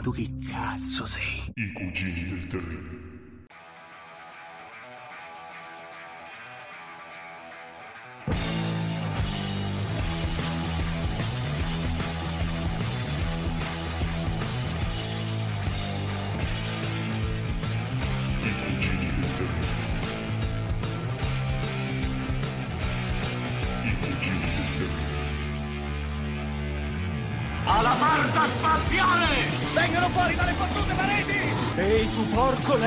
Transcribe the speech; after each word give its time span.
Ma 0.00 0.06
tu 0.06 0.12
chi 0.12 0.34
cazzo 0.50 1.04
sei? 1.04 1.52
I 1.56 1.72
cugini 1.72 2.26
del 2.26 2.46
terribile. 2.46 2.99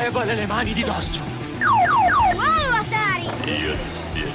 Levale 0.04 0.36
le 0.36 0.46
mani 0.46 0.74
di 0.74 0.84
dosso! 0.84 1.20
Wow, 2.34 2.72
Atari! 2.74 3.24
Io 3.50 3.74
ti 3.74 3.94
spiego. 3.94 4.32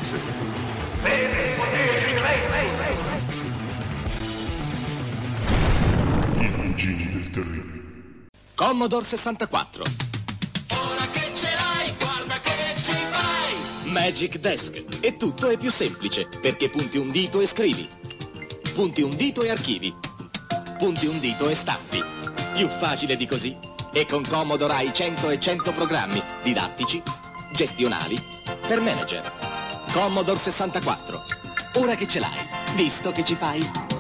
I 6.38 6.52
cugini 6.52 7.12
del 7.12 7.30
terribile. 7.30 7.83
Commodore 8.55 9.05
64. 9.05 9.83
Ora 9.83 11.06
che 11.12 11.30
ce 11.34 11.48
l'hai, 11.55 11.94
guarda 11.98 12.41
che 12.42 12.80
ci 12.80 12.92
fai! 12.92 13.91
Magic 13.92 14.38
Desk. 14.38 14.84
E 15.00 15.16
tutto 15.19 15.48
è 15.48 15.58
più 15.58 15.70
semplice, 15.70 16.28
perché 16.41 16.70
punti 16.70 16.97
un 16.97 17.08
dito 17.08 17.41
e 17.41 17.47
scrivi. 17.47 17.86
Punti 18.72 19.03
un 19.03 19.14
dito 19.14 19.42
e 19.42 19.50
archivi. 19.50 19.94
Punti 20.78 21.06
un 21.06 21.20
dito 21.20 21.47
e 21.47 21.55
stampi. 21.55 22.03
Più 22.55 22.69
facile 22.69 23.14
di 23.16 23.27
così. 23.27 23.77
E 23.92 24.05
con 24.05 24.22
Commodore 24.22 24.75
hai 24.75 24.92
100 24.92 25.31
e 25.31 25.41
100 25.41 25.72
programmi 25.72 26.22
didattici, 26.42 27.03
gestionali, 27.53 28.17
per 28.67 28.81
manager. 28.81 29.22
Commodore 29.92 30.39
64. 30.39 31.22
Ora 31.81 31.94
che 31.94 32.06
ce 32.06 32.20
l'hai, 32.20 32.47
visto 32.77 33.11
che 33.11 33.25
ci 33.25 33.34
fai. 33.34 33.97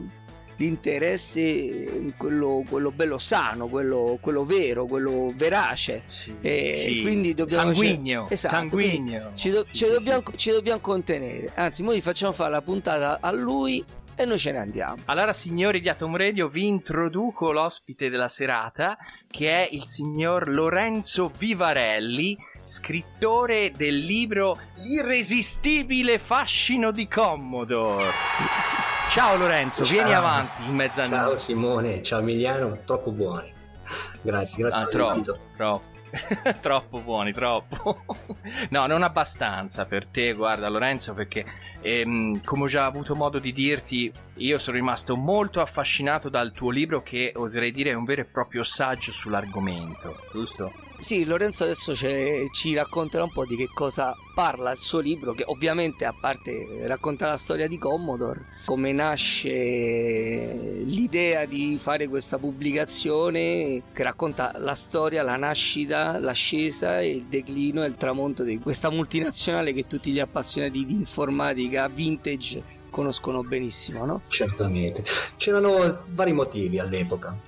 di 0.55 0.65
interesse, 0.65 2.13
quello, 2.17 2.63
quello 2.67 2.91
bello 2.91 3.17
sano, 3.19 3.67
quello, 3.67 4.17
quello 4.19 4.43
vero, 4.45 4.85
quello 4.85 5.31
verace. 5.35 6.01
Sì, 6.05 6.35
E 6.41 6.73
sì. 6.73 7.01
quindi 7.01 7.33
dobbiamo 7.33 7.73
sanguigno, 7.73 8.27
Esatto, 8.29 8.55
sanguigno. 8.55 9.31
Ci, 9.35 9.49
do- 9.51 9.63
Sì, 9.63 9.75
ci 9.75 9.87
dobbiamo, 9.89 10.21
ci 10.35 10.51
dobbiamo 10.51 10.79
contenere. 10.79 11.51
Anzi, 11.55 11.83
noi 11.83 12.01
facciamo 12.01 12.31
fare 12.31 12.51
la 12.51 12.61
puntata 12.61 13.19
a 13.21 13.31
lui 13.31 13.83
e 14.19 14.25
noi 14.25 14.39
ce 14.39 14.51
ne 14.51 14.57
andiamo. 14.57 14.95
Allora, 15.05 15.31
signori 15.31 15.79
di 15.79 15.89
Atom 15.89 16.17
Radio, 16.17 16.47
vi 16.47 16.65
introduco 16.65 17.51
l'ospite 17.51 18.09
della 18.09 18.27
serata, 18.27 18.97
che 19.29 19.51
è 19.51 19.69
il 19.71 19.85
signor 19.85 20.49
Lorenzo 20.49 21.31
Vivarelli, 21.37 22.35
scrittore 22.63 23.71
del 23.71 23.95
libro 23.95 24.57
L'irresistibile 24.77 26.17
fascino 26.17 26.89
di 26.89 27.07
Commodore. 27.07 28.09
Ciao 29.11 29.37
Lorenzo, 29.37 29.85
Ciao. 29.85 29.93
vieni 29.95 30.13
avanti 30.15 30.63
in 30.65 30.73
mezzo 30.73 31.01
a 31.01 31.05
Ciao 31.05 31.25
noi. 31.27 31.37
Simone, 31.37 32.01
ciao 32.01 32.19
Emiliano, 32.19 32.79
troppo 32.85 33.11
buoni. 33.11 33.53
Grazie, 34.21 34.63
grazie 34.63 34.83
Ah, 34.83 34.87
troppo, 34.87 35.37
troppo. 35.55 35.95
troppo 36.61 36.99
buoni, 36.99 37.33
troppo. 37.33 38.03
no, 38.71 38.87
non 38.87 39.03
abbastanza 39.03 39.85
per 39.85 40.07
te, 40.07 40.33
guarda 40.33 40.67
Lorenzo, 40.69 41.13
perché 41.13 41.45
ehm, 41.81 42.43
come 42.43 42.63
ho 42.63 42.67
già 42.67 42.85
avuto 42.85 43.15
modo 43.15 43.39
di 43.39 43.53
dirti, 43.53 44.11
io 44.35 44.59
sono 44.59 44.77
rimasto 44.77 45.15
molto 45.15 45.61
affascinato 45.61 46.29
dal 46.29 46.51
tuo 46.51 46.69
libro 46.69 47.01
che 47.01 47.31
oserei 47.35 47.71
dire 47.71 47.91
è 47.91 47.93
un 47.93 48.05
vero 48.05 48.21
e 48.21 48.25
proprio 48.25 48.63
saggio 48.63 49.11
sull'argomento, 49.11 50.15
giusto? 50.31 50.86
Sì, 50.99 51.25
Lorenzo 51.25 51.63
adesso 51.63 51.93
ci 51.93 52.73
racconterà 52.73 53.23
un 53.23 53.31
po' 53.31 53.45
di 53.45 53.55
che 53.55 53.69
cosa 53.71 54.15
parla 54.33 54.71
il 54.71 54.79
suo 54.79 54.99
libro, 54.99 55.33
che 55.33 55.43
ovviamente 55.45 56.05
a 56.05 56.13
parte 56.13 56.87
racconta 56.87 57.27
la 57.27 57.37
storia 57.37 57.67
di 57.67 57.77
Commodore, 57.77 58.45
come 58.65 58.91
nasce 58.91 60.81
l'idea 60.83 61.45
di 61.45 61.77
fare 61.77 62.07
questa 62.07 62.39
pubblicazione 62.39 63.83
che 63.93 64.03
racconta 64.03 64.53
la 64.57 64.73
storia, 64.73 65.21
la 65.21 65.37
nascita, 65.37 66.17
l'ascesa, 66.17 67.01
il 67.01 67.25
declino 67.25 67.83
e 67.83 67.87
il 67.87 67.95
tramonto 67.95 68.43
di 68.43 68.57
questa 68.57 68.89
multinazionale 68.89 69.73
che 69.73 69.85
tutti 69.85 70.11
gli 70.11 70.19
appassionati 70.19 70.83
di 70.83 70.93
informatica 70.93 71.87
vintage 71.87 72.75
conoscono 72.89 73.43
benissimo, 73.43 74.03
no? 74.05 74.23
Certamente. 74.29 75.03
C'erano 75.37 76.05
vari 76.09 76.33
motivi 76.33 76.79
all'epoca. 76.79 77.46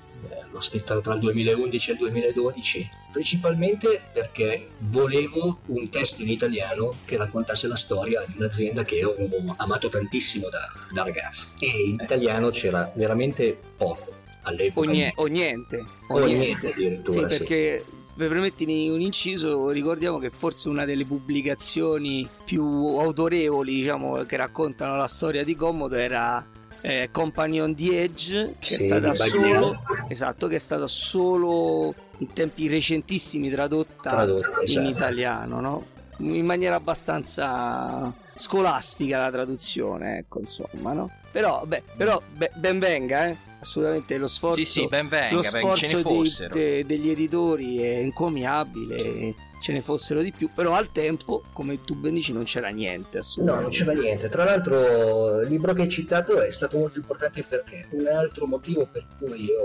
L'ho 0.52 0.62
scritta 0.62 1.00
tra 1.00 1.14
il 1.14 1.20
2011 1.20 1.90
e 1.90 1.94
il 1.94 2.00
2012, 2.00 2.90
principalmente 3.12 4.02
perché 4.12 4.70
volevo 4.80 5.60
un 5.68 5.90
testo 5.90 6.22
in 6.24 6.30
italiano 6.30 6.98
che 7.06 7.18
raccontasse 7.18 7.68
la 7.68 7.76
storia 7.76 8.24
di 8.28 8.34
un'azienda 8.38 8.84
che 8.84 9.04
ho 9.04 9.16
amato 9.58 9.90
tantissimo 9.90 10.50
da, 10.50 10.68
da 10.92 11.04
ragazzo. 11.04 11.50
E 11.60 11.68
in 11.68 11.98
italiano 12.02 12.50
c'era 12.50 12.92
veramente 12.96 13.58
poco. 13.78 14.14
all'epoca. 14.44 14.88
O, 14.88 14.92
nie- 14.92 15.12
o 15.16 15.26
niente. 15.28 15.86
O 16.08 16.26
niente 16.26 16.68
Sì, 16.68 16.74
addirittura, 16.74 17.30
sì. 17.30 17.38
perché 17.38 17.86
permettimi 18.16 18.90
un 18.90 19.00
inciso, 19.02 19.70
ricordiamo 19.70 20.18
che 20.18 20.30
forse 20.30 20.68
una 20.68 20.84
delle 20.84 21.06
pubblicazioni 21.06 22.28
più 22.44 22.64
autorevoli, 22.98 23.74
diciamo, 23.76 24.24
che 24.26 24.36
raccontano 24.36 24.98
la 24.98 25.08
storia 25.08 25.44
di 25.44 25.56
Commodore 25.56 26.04
era 26.04 26.46
eh, 26.82 27.10
Company 27.12 27.60
on 27.60 27.76
the 27.76 28.02
Edge, 28.02 28.56
che 28.60 28.76
è 28.76 28.80
Sì, 28.80 28.86
stata 28.88 29.10
di 29.12 29.16
solo. 29.16 29.82
Esatto, 30.10 30.48
che 30.48 30.56
è 30.56 30.60
stata 30.60 30.88
solo 30.88 31.94
in 32.18 32.34
tempi 32.34 32.68
recentissimi 32.68 33.50
tradotta, 33.50 34.10
Tradotta, 34.10 34.60
in 34.60 34.64
esatto. 34.66 34.90
italiano, 34.90 35.60
no? 35.62 35.86
In 36.18 36.46
maniera 36.46 36.76
abbastanza 36.76 38.14
scolastica 38.36 39.20
la 39.20 39.32
traduzione, 39.32 40.18
ecco, 40.18 40.40
insomma, 40.40 40.92
no? 40.92 41.10
Però, 41.32 41.64
beh, 41.66 41.84
però 41.96 42.22
be- 42.36 42.52
ben 42.56 42.80
venga, 42.80 43.28
eh? 43.28 43.38
Assolutamente 43.62 44.18
lo 44.18 44.28
sforzo 44.28 44.58
Sì, 44.58 44.66
sì, 44.66 44.88
ben 44.88 45.08
venga, 45.08 45.36
lo 45.36 45.44
sforzo 45.44 46.02
dei- 46.02 46.34
de- 46.52 46.86
degli 46.86 47.10
editori 47.10 47.80
è 47.80 47.98
encomiabile, 47.98 49.36
ce 49.62 49.74
ne 49.74 49.82
fossero 49.82 50.22
di 50.22 50.32
più, 50.32 50.50
però 50.54 50.74
al 50.74 50.92
tempo, 50.92 51.44
come 51.52 51.82
tu 51.82 51.96
ben 51.96 52.14
dici, 52.14 52.32
non 52.32 52.44
c'era 52.46 52.70
niente 52.70 53.20
No, 53.38 53.60
non 53.60 53.70
c'era 53.70 53.92
niente. 53.92 54.30
Tra 54.30 54.46
l'altro, 54.46 55.42
il 55.42 55.50
libro 55.50 55.74
che 55.74 55.82
hai 55.84 55.90
citato 55.90 56.42
è 56.42 56.50
stato 56.52 56.78
molto 56.78 56.98
importante 57.00 57.44
perché 57.44 57.88
un 57.92 58.08
altro 58.08 58.46
motivo 58.48 58.88
per 58.90 59.06
cui 59.18 59.44
io 59.46 59.60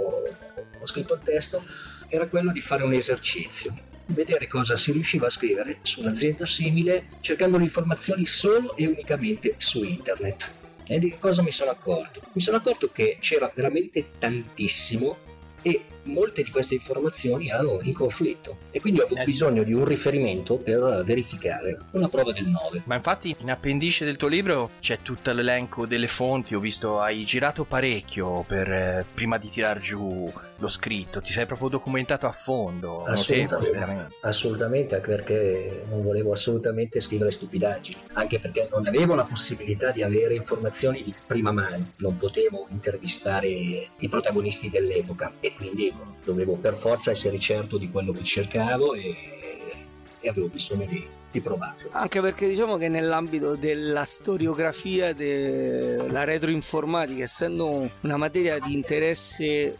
ho 0.81 0.87
scritto 0.87 1.15
il 1.15 1.21
testo 1.23 1.63
era 2.09 2.27
quello 2.29 2.51
di 2.53 2.61
fare 2.61 2.83
un 2.83 2.93
esercizio, 2.93 3.73
vedere 4.07 4.49
cosa 4.49 4.77
si 4.77 4.91
riusciva 4.93 5.27
a 5.29 5.31
scrivere 5.31 5.79
su 5.83 6.01
un'azienda 6.01 6.47
simile 6.47 7.07
cercando 7.21 7.59
le 7.59 7.65
informazioni 7.65 8.27
solo 8.27 8.77
e 8.77 8.87
unicamente 8.87 9.55
su 9.57 9.85
internet. 9.85 10.63
E 10.87 10.99
di 10.99 11.17
cosa 11.19 11.43
mi 11.43 11.51
sono 11.51 11.71
accorto? 11.71 12.21
Mi 12.33 12.41
sono 12.41 12.59
accorto 12.59 12.91
che 12.93 13.17
c'era 13.21 13.51
veramente 13.55 14.11
tantissimo 14.19 15.17
e 15.63 15.85
molte 16.05 16.43
di 16.43 16.51
queste 16.51 16.75
informazioni 16.75 17.49
erano 17.49 17.81
in 17.83 17.93
conflitto 17.93 18.59
e 18.71 18.81
quindi 18.81 19.01
ho 19.01 19.05
avuto 19.05 19.21
Eh 19.21 19.27
sì. 19.27 19.33
bisogno 19.33 19.63
di 19.63 19.73
un 19.73 19.85
riferimento 19.85 20.57
per 20.57 21.03
verificare 21.05 21.79
una 21.93 22.09
prova 22.09 22.33
del 22.33 22.47
9. 22.47 22.83
Ma 22.85 22.95
infatti 22.95 23.35
in 23.39 23.51
appendice 23.51 24.05
del 24.05 24.17
tuo 24.17 24.29
libro 24.29 24.71
c'è 24.81 25.01
tutto 25.03 25.33
l'elenco 25.33 25.87
delle 25.87 26.09
fonti, 26.09 26.55
ho 26.55 26.61
visto 26.61 27.01
hai 27.01 27.25
girato 27.25 27.65
parecchio 27.65 28.43
per, 28.45 28.71
eh, 28.71 29.07
prima 29.13 29.39
di 29.39 29.49
tirar 29.49 29.79
giù 29.79 30.33
lo 30.59 30.69
scritto, 30.69 31.21
ti 31.21 31.33
sei 31.33 31.47
proprio 31.47 31.69
documentato 31.69 32.27
a 32.27 32.33
fondo, 32.33 33.03
Assolutamente, 33.05 34.09
assolutamente, 34.21 34.95
anche 34.95 35.09
perché 35.09 35.85
non 35.91 36.03
volevo 36.03 36.33
assolutamente 36.33 37.01
scrivere 37.01 37.31
stupidaggini, 37.31 37.99
anche 38.15 38.39
perché 38.39 38.69
non 38.71 38.87
avevo 38.87 39.15
la 39.15 39.25
possibilità 39.25 39.91
di 39.91 40.03
avere 40.03 40.35
informazioni 40.35 41.03
di 41.03 41.15
prima 41.27 41.53
mano, 41.53 41.93
non 41.99 42.17
potevo 42.17 42.67
intervistare 42.71 43.49
i 43.49 44.09
protagonisti 44.09 44.71
dell'epoca 44.71 45.35
e 45.41 45.53
quindi 45.55 45.93
dovevo 46.25 46.57
per 46.57 46.75
forza 46.75 47.11
essere 47.11 47.39
certo 47.39 47.79
di 47.79 47.91
quello 47.91 48.13
che 48.13 48.25
cercavo 48.25 48.95
e, 48.95 49.15
e 50.21 50.29
avevo 50.29 50.49
bisogno 50.49 50.87
di, 50.87 51.07
di 51.31 51.41
provarlo. 51.41 51.91
Anche 51.93 52.21
perché 52.21 52.49
diciamo 52.49 52.77
che 52.77 52.89
nell'ambito 52.89 53.57
della 53.57 54.05
storiografia 54.05 55.13
della 55.13 56.25
retroinformatica, 56.25 57.23
essendo 57.23 57.91
una 58.01 58.17
materia 58.17 58.59
di 58.59 58.73
interesse 58.73 59.77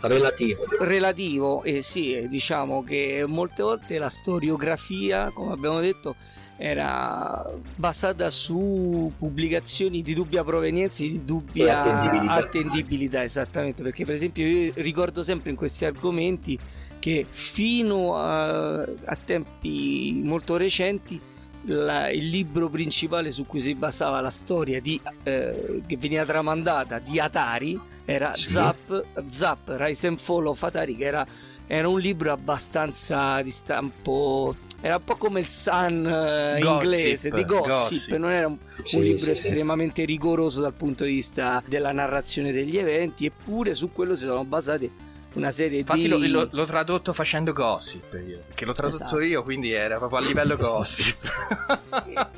Relativo. 0.00 0.64
relativo, 0.80 1.62
e 1.64 1.82
sì, 1.82 2.14
eh, 2.14 2.28
diciamo 2.28 2.82
che 2.82 3.24
molte 3.26 3.62
volte 3.62 3.98
la 3.98 4.08
storiografia, 4.08 5.30
come 5.32 5.52
abbiamo 5.52 5.80
detto, 5.80 6.16
era 6.64 7.44
basata 7.74 8.30
su 8.30 9.12
pubblicazioni 9.18 10.00
di 10.00 10.14
dubbia 10.14 10.44
provenienza 10.44 11.02
e 11.02 11.08
di 11.10 11.24
dubbia 11.24 11.64
E 11.66 11.70
attendibilità. 11.70 12.32
attendibilità, 12.34 13.22
esattamente, 13.24 13.82
perché 13.82 14.04
per 14.04 14.14
esempio 14.14 14.46
io 14.46 14.72
ricordo 14.76 15.24
sempre 15.24 15.50
in 15.50 15.56
questi 15.56 15.84
argomenti 15.84 16.56
che 17.00 17.26
fino 17.28 18.14
a, 18.14 18.74
a 18.82 19.18
tempi 19.24 20.20
molto 20.22 20.56
recenti 20.56 21.20
la- 21.64 22.08
il 22.10 22.28
libro 22.28 22.68
principale 22.68 23.32
su 23.32 23.44
cui 23.44 23.58
si 23.60 23.74
basava 23.74 24.20
la 24.20 24.30
storia 24.30 24.80
di, 24.80 25.00
eh, 25.24 25.80
che 25.84 25.96
veniva 25.96 26.24
tramandata 26.24 27.00
di 27.00 27.18
Atari 27.18 27.78
era 28.04 28.36
Sì. 28.36 28.50
Zap, 28.50 29.04
Zap 29.26 29.68
Rise 29.78 30.06
and 30.06 30.18
Fall 30.18 30.46
of 30.46 30.62
Atari 30.62 30.94
che 30.96 31.04
era, 31.06 31.26
era 31.66 31.88
un 31.88 31.98
libro 31.98 32.30
abbastanza 32.30 33.42
di 33.42 33.50
stampo 33.50 34.54
era 34.82 34.96
un 34.96 35.04
po' 35.04 35.16
come 35.16 35.40
il 35.40 35.48
Sun 35.48 36.06
eh, 36.06 36.58
Gossip, 36.60 36.82
inglese 36.82 37.30
di 37.30 37.44
gossip, 37.44 37.68
gossip. 37.68 38.16
non 38.16 38.30
era 38.32 38.46
un, 38.48 38.58
Sì, 38.82 38.96
un 38.96 39.02
libro 39.04 39.18
sì, 39.18 39.24
sì. 39.26 39.30
estremamente 39.30 40.04
rigoroso 40.04 40.60
dal 40.60 40.74
punto 40.74 41.04
di 41.04 41.14
vista 41.14 41.62
della 41.66 41.92
narrazione 41.92 42.50
degli 42.50 42.76
eventi 42.76 43.24
eppure 43.24 43.74
su 43.74 43.92
quello 43.92 44.16
si 44.16 44.24
sono 44.26 44.44
basati 44.44 44.90
una 45.34 45.50
serie 45.50 45.80
Infatti 45.80 46.02
di 46.02 46.08
l'ho, 46.08 46.18
l'ho- 46.18 46.48
l'ho 46.50 46.64
tradotto 46.64 47.12
facendo 47.12 47.52
gossip 47.52 48.12
io, 48.26 48.40
che 48.54 48.64
l'ho 48.64 48.72
tradotto 48.72 49.04
Esatto. 49.04 49.20
io, 49.20 49.42
quindi 49.42 49.72
era 49.72 49.96
proprio 49.98 50.18
a 50.18 50.22
livello 50.22 50.56
gossip. 50.58 51.18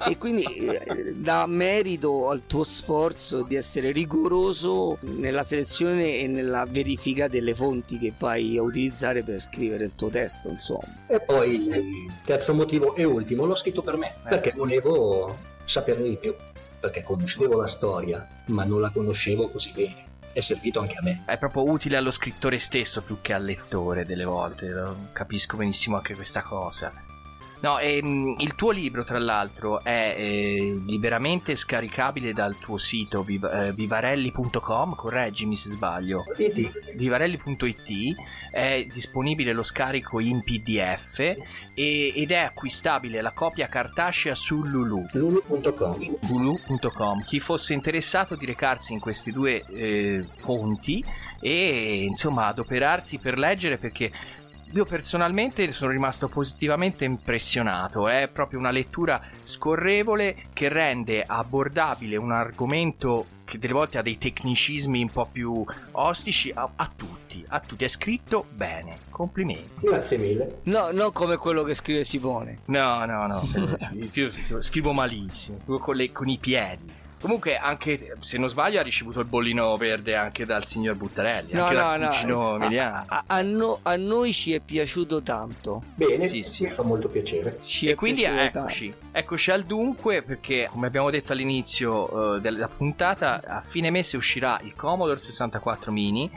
e 0.09 0.19
quindi 0.19 0.43
eh, 0.45 1.15
dà 1.17 1.47
merito 1.47 2.29
al 2.31 2.47
tuo 2.47 2.65
sforzo 2.65 3.43
di 3.43 3.55
essere 3.57 3.91
rigoroso 3.93 4.99
nella 5.03 5.43
selezione 5.43 6.19
e 6.19 6.27
nella 6.27 6.67
verifica 6.69 7.29
delle 7.29 7.55
fonti 7.55 7.99
che 7.99 8.13
vai 8.19 8.57
a 8.57 8.63
utilizzare 8.63 9.23
per 9.23 9.41
scrivere 9.41 9.85
il 9.85 9.95
tuo 9.95 10.09
testo, 10.09 10.49
insomma. 10.49 11.07
E 11.09 11.21
poi 11.21 11.55
il 11.55 12.13
terzo 12.25 12.55
motivo 12.55 12.95
e 12.95 13.05
ultimo 13.05 13.45
l'ho 13.45 13.55
scritto 13.55 13.83
per 13.83 13.97
me, 13.97 14.15
perché 14.29 14.53
volevo 14.57 15.37
saperne 15.65 16.09
di 16.09 16.17
più, 16.17 16.35
perché 16.81 17.03
conoscevo 17.03 17.59
la 17.61 17.67
storia, 17.67 18.27
ma 18.47 18.65
non 18.65 18.81
la 18.81 18.91
conoscevo 18.91 19.49
così 19.51 19.73
bene. 19.75 20.05
È 20.35 20.41
servito 20.41 20.81
anche 20.81 20.97
a 20.97 21.03
me. 21.03 21.23
È 21.27 21.39
proprio 21.39 21.71
utile 21.71 21.97
allo 21.97 22.11
scrittore 22.11 22.59
stesso 22.59 23.03
più 23.03 23.19
che 23.23 23.33
al 23.33 23.45
lettore 23.45 24.05
delle 24.05 24.25
volte, 24.25 24.75
capisco 25.13 25.57
benissimo 25.57 25.97
anche 25.97 26.17
questa 26.17 26.43
cosa. 26.43 26.93
No, 27.65 27.79
ehm, 27.79 28.35
il 28.41 28.55
tuo 28.57 28.73
libro, 28.73 29.05
tra 29.05 29.19
l'altro, 29.19 29.83
è 29.83 30.15
eh, 30.19 30.83
liberamente 30.87 31.57
scaricabile 31.57 32.35
dal 32.35 32.59
tuo 32.59 32.77
sito 32.77 33.23
viv- 33.23 33.51
eh, 33.51 33.73
vivarelli.com, 33.73 34.95
correggimi 34.95 35.57
se 35.57 35.71
sbaglio. 35.71 36.25
Vedi, 36.37 36.71
vivarelli.it 36.95 38.17
è 38.51 38.87
disponibile 38.93 39.55
lo 39.55 39.63
scarico 39.63 40.21
in 40.21 40.45
PDF 40.45 41.21
e- 41.21 42.13
ed 42.15 42.31
è 42.33 42.37
acquistabile 42.37 43.23
la 43.23 43.33
copia 43.33 43.67
cartacea 43.67 44.35
su 44.35 44.63
Lulu 44.63 45.07
lulu.com. 45.13 46.19
Hulu.com. 46.29 47.25
Chi 47.25 47.41
fosse 47.41 47.73
interessato 47.73 48.37
di 48.37 48.45
recarsi 48.45 48.93
in 48.93 49.01
queste 49.01 49.33
due 49.33 49.65
eh, 49.71 50.23
fonti 50.41 51.03
e 51.41 52.05
insomma 52.05 52.49
adoperarsi 52.49 53.17
per 53.17 53.39
leggere 53.39 53.79
perché 53.79 54.13
io 54.75 54.85
personalmente 54.85 55.71
sono 55.71 55.93
rimasto 55.93 56.29
positivamente 56.29 57.05
impressionato, 57.05 58.09
è 58.09 58.29
proprio 58.29 58.59
una 58.59 58.73
lettura 58.73 59.23
scorrevole 59.41 60.47
che 60.53 60.69
rende 60.69 61.23
abbordabile 61.25 62.17
un 62.17 62.33
argomento 62.33 63.27
che 63.45 63.59
delle 63.59 63.73
volte 63.73 63.99
ha 63.99 64.03
dei 64.03 64.19
tecnicismi 64.19 65.03
un 65.03 65.11
po' 65.11 65.29
più 65.31 65.65
ostici 65.93 66.51
a, 66.53 66.69
a 66.75 66.91
tutti, 66.95 67.45
a 67.47 67.61
tutti, 67.61 67.85
è 67.85 67.89
scritto 67.89 68.47
bene, 68.53 68.99
complimenti. 69.11 69.87
Grazie 69.87 70.19
mille. 70.19 70.59
No, 70.65 70.91
non 70.91 71.13
come 71.13 71.37
quello 71.37 71.63
che 71.63 71.75
scrive 71.75 72.03
Simone. 72.03 72.61
No, 72.65 73.05
no, 73.05 73.27
no, 73.29 73.49
io 73.93 74.61
scrivo 74.61 74.93
malissimo, 74.93 75.59
scrivo 75.59 75.79
con, 75.79 75.95
le- 75.95 76.11
con 76.11 76.29
i 76.29 76.39
piedi. 76.39 77.03
Comunque, 77.25 77.57
anche 77.57 78.13
se 78.21 78.37
non 78.37 78.51
sbaglio, 78.51 78.79
ha 78.81 78.83
ricevuto 78.83 79.21
il 79.21 79.25
bollino 79.25 79.75
verde 79.79 80.15
anche 80.15 80.45
dal 80.45 80.67
signor 80.67 80.95
Buttarelli, 80.97 81.55
No, 81.55 81.63
anche 81.63 81.75
no, 81.75 81.81
dal 81.81 82.01
no. 82.01 82.09
cugino 82.09 82.53
A, 82.53 82.57
Emiliano. 82.57 83.05
a- 83.09 83.25
a 83.27 83.41
no- 83.41 83.79
a 83.83 83.97
noi 83.97 84.31
ci 84.35 84.53
è 84.53 84.61
piaciuto 84.61 85.23
tanto. 85.23 85.83
Bene, 85.95 86.27
Sì, 86.27 86.43
sì. 86.43 86.65
mi 86.65 86.71
fa 86.71 86.83
molto 86.83 87.09
piacere. 87.09 87.57
Ci 87.63 87.89
E 87.89 87.95
quindi 87.95 88.25
eccoci, 88.25 88.93
eccoci 89.11 89.51
al 89.51 89.63
dunque, 89.63 90.21
perché 90.23 90.69
come 90.71 90.87
abbiamo 90.87 91.09
detto 91.09 91.33
all'inizio 91.33 92.35
eh, 92.37 92.41
della 92.43 92.69
puntata, 92.69 93.41
a 93.43 93.63
fine 93.63 93.89
mese 93.89 94.19
uscirà 94.19 94.61
il 94.63 94.75
Commodore 94.75 95.19
64 95.19 95.93
mini. 95.93 96.31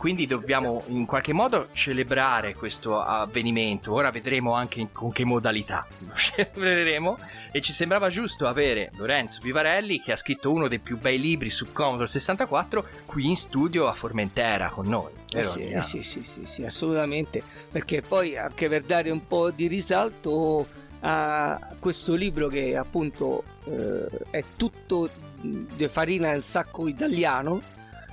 Quindi 0.00 0.26
dobbiamo 0.26 0.82
in 0.86 1.04
qualche 1.04 1.34
modo 1.34 1.68
celebrare 1.72 2.54
questo 2.54 3.02
avvenimento. 3.02 3.92
Ora 3.92 4.10
vedremo 4.10 4.54
anche 4.54 4.80
in- 4.80 4.92
con 4.92 5.12
che 5.12 5.26
modalità 5.26 5.86
lo 5.98 6.12
celebreremo. 6.16 7.18
E 7.52 7.60
ci 7.60 7.74
sembrava 7.74 8.08
giusto 8.08 8.48
avere 8.48 8.90
Lorenzo 8.94 9.42
Vivarelli, 9.42 10.00
che 10.00 10.12
ha 10.12 10.16
scritto 10.16 10.50
uno 10.50 10.68
dei 10.68 10.78
più 10.78 10.98
bei 10.98 11.20
libri 11.20 11.50
su 11.50 11.70
Commodore 11.70 12.06
64, 12.06 12.86
qui 13.04 13.26
in 13.26 13.36
studio 13.36 13.88
a 13.88 13.92
Formentera 13.92 14.70
con 14.70 14.86
noi. 14.86 15.12
Eh 15.34 15.44
sì, 15.44 15.68
eh 15.68 15.82
sì, 15.82 16.00
sì, 16.00 16.24
sì, 16.24 16.46
sì, 16.46 16.64
assolutamente. 16.64 17.42
Perché 17.70 18.00
poi 18.00 18.38
anche 18.38 18.70
per 18.70 18.84
dare 18.84 19.10
un 19.10 19.26
po' 19.26 19.50
di 19.50 19.66
risalto 19.66 20.66
a 21.00 21.74
questo 21.78 22.14
libro 22.14 22.48
che 22.48 22.74
appunto 22.74 23.42
eh, 23.64 24.06
è 24.30 24.44
tutto 24.56 25.10
di 25.42 25.88
farina 25.88 26.30
nel 26.30 26.42
sacco 26.42 26.88
italiano, 26.88 27.60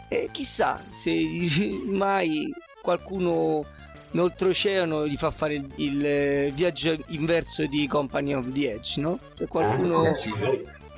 e 0.07 0.29
chissà 0.31 0.83
se 0.89 1.11
mai 1.85 2.53
qualcuno 2.81 3.65
oltreoceano 4.15 5.07
gli 5.07 5.15
fa 5.15 5.29
fare 5.31 5.53
il, 5.55 5.71
il 5.75 6.53
viaggio 6.53 6.97
inverso 7.07 7.65
di 7.67 7.87
Company 7.87 8.33
of 8.33 8.51
the 8.51 8.73
Edge, 8.73 8.99
no? 9.01 9.19
Se 9.35 9.47
qualcuno... 9.47 10.03
Ah, 10.03 10.13
sì. 10.13 10.31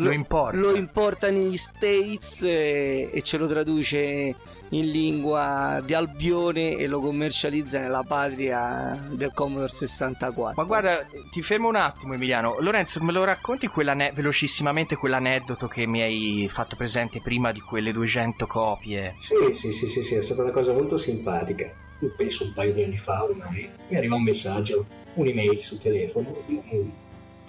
Lo 0.03 0.11
importa. 0.11 0.57
lo 0.57 0.75
importa 0.75 1.29
negli 1.29 1.57
States 1.57 2.43
e, 2.43 3.09
e 3.13 3.21
ce 3.21 3.37
lo 3.37 3.47
traduce 3.47 4.35
in 4.71 4.91
lingua 4.91 5.81
di 5.83 5.93
Albione 5.95 6.75
e 6.77 6.85
lo 6.87 6.99
commercializza 6.99 7.79
nella 7.79 8.03
patria 8.03 9.07
del 9.09 9.31
Commodore 9.33 9.69
64. 9.69 10.61
Ma 10.61 10.67
guarda, 10.67 11.05
ti 11.31 11.41
fermo 11.41 11.69
un 11.69 11.75
attimo 11.75 12.13
Emiliano. 12.13 12.57
Lorenzo, 12.59 13.01
me 13.01 13.11
lo 13.11 13.23
racconti 13.23 13.67
quell'ane- 13.67 14.11
velocissimamente 14.13 14.95
quell'aneddoto 14.95 15.67
che 15.67 15.87
mi 15.87 16.01
hai 16.01 16.47
fatto 16.51 16.75
presente 16.75 17.19
prima 17.19 17.51
di 17.51 17.59
quelle 17.61 17.91
200 17.91 18.45
copie? 18.45 19.15
Sì, 19.17 19.35
sì, 19.53 19.71
sì, 19.71 19.87
sì, 19.87 20.03
sì, 20.03 20.15
è 20.15 20.21
stata 20.21 20.43
una 20.43 20.51
cosa 20.51 20.71
molto 20.71 20.97
simpatica. 20.97 21.71
Penso 22.15 22.45
un 22.45 22.53
paio 22.53 22.71
di 22.73 22.83
anni 22.83 22.97
fa 22.97 23.23
ormai, 23.23 23.67
mi 23.89 23.97
arriva 23.97 24.15
un 24.15 24.23
messaggio, 24.23 24.85
un'email 25.15 25.59
sul 25.59 25.79
telefono 25.79 26.33
di 26.45 26.61
un- 26.69 26.91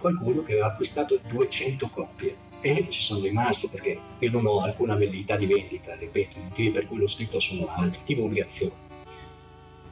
qualcuno 0.01 0.43
che 0.43 0.53
aveva 0.53 0.69
acquistato 0.69 1.21
200 1.29 1.89
copie. 1.89 2.49
E 2.63 2.89
ci 2.91 3.01
sono 3.01 3.23
rimasto 3.23 3.69
perché 3.69 3.99
io 4.19 4.31
non 4.31 4.47
ho 4.47 4.61
alcuna 4.61 4.95
velleità 4.97 5.37
di 5.37 5.47
vendita, 5.47 5.95
ripeto, 5.95 6.39
i 6.39 6.43
motivi 6.43 6.71
per 6.71 6.87
cui 6.87 6.99
l'ho 6.99 7.07
scritto 7.07 7.41
sono 7.41 7.67
altri, 7.69 8.03
divulgazione. 8.05 8.89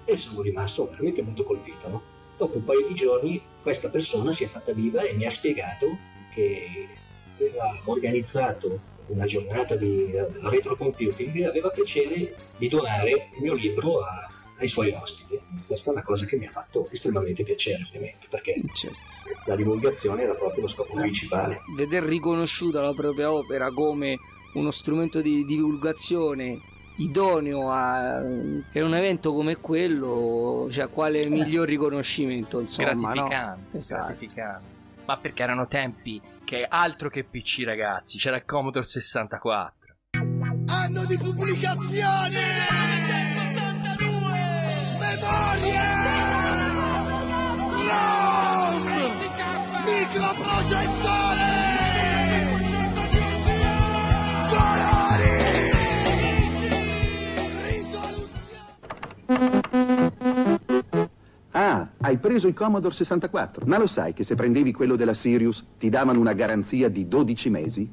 E 0.05 0.17
sono 0.17 0.43
rimasto 0.43 0.89
veramente 0.89 1.23
molto 1.23 1.45
colpito, 1.45 1.89
no? 1.89 2.03
Dopo 2.37 2.57
un 2.57 2.65
paio 2.65 2.87
di 2.87 2.95
giorni 2.95 3.41
questa 3.63 3.89
persona 3.89 4.33
si 4.33 4.45
è 4.45 4.47
fatta 4.47 4.73
viva 4.73 5.03
e 5.03 5.15
mi 5.15 5.25
ha 5.25 5.31
spiegato 5.31 5.97
che 6.35 6.89
aveva 7.37 7.65
organizzato 7.87 8.97
una 9.09 9.25
giornata 9.25 9.77
di 9.77 10.11
eh, 10.13 10.29
retro 10.51 10.77
computing 10.77 11.37
e 11.37 11.47
aveva 11.47 11.71
piacere 11.71 12.35
di 12.57 12.69
donare 12.69 13.11
il 13.11 13.43
mio 13.43 13.55
libro 13.55 14.01
a- 14.01 14.38
ai 14.59 14.69
suoi 14.69 14.89
ospiti. 14.89 15.41
Questa 15.67 15.91
è 15.91 15.93
una 15.93 16.03
cosa 16.03 16.25
che 16.27 16.37
mi 16.37 16.47
ha 16.47 16.51
fatto 16.51 16.89
estremamente 16.91 17.45
piacere, 17.45 17.83
ovviamente, 17.87 18.27
perché 18.31 18.55
Certo. 18.73 18.99
la 19.47 19.57
divulgazione 19.57 20.23
era 20.23 20.35
proprio 20.35 20.63
lo 20.63 20.69
scopo 20.69 20.95
principale. 20.95 21.61
Veder 21.77 22.03
riconosciuta 22.05 22.81
la 22.81 22.95
propria 22.95 23.33
opera 23.33 23.71
come 23.71 24.17
uno 24.55 24.71
strumento 24.71 25.21
di 25.21 25.45
divulgazione 25.45 26.59
idoneo 26.97 27.71
a 27.71 28.21
in 28.21 28.83
un 28.83 28.95
evento 28.95 29.33
come 29.33 29.57
quello, 29.57 30.67
cioè 30.71 30.89
quale 30.89 31.27
miglior 31.29 31.69
riconoscimento, 31.69 32.59
insomma, 32.59 32.93
no? 32.93 33.01
gratificante, 33.03 33.77
Esatto. 33.79 34.03
gratificante. 34.05 34.77
Ma 35.05 35.17
perché 35.19 35.43
erano 35.43 35.69
tempi 35.69 36.21
che 36.45 36.67
altro 36.69 37.09
che 37.09 37.25
PC 37.25 37.63
ragazzi, 37.65 38.19
c'era 38.19 38.37
il 38.37 38.45
Commodore 38.45 38.85
64. 38.85 39.95
Anno 40.67 41.05
di 41.05 41.17
pubblicazione! 41.17 43.38
Memoria! 45.09 45.89
ROM! 47.89 48.85
Microprocessore! 49.87 51.47
Ah, 61.53 61.89
hai 62.01 62.19
preso 62.19 62.47
il 62.47 62.53
Commodore 62.53 62.95
64, 62.95 63.65
ma 63.65 63.79
lo 63.79 63.87
sai 63.87 64.13
che 64.13 64.25
se 64.25 64.35
prendevi 64.35 64.73
quello 64.75 64.95
della 64.95 65.15
Sirius 65.15 65.65
ti 65.79 65.89
davano 65.89 66.21
una 66.21 66.35
garanzia 66.35 66.91
di 66.91 67.09
12 67.09 67.49
mesi? 67.49 67.91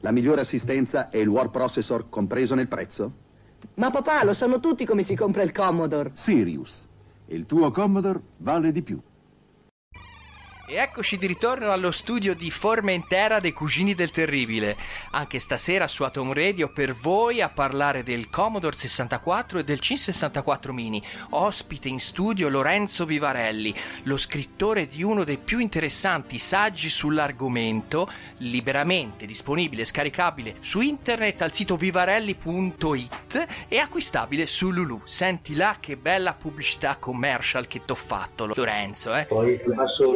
La 0.00 0.10
migliore 0.10 0.42
assistenza 0.42 1.08
e 1.08 1.20
il 1.20 1.28
War 1.28 1.48
Processor 1.48 2.10
compreso 2.10 2.54
nel 2.54 2.68
prezzo? 2.68 3.26
Ma 3.74 3.90
papà, 3.90 4.24
lo 4.24 4.34
sanno 4.34 4.60
tutti 4.60 4.84
come 4.84 5.02
si 5.02 5.14
compra 5.14 5.42
il 5.42 5.52
Commodore. 5.52 6.10
Sirius. 6.14 6.86
Il 7.26 7.46
tuo 7.46 7.70
Commodore 7.70 8.20
vale 8.38 8.72
di 8.72 8.82
più. 8.82 9.00
E 10.70 10.74
eccoci 10.74 11.16
di 11.16 11.26
ritorno 11.26 11.72
allo 11.72 11.90
studio 11.90 12.34
di 12.34 12.50
Formentera 12.50 13.40
dei 13.40 13.54
Cugini 13.54 13.94
del 13.94 14.10
Terribile. 14.10 14.76
Anche 15.12 15.38
stasera 15.38 15.88
su 15.88 16.02
Atom 16.02 16.34
Radio 16.34 16.68
per 16.68 16.94
voi 16.94 17.40
a 17.40 17.48
parlare 17.48 18.02
del 18.02 18.28
Commodore 18.28 18.76
64 18.76 19.60
e 19.60 19.64
del 19.64 19.78
C64 19.80 20.70
Mini. 20.72 21.02
Ospite 21.30 21.88
in 21.88 21.98
studio 21.98 22.50
Lorenzo 22.50 23.06
Vivarelli, 23.06 23.74
lo 24.02 24.18
scrittore 24.18 24.86
di 24.86 25.02
uno 25.02 25.24
dei 25.24 25.38
più 25.38 25.58
interessanti 25.58 26.36
saggi 26.36 26.90
sull'argomento, 26.90 28.06
liberamente 28.40 29.24
disponibile 29.24 29.82
e 29.82 29.86
scaricabile 29.86 30.56
su 30.60 30.82
internet 30.82 31.40
al 31.40 31.54
sito 31.54 31.76
vivarelli.it 31.76 33.46
e 33.68 33.78
acquistabile 33.78 34.46
su 34.46 34.70
Lulu. 34.70 35.00
Senti 35.04 35.54
là 35.54 35.78
che 35.80 35.96
bella 35.96 36.34
pubblicità 36.34 36.96
commercial 36.96 37.66
che 37.66 37.86
t'ho 37.86 37.94
fatto, 37.94 38.44
Lorenzo, 38.44 39.14
eh? 39.14 39.24
Poi 39.24 39.56
ti 39.56 39.72
passo 39.74 40.12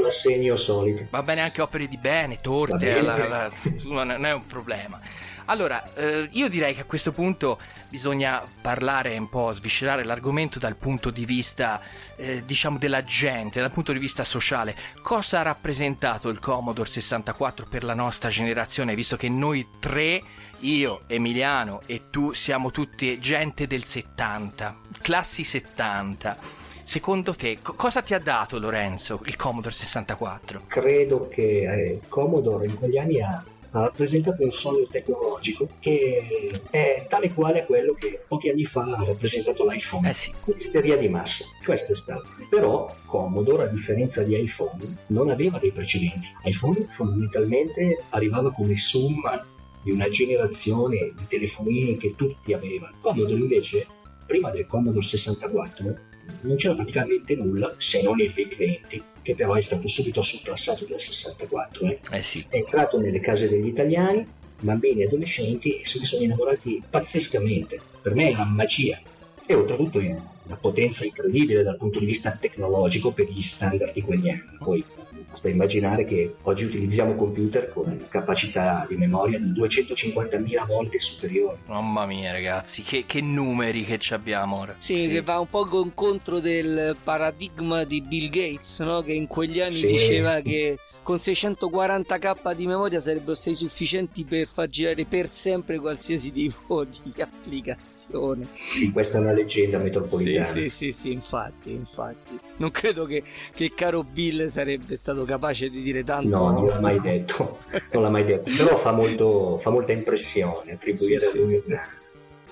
l'assegno 0.50 0.56
solito. 0.56 1.06
Va 1.10 1.22
bene 1.22 1.40
anche 1.42 1.62
opere 1.62 1.86
di 1.88 1.96
bene, 1.96 2.40
torte, 2.40 2.76
bene. 2.76 3.02
la- 3.02 3.26
la- 3.28 3.50
non 3.84 4.26
è 4.26 4.32
un 4.32 4.46
problema. 4.46 5.00
Allora, 5.46 5.92
eh, 5.94 6.28
io 6.32 6.48
direi 6.48 6.72
che 6.72 6.82
a 6.82 6.84
questo 6.84 7.10
punto 7.12 7.58
bisogna 7.88 8.42
parlare 8.60 9.18
un 9.18 9.28
po', 9.28 9.50
sviscerare 9.50 10.04
l'argomento 10.04 10.60
dal 10.60 10.76
punto 10.76 11.10
di 11.10 11.24
vista, 11.24 11.80
eh, 12.16 12.44
diciamo, 12.44 12.78
della 12.78 13.02
gente, 13.02 13.60
dal 13.60 13.72
punto 13.72 13.92
di 13.92 13.98
vista 13.98 14.22
sociale. 14.22 14.74
Cosa 15.02 15.40
ha 15.40 15.42
rappresentato 15.42 16.28
il 16.28 16.38
Commodore 16.38 16.88
64 16.88 17.66
per 17.68 17.82
la 17.82 17.94
nostra 17.94 18.28
generazione, 18.28 18.94
visto 18.94 19.16
che 19.16 19.28
noi 19.28 19.66
tre, 19.80 20.22
io, 20.60 21.02
Emiliano 21.08 21.82
e 21.86 22.02
tu, 22.08 22.32
siamo 22.32 22.70
tutti 22.70 23.18
gente 23.18 23.66
del 23.66 23.84
70, 23.84 24.76
classi 25.00 25.42
70. 25.42 26.60
Secondo 26.84 27.34
te, 27.34 27.58
co- 27.62 27.74
cosa 27.74 28.02
ti 28.02 28.14
ha 28.14 28.18
dato 28.18 28.58
Lorenzo 28.58 29.20
il 29.24 29.36
Commodore 29.36 29.74
64? 29.74 30.62
Credo 30.66 31.28
che 31.28 31.42
eh, 31.42 32.00
Commodore 32.08 32.66
in 32.66 32.76
quegli 32.76 32.98
anni 32.98 33.22
ha, 33.22 33.44
ha 33.70 33.80
rappresentato 33.80 34.42
un 34.42 34.50
sogno 34.50 34.86
tecnologico 34.86 35.68
che 35.78 36.60
è 36.70 37.06
tale 37.08 37.32
quale 37.32 37.64
quello 37.64 37.94
che 37.94 38.22
pochi 38.26 38.50
anni 38.50 38.64
fa 38.64 38.82
ha 38.82 39.04
rappresentato 39.04 39.64
l'iPhone. 39.64 40.08
Eh 40.08 40.12
sì. 40.12 40.32
Un'isteria 40.44 40.96
di 40.96 41.08
massa, 41.08 41.44
questo 41.64 41.92
è 41.92 41.94
stato. 41.94 42.26
Però 42.50 42.94
Commodore, 43.06 43.64
a 43.64 43.68
differenza 43.68 44.22
di 44.22 44.38
iPhone, 44.38 44.96
non 45.08 45.30
aveva 45.30 45.58
dei 45.58 45.72
precedenti. 45.72 46.28
iPhone 46.44 46.86
fondamentalmente 46.88 48.04
arrivava 48.10 48.52
come 48.52 48.76
somma 48.76 49.46
di 49.82 49.90
una 49.90 50.08
generazione 50.08 51.12
di 51.16 51.26
telefonini 51.26 51.96
che 51.96 52.14
tutti 52.14 52.52
avevano. 52.52 52.96
Commodore 53.00 53.40
invece, 53.40 53.86
prima 54.26 54.50
del 54.50 54.66
Commodore 54.66 55.04
64, 55.04 55.94
non 56.42 56.56
c'era 56.56 56.74
praticamente 56.74 57.36
nulla 57.36 57.74
se 57.78 58.02
non 58.02 58.18
il 58.20 58.30
VIC-20, 58.30 59.02
che 59.22 59.34
però 59.34 59.54
è 59.54 59.60
stato 59.60 59.88
subito 59.88 60.22
surclassato 60.22 60.84
dal 60.84 61.00
64. 61.00 61.86
eh. 61.86 62.00
Eh 62.10 62.22
sì. 62.22 62.44
È 62.48 62.56
entrato 62.56 62.98
nelle 62.98 63.20
case 63.20 63.48
degli 63.48 63.66
italiani, 63.68 64.26
bambini 64.60 65.02
e 65.02 65.06
adolescenti, 65.06 65.76
e 65.78 65.84
se 65.84 65.98
ne 65.98 66.04
sono 66.04 66.22
innamorati 66.22 66.82
pazzescamente. 66.88 67.80
Per 68.02 68.14
me 68.14 68.30
era 68.30 68.44
magia. 68.44 69.00
E 69.44 69.54
oltretutto 69.54 69.98
è 70.00 70.16
una 70.44 70.56
potenza 70.56 71.04
incredibile 71.04 71.62
dal 71.62 71.76
punto 71.76 71.98
di 71.98 72.06
vista 72.06 72.32
tecnologico 72.32 73.12
per 73.12 73.28
gli 73.28 73.42
standard 73.42 73.92
di 73.92 74.02
quegli 74.02 74.28
anni. 74.28 74.56
Poi 74.58 74.84
basta 75.32 75.48
immaginare 75.48 76.04
che 76.04 76.34
oggi 76.42 76.64
utilizziamo 76.64 77.14
computer 77.14 77.70
con 77.70 78.04
capacità 78.08 78.84
di 78.86 78.96
memoria 78.96 79.38
di 79.38 79.50
250.000 79.58 80.66
volte 80.66 81.00
superiori. 81.00 81.58
Mamma 81.66 82.04
mia, 82.04 82.32
ragazzi, 82.32 82.82
che, 82.82 83.04
che 83.06 83.22
numeri 83.22 83.84
che 83.84 83.98
ci 83.98 84.12
abbiamo 84.12 84.58
ora. 84.58 84.74
Sì, 84.76 85.08
che 85.08 85.22
va 85.22 85.38
un 85.38 85.48
po' 85.48 85.64
con- 85.64 85.94
contro 85.94 86.38
del 86.38 86.96
paradigma 87.02 87.84
di 87.84 88.02
Bill 88.02 88.28
Gates, 88.28 88.78
no? 88.80 89.00
che 89.00 89.12
in 89.12 89.26
quegli 89.26 89.60
anni 89.60 89.70
Sì. 89.72 89.86
diceva 89.86 90.40
che 90.40 90.76
con 91.02 91.16
640k 91.16 92.54
di 92.54 92.66
memoria 92.66 93.00
sarebbero 93.00 93.34
stati 93.34 93.56
sufficienti 93.56 94.24
per 94.24 94.46
far 94.46 94.68
girare 94.68 95.04
per 95.04 95.28
sempre 95.28 95.78
qualsiasi 95.78 96.30
tipo 96.32 96.84
di 96.84 97.12
applicazione. 97.20 98.48
Sì, 98.54 98.90
questa 98.92 99.18
è 99.18 99.20
una 99.20 99.32
leggenda 99.32 99.78
Sì, 99.78 99.82
metropolitana. 99.82 100.44
sì, 100.44 100.68
sì, 100.68 100.92
sì, 100.92 101.12
infatti, 101.12 101.72
infatti. 101.72 102.38
Non 102.56 102.70
credo 102.70 103.04
che, 103.06 103.22
che 103.54 103.64
il 103.64 103.74
caro 103.74 104.04
Bill 104.04 104.46
sarebbe 104.46 104.96
stato 104.96 105.24
capace 105.24 105.68
di 105.70 105.82
dire 105.82 106.04
tanto. 106.04 106.28
No, 106.36 106.50
non 106.52 106.66
l'ha 106.66 106.80
mai 106.80 107.00
detto, 107.00 107.58
non 107.92 108.02
l'ha 108.02 108.10
mai 108.10 108.24
detto, 108.24 108.50
però 108.56 108.76
fa, 108.76 108.92
molto, 108.92 109.58
fa 109.58 109.70
molta 109.70 109.92
impressione 109.92 110.72
attribuire 110.72 111.18
Sì, 111.18 111.26
sì. 111.26 111.38
a 111.38 111.40
lui. 111.40 111.62
un- 111.66 111.80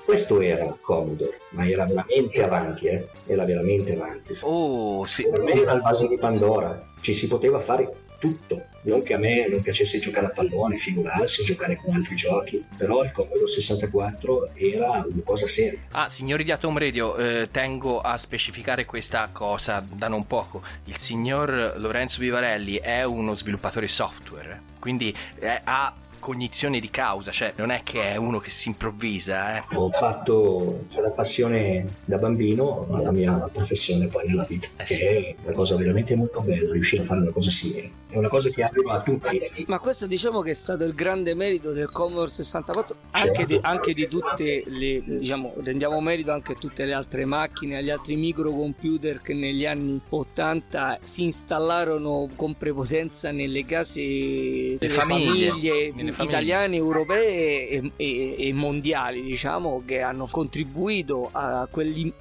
Questo 0.04 0.40
era 0.40 0.76
Commodore, 0.80 1.38
ma 1.50 1.68
era 1.68 1.84
veramente 1.86 2.42
avanti, 2.42 2.86
eh? 2.88 3.06
era 3.26 3.44
veramente 3.44 3.94
avanti. 3.94 4.36
Oh, 4.40 5.04
sì. 5.04 5.28
Per 5.28 5.40
me 5.40 5.52
era 5.52 5.72
il 5.72 5.82
vaso 5.82 6.08
di 6.08 6.16
Pandora, 6.18 6.88
ci 7.00 7.12
si 7.12 7.28
poteva 7.28 7.60
fare 7.60 7.88
tutto. 8.20 8.66
Non 8.82 9.02
che 9.02 9.14
a 9.14 9.18
me 9.18 9.48
non 9.48 9.60
piacesse 9.60 9.98
giocare 9.98 10.26
a 10.26 10.30
pallone, 10.30 10.76
figurarsi, 10.76 11.42
giocare 11.42 11.76
con 11.76 11.94
altri 11.94 12.14
giochi, 12.14 12.64
però 12.76 13.02
il 13.02 13.10
Commodore 13.10 13.48
64 13.48 14.54
era 14.54 15.04
una 15.06 15.22
cosa 15.24 15.48
seria. 15.48 15.80
Ah, 15.90 16.08
signori 16.08 16.44
di 16.44 16.52
Atom 16.52 16.78
Radio, 16.78 17.16
eh, 17.16 17.48
tengo 17.50 18.00
a 18.00 18.16
specificare 18.16 18.84
questa 18.84 19.28
cosa 19.32 19.84
da 19.86 20.08
non 20.08 20.26
poco. 20.26 20.62
Il 20.84 20.96
signor 20.96 21.74
Lorenzo 21.76 22.20
Vivarelli 22.20 22.76
è 22.76 23.02
uno 23.02 23.34
sviluppatore 23.34 23.88
software, 23.88 24.62
quindi 24.78 25.14
eh, 25.40 25.60
ha 25.64 25.92
cognizione 26.20 26.78
di 26.78 26.90
causa, 26.90 27.32
cioè 27.32 27.54
non 27.56 27.70
è 27.70 27.80
che 27.82 28.12
è 28.12 28.16
uno 28.16 28.38
che 28.38 28.50
si 28.50 28.68
improvvisa, 28.68 29.56
eh. 29.56 29.64
Ho 29.74 29.88
fatto 29.90 30.84
la 30.90 31.10
passione 31.10 31.96
da 32.04 32.18
bambino 32.18 32.86
alla 32.90 33.10
mia 33.10 33.48
professione 33.52 34.06
poi 34.06 34.28
nella 34.28 34.44
vita, 34.48 34.68
Eh 34.76 34.84
che 34.84 34.94
sì. 34.94 35.02
è 35.02 35.34
una 35.42 35.52
cosa 35.52 35.76
veramente 35.76 36.14
molto 36.14 36.42
bella 36.42 36.70
riuscire 36.72 37.02
a 37.02 37.06
fare 37.06 37.20
una 37.20 37.32
cosa 37.32 37.50
simile. 37.50 37.90
È 38.08 38.16
una 38.16 38.28
cosa 38.28 38.50
che 38.50 38.62
arriva 38.62 38.94
a 38.94 39.02
tutti. 39.02 39.64
Ma 39.66 39.78
questo 39.78 40.06
diciamo 40.06 40.40
che 40.40 40.50
è 40.50 40.54
stato 40.54 40.84
il 40.84 40.94
grande 40.94 41.34
merito 41.34 41.72
del 41.72 41.90
Commodore 41.90 42.30
64, 42.30 42.96
anche 43.12 43.46
di, 43.46 43.58
anche 43.62 43.94
di 43.94 44.08
tutte 44.08 44.64
le, 44.66 45.02
diciamo, 45.04 45.54
rendiamo 45.58 46.00
merito 46.00 46.32
anche 46.32 46.52
a 46.52 46.54
tutte 46.56 46.84
le 46.84 46.92
altre 46.92 47.24
macchine, 47.24 47.78
agli 47.78 47.90
altri 47.90 48.16
microcomputer 48.16 49.22
che 49.22 49.32
negli 49.34 49.64
anni 49.64 50.00
80 50.08 50.98
si 51.02 51.22
installarono 51.24 52.28
con 52.34 52.56
prepotenza 52.56 53.30
nelle 53.30 53.64
case 53.64 54.76
delle 54.78 54.92
famiglie, 54.92 55.48
famiglie. 55.48 56.09
Italiane, 56.24 56.76
europee 56.76 57.68
e, 57.68 57.92
e- 57.96 58.34
e 58.48 58.52
mondiali, 58.52 59.22
diciamo, 59.22 59.82
che 59.86 60.00
hanno 60.00 60.26
contribuito 60.30 61.28
a, 61.32 61.68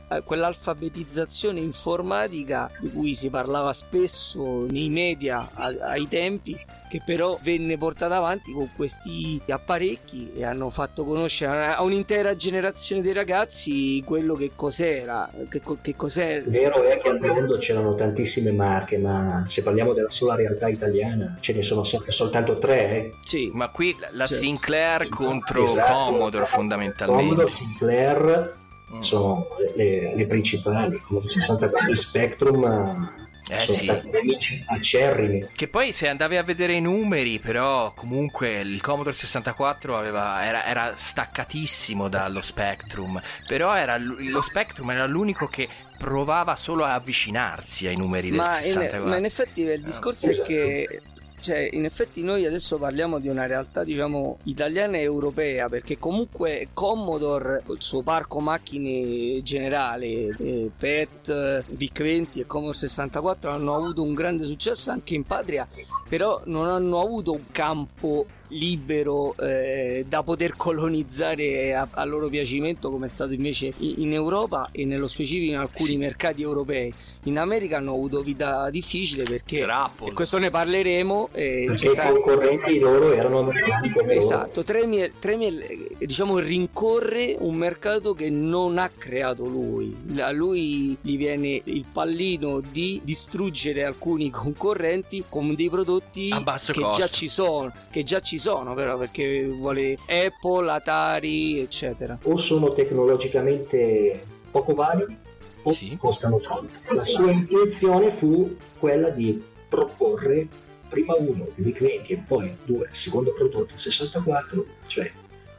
a 0.07 0.21
quell'alfabetizzazione 0.21 1.59
informatica 1.59 2.69
di 2.79 2.91
cui 2.91 3.13
si 3.13 3.29
parlava 3.29 3.73
spesso 3.73 4.65
nei 4.69 4.89
media 4.89 5.49
a- 5.53 5.75
ai 5.91 6.07
tempi 6.07 6.57
che 6.89 7.01
però 7.05 7.37
venne 7.43 7.77
portata 7.77 8.15
avanti 8.15 8.51
con 8.51 8.69
questi 8.75 9.39
apparecchi 9.47 10.31
e 10.35 10.43
hanno 10.43 10.69
fatto 10.69 11.03
conoscere 11.03 11.67
a 11.67 11.81
un'intera 11.83 12.35
generazione 12.35 13.01
di 13.01 13.13
ragazzi 13.13 14.01
quello 14.05 14.33
che 14.33 14.51
cos'era, 14.55 15.29
che, 15.49 15.61
che 15.81 15.95
cos'è 15.95 16.43
Vero 16.45 16.81
è 16.83 16.97
che 16.99 17.09
al 17.09 17.19
mondo 17.19 17.57
c'erano 17.57 17.93
tantissime 17.95 18.51
marche, 18.51 18.97
ma 18.97 19.45
se 19.47 19.61
parliamo 19.63 19.93
della 19.93 20.09
sola 20.09 20.35
realtà 20.35 20.67
italiana 20.67 21.37
ce 21.39 21.53
ne 21.53 21.61
sono 21.61 21.83
sempre 21.83 22.11
soltanto 22.11 22.57
tre. 22.57 22.89
eh. 22.91 23.13
Sì, 23.23 23.51
Ma 23.53 23.69
qui 23.69 23.95
la- 24.11 24.25
Certo. 24.25 24.43
Sinclair 24.43 25.09
contro 25.09 25.63
Esatto. 25.63 25.93
Commodore 26.11 26.45
fondamentalmente. 26.45 27.23
Commodore, 27.23 27.49
Sinclair 27.49 28.57
Mm. 28.91 28.99
sono 29.01 29.45
le, 29.59 29.73
le- 29.75 30.15
le 30.15 30.25
principali, 30.25 30.99
Commodore 30.99 31.31
64 31.31 31.91
e 31.91 31.95
Spectrum 31.95 33.18
eh, 33.49 33.59
sono 33.59 33.77
sì. 33.77 33.83
stati 33.83 34.09
nemici 34.09 34.63
acerrimi. 34.67 35.47
Che 35.55 35.67
poi 35.67 35.91
se 35.91 36.07
andavi 36.07 36.37
a 36.37 36.43
vedere 36.43 36.73
i 36.73 36.81
numeri, 36.81 37.39
però 37.39 37.91
comunque 37.93 38.59
il 38.59 38.79
Commodore 38.81 39.15
64 39.15 39.97
aveva- 39.97 40.45
era, 40.45 40.65
era 40.65 40.93
staccatissimo 40.95 42.07
dallo 42.09 42.41
Spectrum, 42.41 43.21
però 43.47 43.75
era 43.75 43.97
l- 43.97 44.29
lo 44.29 44.41
Spectrum 44.41 44.91
era 44.91 45.05
l'unico 45.05 45.47
che 45.47 45.67
provava 45.97 46.55
solo 46.55 46.85
a 46.85 46.93
avvicinarsi 46.93 47.85
ai 47.87 47.97
numeri 47.97 48.29
del 48.29 48.37
ma 48.39 48.57
in, 48.57 48.63
64. 48.63 49.09
ma 49.09 49.17
in 49.17 49.25
effetti 49.25 49.61
il 49.61 49.81
discorso 49.81 50.29
Esatto. 50.29 50.45
è 50.45 50.47
che 50.47 51.01
cioè, 51.39 51.69
in 51.71 51.85
effetti 51.85 52.23
noi 52.23 52.45
adesso 52.45 52.77
parliamo 52.77 53.19
di 53.19 53.27
una 53.27 53.45
realtà 53.45 53.83
diciamo 53.83 54.39
italiana 54.43 54.97
e 54.97 55.01
europea 55.01 55.69
perché 55.69 55.97
comunque 55.97 56.69
Commodore 56.73 57.63
il 57.69 57.81
suo 57.81 58.01
parco 58.01 58.39
macchine 58.39 59.41
generale 59.41 60.35
eh, 60.37 60.71
PET, 60.75 61.65
VIC-20 61.67 62.39
e 62.39 62.45
Commodore 62.45 62.77
64 62.77 63.51
hanno 63.51 63.75
avuto 63.75 64.03
un 64.03 64.13
grande 64.13 64.43
successo 64.43 64.91
anche 64.91 65.15
in 65.15 65.23
patria 65.23 65.67
però 66.07 66.41
non 66.45 66.67
hanno 66.67 66.99
avuto 67.01 67.33
un 67.33 67.51
campo 67.51 68.25
libero 68.49 69.35
eh, 69.37 70.05
da 70.07 70.23
poter 70.23 70.55
colonizzare 70.55 71.73
a, 71.75 71.87
a 71.91 72.03
loro 72.05 72.29
piacimento 72.29 72.89
come 72.89 73.05
è 73.05 73.09
stato 73.09 73.33
invece 73.33 73.73
in, 73.77 73.95
in 73.97 74.13
Europa 74.13 74.69
e 74.71 74.85
nello 74.85 75.07
specifico 75.07 75.51
in 75.51 75.57
alcuni 75.57 75.89
Sì. 75.89 75.97
mercati 75.97 76.41
europei 76.41 76.93
in 77.23 77.37
America 77.37 77.77
hanno 77.77 77.93
avuto 77.93 78.21
vita 78.21 78.69
difficile 78.69 79.23
perché 79.23 79.59
Per 79.59 79.69
Apple. 79.69 80.09
e 80.09 80.13
questo 80.13 80.37
ne 80.37 80.49
parleremo 80.49 81.29
eh, 81.33 81.63
Perché 81.67 81.77
ci 81.77 81.85
i 81.85 81.89
sta- 81.89 82.11
concorrenti 82.11 82.79
loro 82.79 83.11
erano 83.13 83.39
americani 83.39 83.91
come 83.91 84.07
loro. 84.07 84.19
Esatto, 84.19 84.63
Tremiel, 84.63 85.11
Tremiel, 85.19 85.87
diciamo 86.05 86.37
rincorre 86.39 87.35
un 87.39 87.55
mercato 87.55 88.13
che 88.13 88.29
non 88.29 88.77
ha 88.77 88.89
creato 88.89 89.45
lui. 89.45 89.95
A 90.19 90.31
lui 90.31 90.97
gli 91.01 91.17
viene 91.17 91.61
il 91.63 91.85
pallino 91.91 92.59
di 92.61 93.01
distruggere 93.03 93.83
alcuni 93.83 94.29
concorrenti 94.29 95.25
con 95.27 95.53
dei 95.55 95.69
prodotti 95.69 96.29
A 96.31 96.41
basso 96.41 96.71
che 96.73 96.81
costo. 96.81 97.01
già 97.01 97.07
ci 97.07 97.27
sono, 97.27 97.73
che 97.91 98.03
già 98.03 98.19
ci 98.19 98.37
sono 98.37 98.73
però 98.73 98.97
perché 98.97 99.45
vuole 99.45 99.97
Apple, 100.07 100.69
Atari, 100.71 101.59
eccetera. 101.59 102.17
O 102.23 102.37
sono 102.37 102.71
tecnologicamente 102.73 104.23
poco 104.51 104.73
validi 104.73 105.15
o 105.63 105.71
Sì. 105.73 105.95
costano 105.97 106.39
troppo. 106.39 106.67
La 106.93 107.03
sua 107.03 107.31
intenzione 107.31 108.09
fu 108.11 108.55
quella 108.79 109.09
di 109.09 109.41
proporre 109.67 110.47
prima 110.87 111.15
uno, 111.15 111.47
il 111.55 111.63
VIC-20 111.65 112.03
e 112.07 112.23
poi 112.25 112.55
due, 112.65 112.87
il 112.89 112.95
secondo 112.95 113.33
prodotto, 113.33 113.73
il 113.73 113.79
64, 113.79 114.65
cioè 114.87 115.11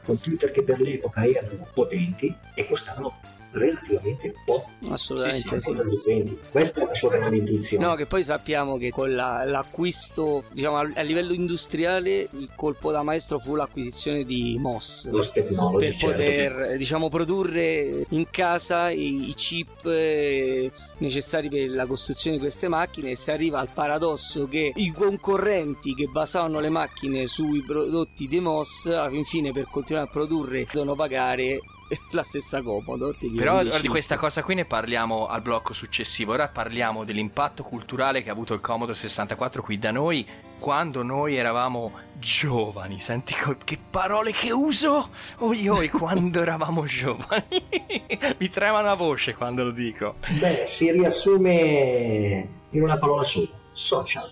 computer 0.03 0.51
che 0.51 0.63
per 0.63 0.79
l'epoca 0.79 1.25
erano 1.25 1.67
potenti 1.73 2.33
e 2.53 2.67
costavano 2.67 3.19
relativamente 3.51 4.33
poco 4.45 4.69
Assolutamente 4.89 5.59
sì. 5.59 5.73
VIC-20. 5.73 6.37
Questa 6.51 6.81
è 6.81 6.85
la 6.85 6.93
sua 6.93 7.09
grande 7.09 7.37
intuizione. 7.37 7.85
No, 7.85 7.95
che 7.95 8.05
poi 8.05 8.23
sappiamo 8.23 8.77
che 8.77 8.91
con 8.91 9.13
la- 9.13 9.43
l'acquisto, 9.43 10.43
diciamo 10.51 10.77
a, 10.77 10.91
a 10.95 11.01
livello 11.01 11.33
industriale, 11.33 12.29
il 12.31 12.49
colpo 12.55 12.91
da 12.91 13.03
maestro 13.03 13.39
fu 13.39 13.55
l'acquisizione 13.55 14.23
di 14.23 14.57
MOS. 14.59 15.09
Los 15.11 15.31
Technology, 15.31 15.85
per 15.87 15.95
certo, 15.95 16.15
poter 16.15 16.61
eh, 16.61 16.77
diciamo 16.77 17.09
produrre 17.09 18.05
in 18.09 18.27
casa 18.29 18.89
i, 18.89 19.29
i 19.29 19.33
chip 19.35 19.85
eh, 19.85 20.71
necessari 20.97 21.49
per 21.49 21.69
la 21.69 21.85
costruzione 21.85 22.37
di 22.37 22.41
queste 22.41 22.67
macchine 22.67 23.11
e 23.11 23.15
si 23.15 23.31
arriva 23.31 23.59
al 23.59 23.69
paradosso 23.73 24.47
che 24.47 24.71
i 24.75 24.91
concorrenti 24.91 25.93
che 25.93 26.05
basavano 26.05 26.59
le 26.59 26.69
macchine 26.69 27.27
sui 27.27 27.61
prodotti 27.61 28.27
di 28.27 28.39
MOS 28.39 28.85
alla 28.87 29.09
fin 29.09 29.25
fine 29.25 29.51
per 29.51 29.67
continuare 29.69 30.07
a 30.07 30.11
produrre 30.11 30.67
devono 30.71 30.95
pagare 30.95 31.59
la 32.11 32.23
stessa 32.23 32.61
Commodore 32.61 33.17
Però 33.35 33.63
di 33.63 33.87
questa 33.87 34.17
cosa 34.17 34.43
qui 34.43 34.55
ne 34.55 34.65
parliamo 34.65 35.27
al 35.27 35.41
blocco 35.41 35.73
successivo. 35.73 36.33
Ora 36.33 36.47
parliamo 36.47 37.03
dell'impatto 37.03 37.63
culturale 37.63 38.23
che 38.23 38.29
ha 38.29 38.33
avuto 38.33 38.53
il 38.53 38.61
Commodore 38.61 38.97
64 38.97 39.61
qui 39.61 39.77
da 39.77 39.91
noi 39.91 40.25
quando 40.59 41.03
noi 41.03 41.35
eravamo 41.35 41.91
giovani. 42.13 42.99
Senti 42.99 43.33
che 43.63 43.79
parole 43.89 44.31
che 44.31 44.51
uso! 44.51 45.09
Oi 45.39 45.67
oi, 45.67 45.89
quando 45.89 46.39
eravamo 46.41 46.85
giovani. 46.85 47.43
Mi 48.37 48.49
trema 48.49 48.81
la 48.81 48.93
voce 48.93 49.33
quando 49.33 49.63
lo 49.63 49.71
dico. 49.71 50.15
Beh, 50.39 50.63
si 50.65 50.91
riassume 50.91 52.49
in 52.69 52.81
una 52.81 52.97
parola 52.97 53.23
sola, 53.23 53.47
social. 53.71 54.29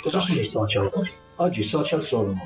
Cosa 0.00 0.20
sono 0.20 0.40
i 0.40 0.44
social 0.44 0.90
oggi? 0.92 1.12
Oggi 1.36 1.60
i 1.60 1.64
social 1.64 2.02
sono 2.02 2.36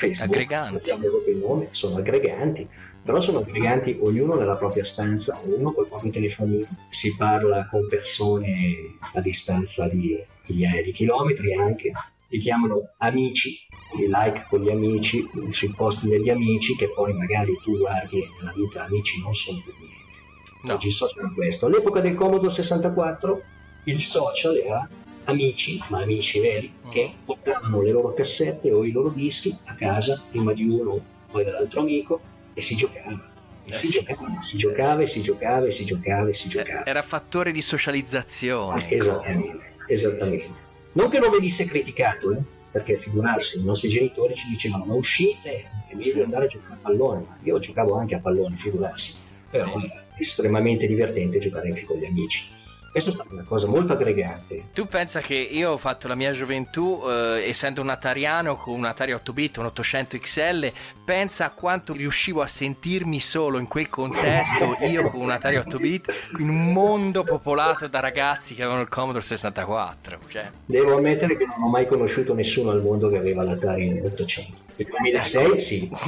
Facebook, 0.00 0.30
Aggreganti. 0.30 0.90
proprio 0.96 1.34
il 1.34 1.40
nome, 1.40 1.68
sono 1.72 1.96
aggreganti, 1.96 2.66
però 3.02 3.20
sono 3.20 3.40
aggreganti 3.40 3.98
ognuno 4.00 4.34
nella 4.34 4.56
propria 4.56 4.82
stanza, 4.82 5.38
ognuno 5.44 5.72
col 5.72 5.88
proprio 5.88 6.10
telefonino, 6.10 6.66
si 6.88 7.14
parla 7.16 7.66
con 7.68 7.86
persone 7.86 8.96
a 9.12 9.20
distanza 9.20 9.86
di 9.88 10.18
migliaia 10.46 10.82
di 10.82 10.92
chilometri 10.92 11.52
anche, 11.54 11.92
li 12.28 12.38
chiamano 12.38 12.92
amici, 12.98 13.58
i 13.98 14.06
like 14.06 14.46
con 14.48 14.62
gli 14.62 14.70
amici, 14.70 15.28
sui 15.50 15.72
posti 15.76 16.08
degli 16.08 16.30
amici 16.30 16.76
che 16.76 16.90
poi 16.90 17.12
magari 17.12 17.52
tu 17.62 17.76
guardi 17.76 18.22
e 18.22 18.28
nella 18.38 18.54
vita 18.56 18.84
amici 18.84 19.20
non 19.20 19.34
sono 19.34 19.60
per 19.62 19.74
niente. 19.74 19.98
No. 20.62 20.74
Oggi 20.74 20.90
social 20.90 21.30
è 21.30 21.34
questo. 21.34 21.66
All'epoca 21.66 22.00
del 22.00 22.14
Commodore 22.14 22.50
64 22.50 23.42
il 23.84 24.00
social 24.00 24.56
era 24.56 24.88
amici, 25.24 25.80
ma 25.88 26.00
amici 26.02 26.40
veri, 26.40 26.72
che 26.90 27.12
portavano 27.24 27.82
le 27.82 27.90
loro 27.90 28.12
cassette 28.14 28.70
o 28.72 28.84
i 28.84 28.90
loro 28.90 29.10
dischi 29.10 29.56
a 29.64 29.74
casa, 29.74 30.22
prima 30.30 30.52
di 30.52 30.68
uno, 30.68 31.00
poi 31.30 31.44
dell'altro 31.44 31.80
amico, 31.80 32.20
e 32.54 32.60
si 32.60 32.74
giocava. 32.76 33.32
E 33.64 33.68
Eh 33.68 33.72
si 33.72 33.86
sì. 33.88 33.92
giocava, 34.04 34.42
si 34.42 34.56
giocava, 34.56 35.02
e 35.02 35.06
si 35.06 35.20
giocava, 35.22 35.66
e 35.66 35.70
si 35.70 35.84
giocava, 35.84 36.28
e 36.28 36.34
si 36.34 36.48
giocava. 36.48 36.86
Era 36.86 37.02
fattore 37.02 37.52
di 37.52 37.62
socializzazione. 37.62 38.82
ecco. 38.82 38.94
Esattamente, 38.94 39.72
esattamente. 39.86 40.68
Non 40.92 41.08
che 41.08 41.18
non 41.18 41.30
venisse 41.30 41.64
criticato, 41.66 42.32
eh, 42.32 42.42
perché 42.72 42.96
figurarsi, 42.96 43.60
i 43.60 43.64
nostri 43.64 43.88
genitori 43.88 44.34
ci 44.34 44.48
dicevano 44.48 44.84
ma 44.84 44.94
uscite, 44.94 45.68
è 45.88 45.94
meglio 45.94 46.24
andare 46.24 46.46
a 46.46 46.48
giocare 46.48 46.74
a 46.74 46.78
pallone, 46.80 47.24
ma 47.28 47.38
io 47.42 47.58
giocavo 47.58 47.94
anche 47.94 48.14
a 48.14 48.20
pallone, 48.20 48.56
figurarsi, 48.56 49.14
però 49.50 49.80
era 49.80 50.04
estremamente 50.16 50.86
divertente 50.86 51.38
giocare 51.38 51.68
anche 51.68 51.84
con 51.84 51.98
gli 51.98 52.04
amici. 52.04 52.48
Questa 52.90 53.10
è 53.10 53.12
stata 53.12 53.32
una 53.32 53.44
cosa 53.44 53.68
molto 53.68 53.92
aggregante. 53.92 54.70
Tu 54.72 54.86
pensa 54.86 55.20
che 55.20 55.34
io 55.34 55.70
ho 55.70 55.78
fatto 55.78 56.08
la 56.08 56.16
mia 56.16 56.32
gioventù, 56.32 57.00
eh, 57.06 57.44
essendo 57.46 57.80
un 57.82 57.88
atariano 57.88 58.56
con 58.56 58.74
un 58.74 58.84
Atari 58.84 59.12
8 59.12 59.32
bit, 59.32 59.58
un 59.58 59.66
800 59.66 60.18
XL, 60.18 60.72
pensa 61.04 61.44
a 61.44 61.50
quanto 61.50 61.92
riuscivo 61.92 62.42
a 62.42 62.48
sentirmi 62.48 63.20
solo 63.20 63.58
in 63.58 63.68
quel 63.68 63.88
contesto, 63.88 64.76
io 64.90 65.08
con 65.08 65.20
un 65.20 65.30
Atari 65.30 65.58
8 65.58 65.78
bit, 65.78 66.30
in 66.40 66.48
un 66.48 66.72
mondo 66.72 67.22
popolato 67.22 67.86
da 67.86 68.00
ragazzi 68.00 68.56
che 68.56 68.62
avevano 68.62 68.82
il 68.82 68.88
Commodore 68.88 69.24
64. 69.24 70.18
Cioè, 70.26 70.50
Devo 70.66 70.96
ammettere 70.96 71.36
che 71.36 71.46
non 71.46 71.62
ho 71.62 71.68
mai 71.68 71.86
conosciuto 71.86 72.34
nessuno 72.34 72.72
al 72.72 72.82
mondo 72.82 73.08
che 73.08 73.18
aveva 73.18 73.44
l'Atari 73.44 74.00
800. 74.02 74.62
Nel 74.74 74.88
2006 74.88 75.60
sì. 75.60 75.90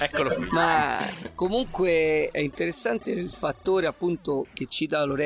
eccolo 0.00 0.34
qui. 0.34 0.48
Ma 0.50 1.06
comunque 1.34 2.28
è 2.30 2.40
interessante 2.40 3.12
il 3.12 3.30
fattore 3.30 3.86
appunto 3.86 4.46
che 4.52 4.66
cita 4.68 5.02
Lorenzo. 5.04 5.20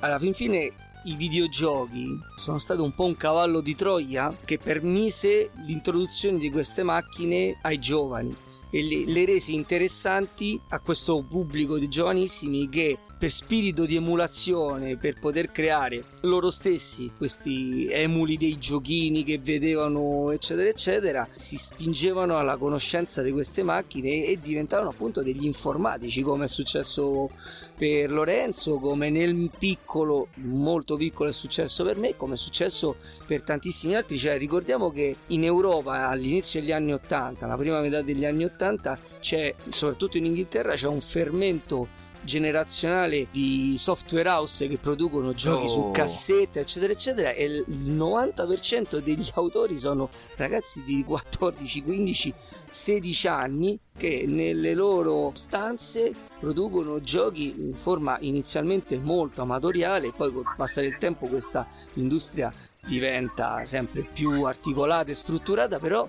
Alla 0.00 0.18
fin 0.18 0.34
fine 0.34 0.72
i 1.04 1.14
videogiochi 1.14 2.06
sono 2.34 2.58
stati 2.58 2.80
un 2.80 2.94
po' 2.94 3.04
un 3.04 3.16
cavallo 3.16 3.60
di 3.60 3.74
Troia 3.74 4.36
che 4.44 4.58
permise 4.58 5.50
l'introduzione 5.64 6.38
di 6.38 6.50
queste 6.50 6.82
macchine 6.82 7.58
ai 7.62 7.78
giovani 7.78 8.36
e 8.70 8.82
le, 8.82 9.04
le 9.06 9.24
rese 9.24 9.52
interessanti 9.52 10.60
a 10.68 10.78
questo 10.80 11.22
pubblico 11.22 11.78
di 11.78 11.88
giovanissimi 11.88 12.68
che 12.68 12.98
per 13.20 13.30
spirito 13.30 13.84
di 13.84 13.96
emulazione, 13.96 14.96
per 14.96 15.18
poter 15.20 15.52
creare 15.52 16.04
loro 16.22 16.50
stessi 16.50 17.12
questi 17.14 17.86
emuli 17.90 18.38
dei 18.38 18.56
giochini 18.56 19.24
che 19.24 19.38
vedevano, 19.38 20.30
eccetera, 20.30 20.70
eccetera, 20.70 21.28
si 21.34 21.58
spingevano 21.58 22.38
alla 22.38 22.56
conoscenza 22.56 23.20
di 23.20 23.30
queste 23.30 23.62
macchine 23.62 24.24
e 24.24 24.38
diventavano 24.40 24.88
appunto 24.88 25.22
degli 25.22 25.44
informatici, 25.44 26.22
come 26.22 26.46
è 26.46 26.48
successo 26.48 27.28
per 27.76 28.10
Lorenzo, 28.10 28.78
come 28.78 29.10
nel 29.10 29.50
piccolo, 29.58 30.28
molto 30.36 30.96
piccolo 30.96 31.28
è 31.28 31.34
successo 31.34 31.84
per 31.84 31.98
me, 31.98 32.16
come 32.16 32.34
è 32.34 32.38
successo 32.38 32.96
per 33.26 33.42
tantissimi 33.42 33.96
altri. 33.96 34.18
Cioè, 34.18 34.38
ricordiamo 34.38 34.90
che 34.90 35.16
in 35.26 35.44
Europa 35.44 36.08
all'inizio 36.08 36.58
degli 36.60 36.72
anni 36.72 36.94
80, 36.94 37.46
la 37.46 37.56
prima 37.58 37.80
metà 37.80 38.00
degli 38.00 38.24
anni 38.24 38.44
80, 38.44 38.98
c'è, 39.20 39.54
soprattutto 39.68 40.16
in 40.16 40.24
Inghilterra, 40.24 40.72
c'è 40.72 40.88
un 40.88 41.02
fermento 41.02 41.99
generazionale 42.22 43.26
di 43.30 43.74
software 43.78 44.28
house 44.28 44.66
che 44.68 44.76
producono 44.78 45.32
giochi 45.32 45.64
Oh. 45.64 45.68
su 45.68 45.90
cassette 45.90 46.60
eccetera 46.60 46.92
eccetera 46.92 47.30
e 47.32 47.44
il 47.44 47.64
90% 47.68 48.98
degli 48.98 49.28
autori 49.34 49.76
sono 49.76 50.10
ragazzi 50.36 50.82
di 50.84 51.04
14 51.04 51.82
15 51.82 52.34
16 52.68 53.28
anni 53.28 53.78
che 53.96 54.24
nelle 54.26 54.74
loro 54.74 55.30
stanze 55.34 56.14
producono 56.38 57.00
giochi 57.00 57.54
in 57.58 57.74
forma 57.74 58.16
inizialmente 58.20 58.98
molto 58.98 59.42
amatoriale 59.42 60.12
poi 60.16 60.32
col 60.32 60.44
passare 60.56 60.88
del 60.88 60.98
tempo 60.98 61.26
questa 61.26 61.66
industria 61.94 62.52
diventa 62.86 63.62
sempre 63.64 64.02
più 64.10 64.44
articolata 64.44 65.10
e 65.10 65.14
strutturata 65.14 65.78
però 65.78 66.08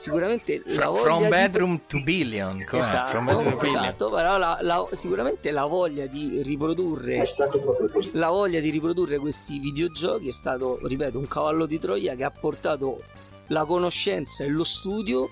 sicuramente 0.00 0.62
la 0.64 0.72
From, 0.72 0.88
voglia 0.94 1.02
from 1.04 1.22
di- 1.22 1.28
bedroom 1.28 1.80
to 1.86 2.00
billion. 2.02 2.64
com'è? 2.66 2.80
Esatto, 2.80 3.10
From 3.10 3.24
bedroom 3.26 3.50
to 3.52 3.56
billion. 3.58 3.84
esatto, 3.84 4.10
però 4.10 4.36
la- 4.38 4.58
la- 4.62 4.88
sicuramente 4.92 5.50
la 5.50 5.66
voglia 5.66 6.06
di 6.06 6.42
riprodurre 6.42 7.16
È 7.18 7.24
stato 7.24 7.58
proprio 7.60 7.88
così. 7.90 8.10
la 8.14 8.30
voglia 8.30 8.60
di 8.60 8.70
riprodurre 8.70 9.18
questi 9.18 9.58
videogiochi 9.58 10.28
è 10.28 10.32
stato, 10.32 10.78
ripeto, 10.82 11.18
un 11.18 11.28
cavallo 11.28 11.66
di 11.66 11.78
Troia 11.78 12.14
che 12.14 12.24
ha 12.24 12.30
portato 12.30 13.02
la 13.48 13.64
conoscenza 13.64 14.44
e 14.44 14.48
lo 14.48 14.64
studio 14.64 15.28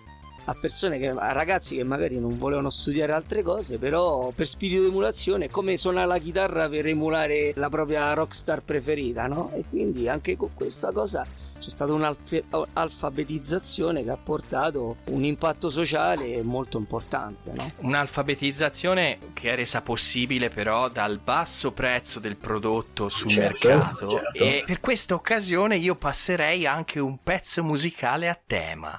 a 0.47 0.55
persone 0.59 0.99
che, 0.99 1.09
a 1.09 1.33
ragazzi 1.33 1.77
che 1.77 1.85
magari 1.85 2.19
non 2.19 2.39
volevano 2.39 2.71
studiare 2.71 3.13
altre 3.13 3.43
cose, 3.43 3.77
però 3.77 4.33
per 4.35 4.47
spirito 4.47 4.81
di 4.81 4.89
emulazione 4.89 5.45
è 5.45 5.49
come 5.51 5.77
suonare 5.77 6.07
la 6.07 6.17
chitarra 6.19 6.69
per 6.71 6.87
emulare 6.87 7.53
la 7.57 7.69
propria 7.69 8.15
rockstar 8.15 8.63
preferita, 8.63 9.27
no? 9.27 9.51
E 9.55 9.65
quindi 9.69 10.09
anche 10.09 10.37
con 10.39 10.49
questa 10.55 10.91
cosa 10.91 11.27
c'è 11.59 11.71
stata 11.71 11.93
un'alfabetizzazione 11.93 14.05
che 14.05 14.11
ha 14.11 14.17
portato 14.17 14.97
un 15.07 15.25
impatto 15.25 15.71
sociale 15.71 16.41
molto 16.43 16.79
importante, 16.79 17.51
no? 17.55 17.73
Un'alfabetizzazione 17.79 19.19
che 19.33 19.53
è 19.53 19.57
resa 19.57 19.81
possibile 19.83 20.51
però 20.51 20.89
dal 20.89 21.19
basso 21.23 21.73
prezzo 21.73 22.21
del 22.21 22.37
prodotto 22.37 23.09
sul 23.09 23.31
Certo, 23.31 23.69
mercato 23.69 24.09
certo. 24.09 24.39
e 24.43 24.63
per 24.67 24.81
questa 24.81 25.15
occasione 25.15 25.77
io 25.77 25.95
passerei 25.97 26.67
anche 26.67 27.01
un 27.01 27.19
pezzo 27.23 27.63
musicale 27.63 28.29
a 28.29 28.39
tema. 28.47 28.99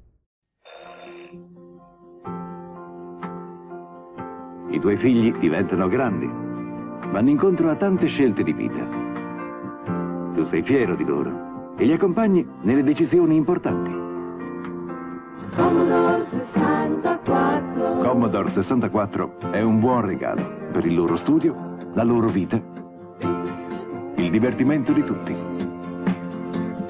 I 4.71 4.79
tuoi 4.79 4.95
figli 4.95 5.33
diventano 5.33 5.87
grandi, 5.89 6.29
vanno 7.11 7.29
incontro 7.29 7.69
a 7.69 7.75
tante 7.75 8.07
scelte 8.07 8.41
di 8.41 8.53
vita. 8.53 8.87
Tu 10.33 10.45
sei 10.45 10.63
fiero 10.63 10.95
di 10.95 11.03
loro 11.03 11.73
e 11.77 11.83
li 11.83 11.91
accompagni 11.91 12.47
nelle 12.61 12.81
decisioni 12.81 13.35
importanti. 13.35 13.91
Commodore 15.53 16.23
64. 16.25 17.95
Commodore 17.97 18.49
64 18.49 19.39
è 19.51 19.61
un 19.61 19.79
buon 19.81 20.05
regalo 20.05 20.41
per 20.71 20.85
il 20.85 20.95
loro 20.95 21.17
studio, 21.17 21.75
la 21.93 22.03
loro 22.03 22.29
vita, 22.29 22.61
il 24.15 24.29
divertimento 24.29 24.93
di 24.93 25.03
tutti. 25.03 25.35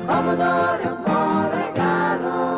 Commodore 0.06 0.82
è 0.82 0.88
un 0.88 1.02
buon 1.04 1.50
regalo. 1.50 2.51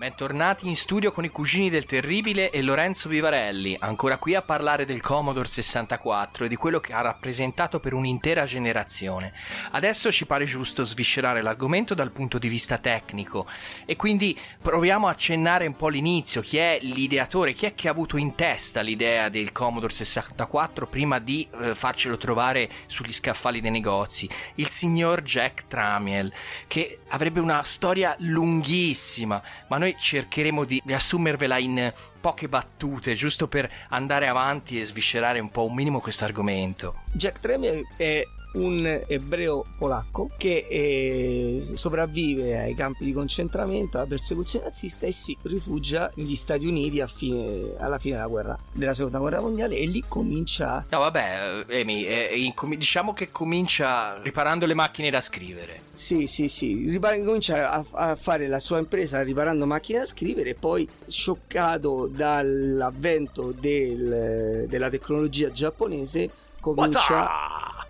Bentornati 0.00 0.66
in 0.66 0.76
studio 0.76 1.12
con 1.12 1.24
i 1.24 1.28
cugini 1.28 1.68
del 1.68 1.84
Terribile 1.84 2.48
e 2.48 2.62
Lorenzo 2.62 3.10
Vivarelli, 3.10 3.76
ancora 3.78 4.16
qui 4.16 4.34
a 4.34 4.40
parlare 4.40 4.86
del 4.86 5.02
Commodore 5.02 5.46
64 5.46 6.46
e 6.46 6.48
di 6.48 6.56
quello 6.56 6.80
che 6.80 6.94
ha 6.94 7.02
rappresentato 7.02 7.80
per 7.80 7.92
un'intera 7.92 8.46
generazione. 8.46 9.34
Adesso 9.72 10.10
ci 10.10 10.24
pare 10.24 10.46
giusto 10.46 10.84
sviscerare 10.84 11.42
l'argomento 11.42 11.92
dal 11.92 12.12
punto 12.12 12.38
di 12.38 12.48
vista 12.48 12.78
tecnico 12.78 13.46
e 13.84 13.96
quindi 13.96 14.34
proviamo 14.62 15.06
a 15.06 15.10
accennare 15.10 15.66
un 15.66 15.76
po' 15.76 15.88
l'inizio, 15.88 16.40
chi 16.40 16.56
è 16.56 16.78
l'ideatore, 16.80 17.52
chi 17.52 17.66
è 17.66 17.74
che 17.74 17.88
ha 17.88 17.90
avuto 17.90 18.16
in 18.16 18.34
testa 18.34 18.80
l'idea 18.80 19.28
del 19.28 19.52
Commodore 19.52 19.92
64 19.92 20.86
prima 20.86 21.18
di 21.18 21.46
eh, 21.60 21.74
farcelo 21.74 22.16
trovare 22.16 22.70
sugli 22.86 23.12
scaffali 23.12 23.60
dei 23.60 23.70
negozi, 23.70 24.26
il 24.54 24.70
signor 24.70 25.20
Jack 25.20 25.66
Tramiel, 25.66 26.32
che 26.66 27.00
avrebbe 27.08 27.40
una 27.40 27.62
storia 27.64 28.16
lunghissima, 28.20 29.42
ma 29.68 29.76
noi 29.76 29.88
cercheremo 29.98 30.64
di 30.64 30.82
riassumervela 30.84 31.58
in 31.58 31.92
poche 32.20 32.48
battute, 32.48 33.14
giusto 33.14 33.48
per 33.48 33.70
andare 33.88 34.26
avanti 34.26 34.80
e 34.80 34.84
sviscerare 34.84 35.40
un 35.40 35.50
po' 35.50 35.64
un 35.64 35.74
minimo 35.74 36.00
questo 36.00 36.24
argomento. 36.24 37.02
Jack 37.12 37.40
Tremier 37.40 37.82
è 37.96 38.22
un 38.52 39.02
ebreo 39.06 39.64
polacco 39.78 40.30
che 40.36 40.66
eh, 40.68 41.60
sopravvive 41.74 42.58
ai 42.58 42.74
campi 42.74 43.04
di 43.04 43.12
concentramento, 43.12 43.98
alla 43.98 44.06
persecuzione 44.06 44.64
nazista 44.66 45.06
e 45.06 45.12
si 45.12 45.36
rifugia 45.42 46.10
negli 46.14 46.34
Stati 46.34 46.66
Uniti 46.66 47.02
fine- 47.06 47.74
alla 47.78 47.98
fine 47.98 48.16
della 48.16 48.26
guerra 48.26 48.58
della 48.72 48.94
seconda 48.94 49.18
guerra 49.18 49.40
mondiale 49.40 49.76
e 49.76 49.86
lì 49.86 50.04
comincia 50.06 50.84
No, 50.90 50.98
vabbè, 50.98 51.64
eh, 51.68 51.80
Amy, 51.80 52.04
eh, 52.04 52.40
incomi- 52.42 52.76
diciamo 52.76 53.12
che 53.12 53.30
comincia 53.30 54.20
riparando 54.22 54.66
le 54.66 54.74
macchine 54.74 55.10
da 55.10 55.20
scrivere. 55.20 55.82
Sì, 55.92 56.26
sì, 56.26 56.48
sì, 56.48 56.88
Ripar- 56.88 57.22
comincia 57.22 57.70
a, 57.70 57.84
a 57.92 58.16
fare 58.16 58.46
la 58.48 58.58
sua 58.60 58.78
impresa 58.78 59.22
riparando 59.22 59.66
macchine 59.66 60.00
da 60.00 60.06
scrivere 60.06 60.50
e 60.50 60.54
poi 60.54 60.88
scioccato 61.06 62.06
dall'avvento 62.06 63.52
del- 63.58 64.66
della 64.68 64.88
tecnologia 64.88 65.50
giapponese 65.50 66.30
comincia, 66.60 67.28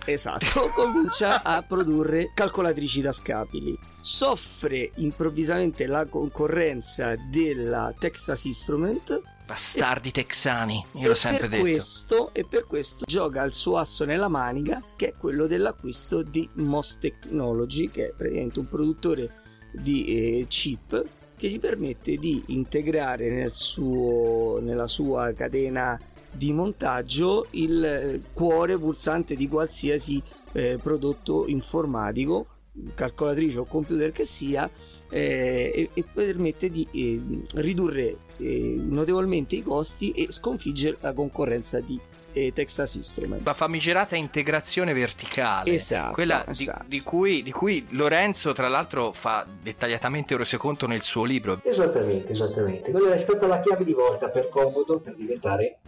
esatto, 0.05 0.71
comincia 0.75 1.43
a 1.43 1.63
produrre 1.63 2.31
calcolatrici 2.35 3.03
tascabili. 3.03 3.79
Soffre 4.01 4.93
improvvisamente 4.97 5.87
la 5.87 6.07
concorrenza 6.07 7.15
della 7.31 7.93
Texas 7.99 8.45
Instrument 8.45 9.21
Bastardi 9.51 10.13
texani, 10.13 10.87
io 10.93 11.09
l'ho 11.09 11.15
sempre 11.17 11.49
per 11.49 11.51
detto. 11.51 11.63
Questo, 11.63 12.31
e 12.33 12.45
per 12.49 12.67
questo 12.69 13.05
gioca 13.05 13.43
il 13.43 13.53
suo 13.53 13.79
asso 13.79 14.05
nella 14.05 14.29
manica, 14.29 14.81
che 14.95 15.09
è 15.09 15.15
quello 15.19 15.49
dell'acquisto 15.49 16.23
di 16.23 16.49
Moss 16.53 16.99
Technology, 16.99 17.91
che 17.91 18.11
è 18.11 18.13
praticamente 18.17 18.61
un 18.61 18.69
produttore 18.69 19.35
di 19.73 20.05
eh, 20.05 20.47
chip 20.47 21.05
che 21.37 21.49
gli 21.49 21.59
permette 21.59 22.17
di 22.17 22.41
integrare 22.49 23.29
nel 23.29 23.51
suo, 23.51 24.61
nella 24.61 24.87
sua 24.87 25.33
catena 25.33 25.99
di 26.31 26.53
montaggio 26.53 27.47
il 27.51 27.85
eh, 27.85 28.23
cuore 28.33 28.79
pulsante 28.79 29.37
di 29.37 29.49
qualsiasi 29.49 30.23
eh, 30.53 30.79
prodotto 30.83 31.47
informatico, 31.47 32.47
calcolatrice 32.95 33.59
o 33.59 33.65
computer 33.65 34.13
che 34.13 34.25
sia, 34.25 34.71
eh, 35.11 35.73
e, 35.75 35.91
e 35.93 36.05
permette 36.13 36.71
di 36.71 36.87
eh, 36.93 37.61
ridurre 37.61 38.17
eh, 38.37 38.77
notevolmente 38.79 39.57
i 39.57 39.63
costi 39.63 40.13
e 40.13 40.31
sconfiggere 40.31 40.97
la 41.01 41.13
concorrenza 41.13 41.81
di 41.81 41.99
eh, 42.33 42.53
Texas 42.53 42.95
Instruments. 42.95 43.45
La 43.45 43.55
famigerata 43.55 44.17
integrazione 44.17 44.93
verticale, 44.93 45.73
Esatto, 45.73 46.13
quella 46.13 46.45
di- 46.47 46.51
esatto. 46.53 46.85
Di, 46.87 47.03
cui, 47.03 47.43
di 47.43 47.51
cui 47.51 47.85
Lorenzo, 47.91 48.53
tra 48.53 48.69
l'altro, 48.69 49.13
fa 49.13 49.47
dettagliatamente 49.63 50.35
ora 50.35 50.45
secondo 50.45 50.87
nel 50.87 51.03
suo 51.03 51.25
libro. 51.25 51.59
Esattamente, 51.63 52.33
esattamente. 52.33 52.91
Quella 52.93 53.13
è 53.13 53.19
stata 53.19 53.47
la 53.47 53.59
chiave 53.61 53.85
di 53.85 53.93
volta 53.93 54.31
per 54.31 54.49
Commodore 54.49 55.01
per 55.01 55.17
diventare 55.17 55.79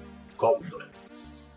Commodore. 0.43 0.91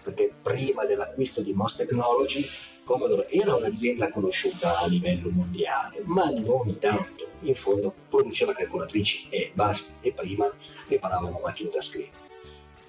Perché 0.03 0.31
prima 0.39 0.85
dell'acquisto 0.85 1.41
di 1.41 1.53
Moss 1.53 1.77
Technology, 1.77 2.45
Commodore 2.83 3.27
era 3.29 3.55
un'azienda 3.55 4.11
conosciuta 4.11 4.77
a 4.79 4.85
livello 4.85 5.31
mondiale, 5.31 6.03
ma 6.03 6.29
non 6.29 6.77
tanto. 6.77 7.25
In 7.41 7.55
fondo 7.55 7.91
produceva 8.07 8.53
calcolatrici 8.53 9.27
e 9.29 9.51
basta, 9.55 9.97
e 10.01 10.11
prima 10.11 10.47
riparavano 10.87 11.41
macchine 11.43 11.71
da 11.71 11.81
scrivere. 11.81 12.23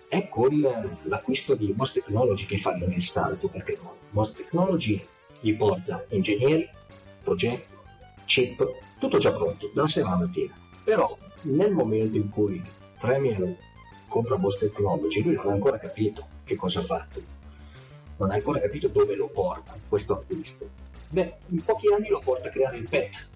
È 0.07 0.29
con 0.29 0.61
l'acquisto 1.05 1.55
di 1.55 1.73
Moss 1.75 1.93
Technology 1.93 2.45
che 2.45 2.59
fanno 2.59 2.85
il 2.85 3.03
salto, 3.03 3.49
perché 3.49 3.79
Moss 4.11 4.35
Technology 4.35 5.03
gli 5.41 5.57
porta 5.57 6.05
ingegneri, 6.11 6.69
progetti, 7.25 7.75
chip, 8.27 8.63
tutto 9.01 9.17
già 9.17 9.33
pronto, 9.33 9.71
dalla 9.73 9.89
sera 9.89 10.09
alla 10.09 10.27
mattina. 10.27 10.55
Però 10.85 11.17
nel 11.43 11.73
momento 11.73 12.19
in 12.19 12.29
cui 12.29 12.63
Tramiel 12.99 13.57
compra 14.17 14.39
Moss 14.39 14.57
Technology, 14.57 15.21
lui 15.21 15.35
non 15.35 15.49
ha 15.49 15.53
ancora 15.53 15.77
capito 15.77 16.27
che 16.45 16.57
cosa 16.57 16.81
ha 16.81 16.85
fatto, 16.85 17.21
non 18.17 18.31
ha 18.31 18.35
ancora 18.35 18.61
capito 18.61 18.89
dove 18.89 19.15
lo 19.15 19.29
porta 19.29 19.77
questo 19.87 20.15
acquisto. 20.15 20.71
Beh, 21.11 21.35
in 21.49 21.63
pochi 21.63 21.89
anni 21.93 22.09
lo 22.09 22.21
porta 22.21 22.49
a 22.49 22.51
creare 22.51 22.79
il 22.79 22.89
PET, 22.89 23.29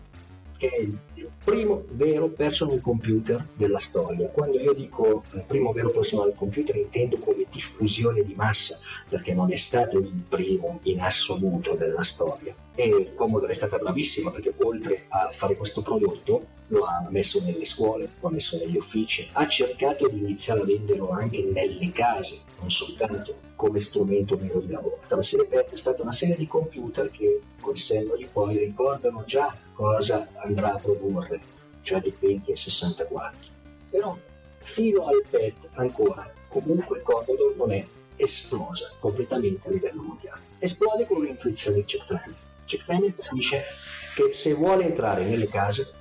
che 0.61 0.68
è 0.68 0.81
il 0.81 0.99
primo 1.42 1.85
vero 1.92 2.29
personal 2.29 2.83
computer 2.83 3.46
della 3.55 3.79
storia. 3.79 4.29
Quando 4.29 4.61
io 4.61 4.75
dico 4.75 5.25
eh, 5.33 5.42
primo 5.46 5.73
vero 5.73 5.88
personal 5.90 6.35
computer 6.35 6.77
intendo 6.77 7.18
come 7.18 7.46
diffusione 7.51 8.23
di 8.23 8.35
massa, 8.35 8.79
perché 9.09 9.33
non 9.33 9.51
è 9.51 9.57
stato 9.57 9.96
il 9.96 10.12
primo 10.29 10.81
in 10.83 11.01
assoluto 11.01 11.77
della 11.77 12.03
storia. 12.03 12.55
E 12.75 13.12
Commodore 13.14 13.53
è 13.53 13.55
stata 13.55 13.79
bravissima 13.79 14.31
perché 14.31 14.53
oltre 14.59 15.07
a 15.09 15.31
fare 15.33 15.57
questo 15.57 15.81
prodotto 15.81 16.59
lo 16.66 16.85
ha 16.85 17.07
messo 17.09 17.42
nelle 17.42 17.64
scuole, 17.64 18.11
lo 18.20 18.29
ha 18.29 18.31
messo 18.31 18.59
negli 18.59 18.77
uffici, 18.77 19.27
ha 19.33 19.49
cercato 19.49 20.09
di 20.09 20.18
iniziare 20.18 20.61
a 20.61 20.64
venderlo 20.64 21.09
anche 21.09 21.42
nelle 21.42 21.90
case, 21.90 22.42
non 22.61 22.70
soltanto 22.70 23.38
come 23.57 23.81
strumento 23.81 24.37
vero 24.37 24.61
di 24.61 24.70
lavoro. 24.70 25.01
La 25.09 25.23
serie 25.23 25.46
PET 25.46 25.73
è 25.73 25.77
stata 25.77 26.03
una 26.03 26.12
serie 26.12 26.37
di 26.37 26.46
computer 26.46 27.11
che 27.11 27.40
col 27.61 27.77
senno 27.77 28.14
di 28.14 28.29
poi 28.31 28.59
ricordano 28.59 29.25
già 29.25 29.55
cosa 29.80 30.28
andrà 30.44 30.74
a 30.74 30.78
produrre, 30.78 31.40
cioè 31.80 32.00
di 32.00 32.14
20 32.18 32.50
e 32.50 32.56
64. 32.56 33.50
Però 33.88 34.14
fino 34.58 35.06
al 35.06 35.24
PET 35.26 35.70
ancora 35.72 36.30
comunque 36.48 37.00
Commodore 37.00 37.54
non 37.56 37.72
è 37.72 37.86
esplosa 38.16 38.92
completamente 38.98 39.68
a 39.68 39.72
livello 39.72 40.02
mondiale. 40.02 40.42
Esplode 40.58 41.06
con 41.06 41.16
un'intuizione 41.16 41.78
di 41.78 41.84
Jack 41.84 42.04
Tramiel. 42.04 42.36
Jack 42.66 42.84
Tramiel 42.84 43.14
dice 43.32 43.64
che 44.14 44.34
se 44.34 44.52
vuole 44.52 44.84
entrare 44.84 45.24
nelle 45.24 45.48
case 45.48 45.94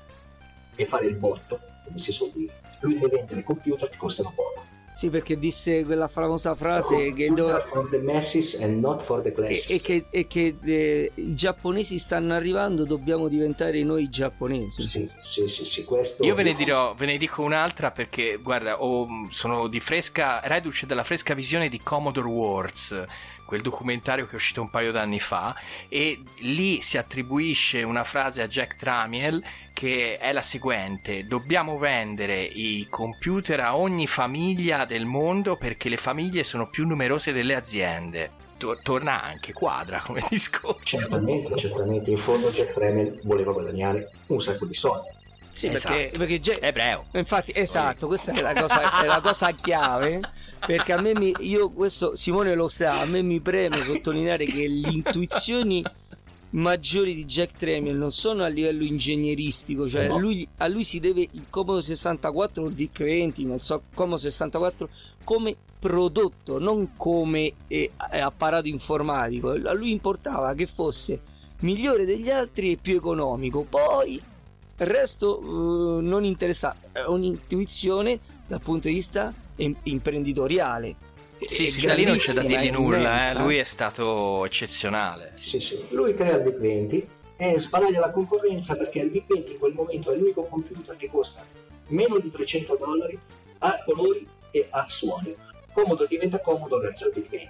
e 0.75 0.83
fare 0.83 1.05
il 1.05 1.15
botto, 1.15 1.61
come 1.85 1.97
si 1.97 2.11
suol 2.11 2.31
dire, 2.31 2.59
lui 2.81 2.95
deve 2.95 3.15
vendere 3.15 3.43
computer 3.43 3.87
che 3.87 3.97
costano 3.97 4.33
poco. 4.35 4.65
Sì, 4.93 5.09
perché 5.09 5.37
disse 5.37 5.85
quella 5.85 6.07
famosa 6.09 6.55
frase 6.55 7.13
che 7.13 7.27
do- 7.29 7.43
Computer 7.45 7.61
for 7.61 7.89
the 7.89 7.99
masses 7.99 8.59
and 8.61 8.79
not 8.81 9.01
for 9.01 9.21
the 9.21 9.29
e, 9.29 9.33
classes. 9.33 9.69
e 9.69 9.81
che, 9.81 10.05
e 10.09 10.27
che, 10.27 10.55
eh, 10.61 11.11
i 11.15 11.33
giapponesi 11.35 11.97
stanno 11.97 12.33
arrivando, 12.33 12.83
dobbiamo 12.83 13.29
diventare 13.29 13.81
noi 13.83 14.09
giapponesi. 14.09 14.81
Sì, 14.85 15.09
sì, 15.21 15.47
sì, 15.47 15.65
sì, 15.65 15.83
questo 15.83 16.25
Io 16.25 16.35
ve 16.35 16.43
ne, 16.43 16.53
dirò, 16.53 16.93
ve 16.95 17.05
ne 17.05 17.17
dico 17.17 17.43
un'altra 17.43 17.91
perché, 17.91 18.37
guarda, 18.41 18.81
ho- 18.83 19.07
sono 19.31 19.67
di 19.67 19.79
fresca, 19.79 20.41
reduce 20.43 20.85
dalla 20.85 21.03
fresca 21.05 21.33
visione 21.33 21.69
di 21.69 21.79
Commodore 21.81 22.27
Wars, 22.27 23.03
quel 23.49 23.61
documentario 23.63 24.25
che 24.27 24.33
è 24.33 24.35
uscito 24.35 24.61
un 24.61 24.69
paio 24.69 24.91
d'anni 24.91 25.19
fa, 25.19 25.55
e 25.87 26.21
lì 26.41 26.81
si 26.81 26.99
attribuisce 26.99 27.81
una 27.81 28.03
frase 28.03 28.43
a 28.43 28.47
Jack 28.47 28.75
Tramiel 28.77 29.43
che 29.73 30.19
è 30.19 30.31
la 30.31 30.43
seguente: 30.43 31.25
Dobbiamo 31.25 31.79
vendere 31.79 32.43
i 32.43 32.85
computer 32.87 33.59
a 33.61 33.75
ogni 33.75 34.05
famiglia 34.05 34.85
del 34.85 35.05
mondo 35.05 35.57
perché 35.57 35.89
le 35.89 35.97
famiglie 35.97 36.43
sono 36.43 36.69
più 36.69 36.85
numerose 36.85 37.33
delle 37.33 37.55
aziende. 37.55 38.29
Tor- 38.57 38.81
torna 38.83 39.23
anche 39.23 39.51
quadra 39.51 39.99
come 39.99 40.21
discorso. 40.29 40.97
Certamente, 40.97 41.55
certamente, 41.55 42.11
in 42.11 42.17
fondo 42.17 42.51
Jack 42.51 42.73
Tramiel 42.73 43.19
voleva 43.23 43.51
guadagnare 43.51 44.11
un 44.27 44.39
sacco 44.39 44.65
di 44.65 44.75
soldi. 44.75 45.07
Sì, 45.59 45.67
Esatto. 45.67 45.93
perché, 45.93 46.17
perché 46.17 46.39
Jack- 46.39 46.63
Ebreo. 46.63 47.05
Infatti, 47.13 47.51
esatto, 47.53 48.07
questa 48.07 48.31
è 48.33 48.41
la 48.41 48.53
cosa, 48.53 49.01
è 49.03 49.05
la 49.05 49.19
cosa 49.21 49.51
chiave. 49.53 50.21
Perché 50.65 50.91
a 50.93 51.01
me, 51.01 51.13
mi, 51.15 51.33
io 51.39 51.69
questo 51.69 52.15
Simone 52.15 52.53
lo 52.55 52.67
sa, 52.67 52.99
a 52.99 53.05
me 53.05 53.21
mi 53.21 53.39
preme 53.39 53.81
sottolineare 53.83 54.45
che 54.45 54.67
le 54.67 54.89
intuizioni 54.89 55.83
maggiori 56.51 57.13
di 57.13 57.25
Jack 57.25 57.55
Tramiel 57.57 57.95
non 57.95 58.11
sono 58.11 58.43
a 58.43 58.47
livello 58.47 58.83
ingegneristico, 58.83 59.87
cioè 59.87 60.07
No. 60.07 60.17
lui- 60.17 60.47
a 60.57 60.67
lui 60.67 60.83
si 60.83 60.99
deve 60.99 61.21
il 61.31 61.45
Comodo 61.49 61.81
64 61.81 62.63
o 62.63 62.67
il 62.67 62.73
DIC 62.73 63.03
20, 63.03 63.45
non 63.45 63.59
so, 63.59 63.83
Comodo 63.93 64.17
64 64.17 64.89
come 65.23 65.55
prodotto, 65.79 66.59
non 66.59 66.95
come 66.97 67.53
eh, 67.67 67.91
apparato 67.97 68.67
informatico. 68.67 69.51
A 69.51 69.73
lui 69.73 69.91
importava 69.91 70.53
che 70.55 70.65
fosse 70.65 71.21
migliore 71.59 72.03
degli 72.05 72.29
altri 72.29 72.71
e 72.73 72.77
più 72.77 72.95
economico. 72.95 73.63
Poi 73.63 74.21
il 74.79 74.87
resto 74.87 75.39
eh, 75.39 76.01
non 76.01 76.23
interessa, 76.23 76.75
è 76.91 77.01
un'intuizione 77.01 78.19
dal 78.47 78.61
punto 78.61 78.87
di 78.87 78.93
vista 78.93 79.33
im- 79.57 79.75
imprenditoriale. 79.83 81.07
Sì, 81.47 81.67
sì, 81.67 81.85
da 81.85 81.93
lì 81.93 82.03
non 82.03 82.17
c'è 82.17 82.33
da 82.33 82.43
dirgli 82.43 82.71
nulla, 82.71 83.31
eh. 83.31 83.37
lui 83.39 83.57
è 83.57 83.63
stato 83.63 84.45
eccezionale. 84.45 85.31
Sì, 85.35 85.59
sì. 85.59 85.85
Lui 85.89 86.13
crea 86.13 86.35
il 86.35 86.41
Big 86.41 86.57
20 86.57 87.07
e 87.37 87.57
sbaraglia 87.57 87.99
la 88.01 88.11
concorrenza 88.11 88.75
perché 88.75 88.99
il 88.99 89.09
Big 89.09 89.23
20 89.25 89.53
in 89.53 89.57
quel 89.57 89.73
momento 89.73 90.11
è 90.11 90.17
l'unico 90.17 90.43
computer 90.45 90.97
che 90.97 91.09
costa 91.09 91.45
meno 91.89 92.19
di 92.19 92.29
300 92.29 92.75
dollari, 92.75 93.19
ha 93.59 93.83
colori 93.85 94.27
e 94.51 94.67
ha 94.69 94.85
suoni. 94.87 95.35
Comodo 95.71 96.05
diventa 96.05 96.39
comodo 96.39 96.79
grazie 96.79 97.07
al 97.07 97.13
Big 97.13 97.29
20. 97.29 97.49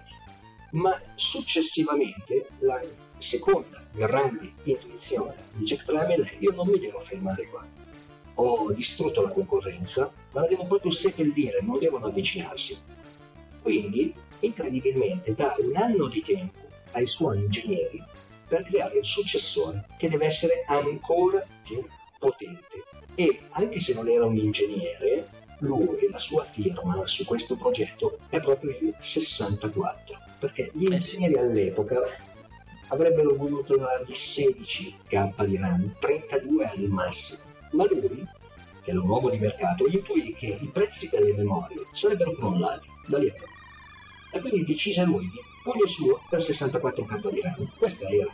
Ma 0.72 1.00
successivamente 1.16 2.48
la 2.60 2.82
seconda 3.20 3.86
grande 3.92 4.54
intuizione 4.64 5.36
di 5.54 5.64
Jack 5.66 5.84
Tramiel 5.84 6.26
è 6.26 6.38
io 6.40 6.52
non 6.54 6.68
mi 6.68 6.80
devo 6.80 7.00
fermare 7.00 7.48
qua. 7.48 7.68
Ho 8.36 8.72
distrutto 8.72 9.22
la 9.22 9.32
concorrenza, 9.32 10.12
ma 10.32 10.42
la 10.42 10.48
devo 10.48 10.66
proprio 10.66 10.92
seppellire, 10.92 11.60
non 11.62 11.78
devono 11.80 12.06
avvicinarsi. 12.06 12.78
Quindi, 13.62 14.14
incredibilmente, 14.40 15.36
dà 15.36 15.56
un 15.60 15.76
anno 15.76 16.08
di 16.08 16.22
tempo 16.22 16.60
ai 16.92 17.06
suoi 17.06 17.40
ingegneri 17.40 18.02
per 18.48 18.64
creare 18.64 19.00
il 19.00 19.06
successore 19.06 19.86
che 19.98 20.08
deve 20.08 20.26
essere 20.26 20.64
ancora 20.68 21.46
più 21.64 21.86
potente. 22.18 22.84
E 23.16 23.42
anche 23.50 23.82
se 23.82 23.94
non 23.94 24.08
era 24.08 24.26
un 24.26 24.38
ingegnere, 24.38 25.30
lui, 25.60 26.08
la 26.10 26.20
sua 26.20 26.46
firma 26.46 27.06
su 27.06 27.26
questo 27.26 27.58
progetto 27.58 28.20
è 28.30 28.40
proprio 28.40 28.72
il 28.72 28.96
64, 28.98 30.18
perché 30.40 30.72
gli 30.74 30.90
ingegneri 30.90 31.38
all'epoca 31.38 32.28
avrebbero 32.90 33.36
voluto 33.36 33.78
dargli 33.78 34.12
16k 34.12 35.46
di 35.46 35.58
RAM, 35.58 35.96
32 36.00 36.66
al 36.66 36.80
massimo, 36.88 37.42
ma 37.72 37.86
lui, 37.90 38.28
che 38.84 38.92
era 38.92 39.02
un 39.02 39.10
uomo 39.10 39.30
di 39.30 39.38
mercato, 39.38 39.88
intuì 39.88 40.34
che 40.36 40.58
i 40.60 40.70
prezzi 40.72 41.10
delle 41.10 41.34
memorie 41.34 41.86
sarebbero 41.92 42.32
crollati 42.32 42.88
da 43.08 43.18
lì 43.18 43.30
a 43.30 43.34
poco. 43.34 43.58
E 44.32 44.40
quindi 44.42 44.66
decise 44.66 45.04
lui 45.04 45.22
di 45.22 45.40
pugno 45.64 45.88
suo 45.88 46.22
per 46.30 46.40
64k 46.40 47.32
di 47.32 47.42
RAM. 47.42 47.72
Questa 47.78 48.08
era 48.08 48.30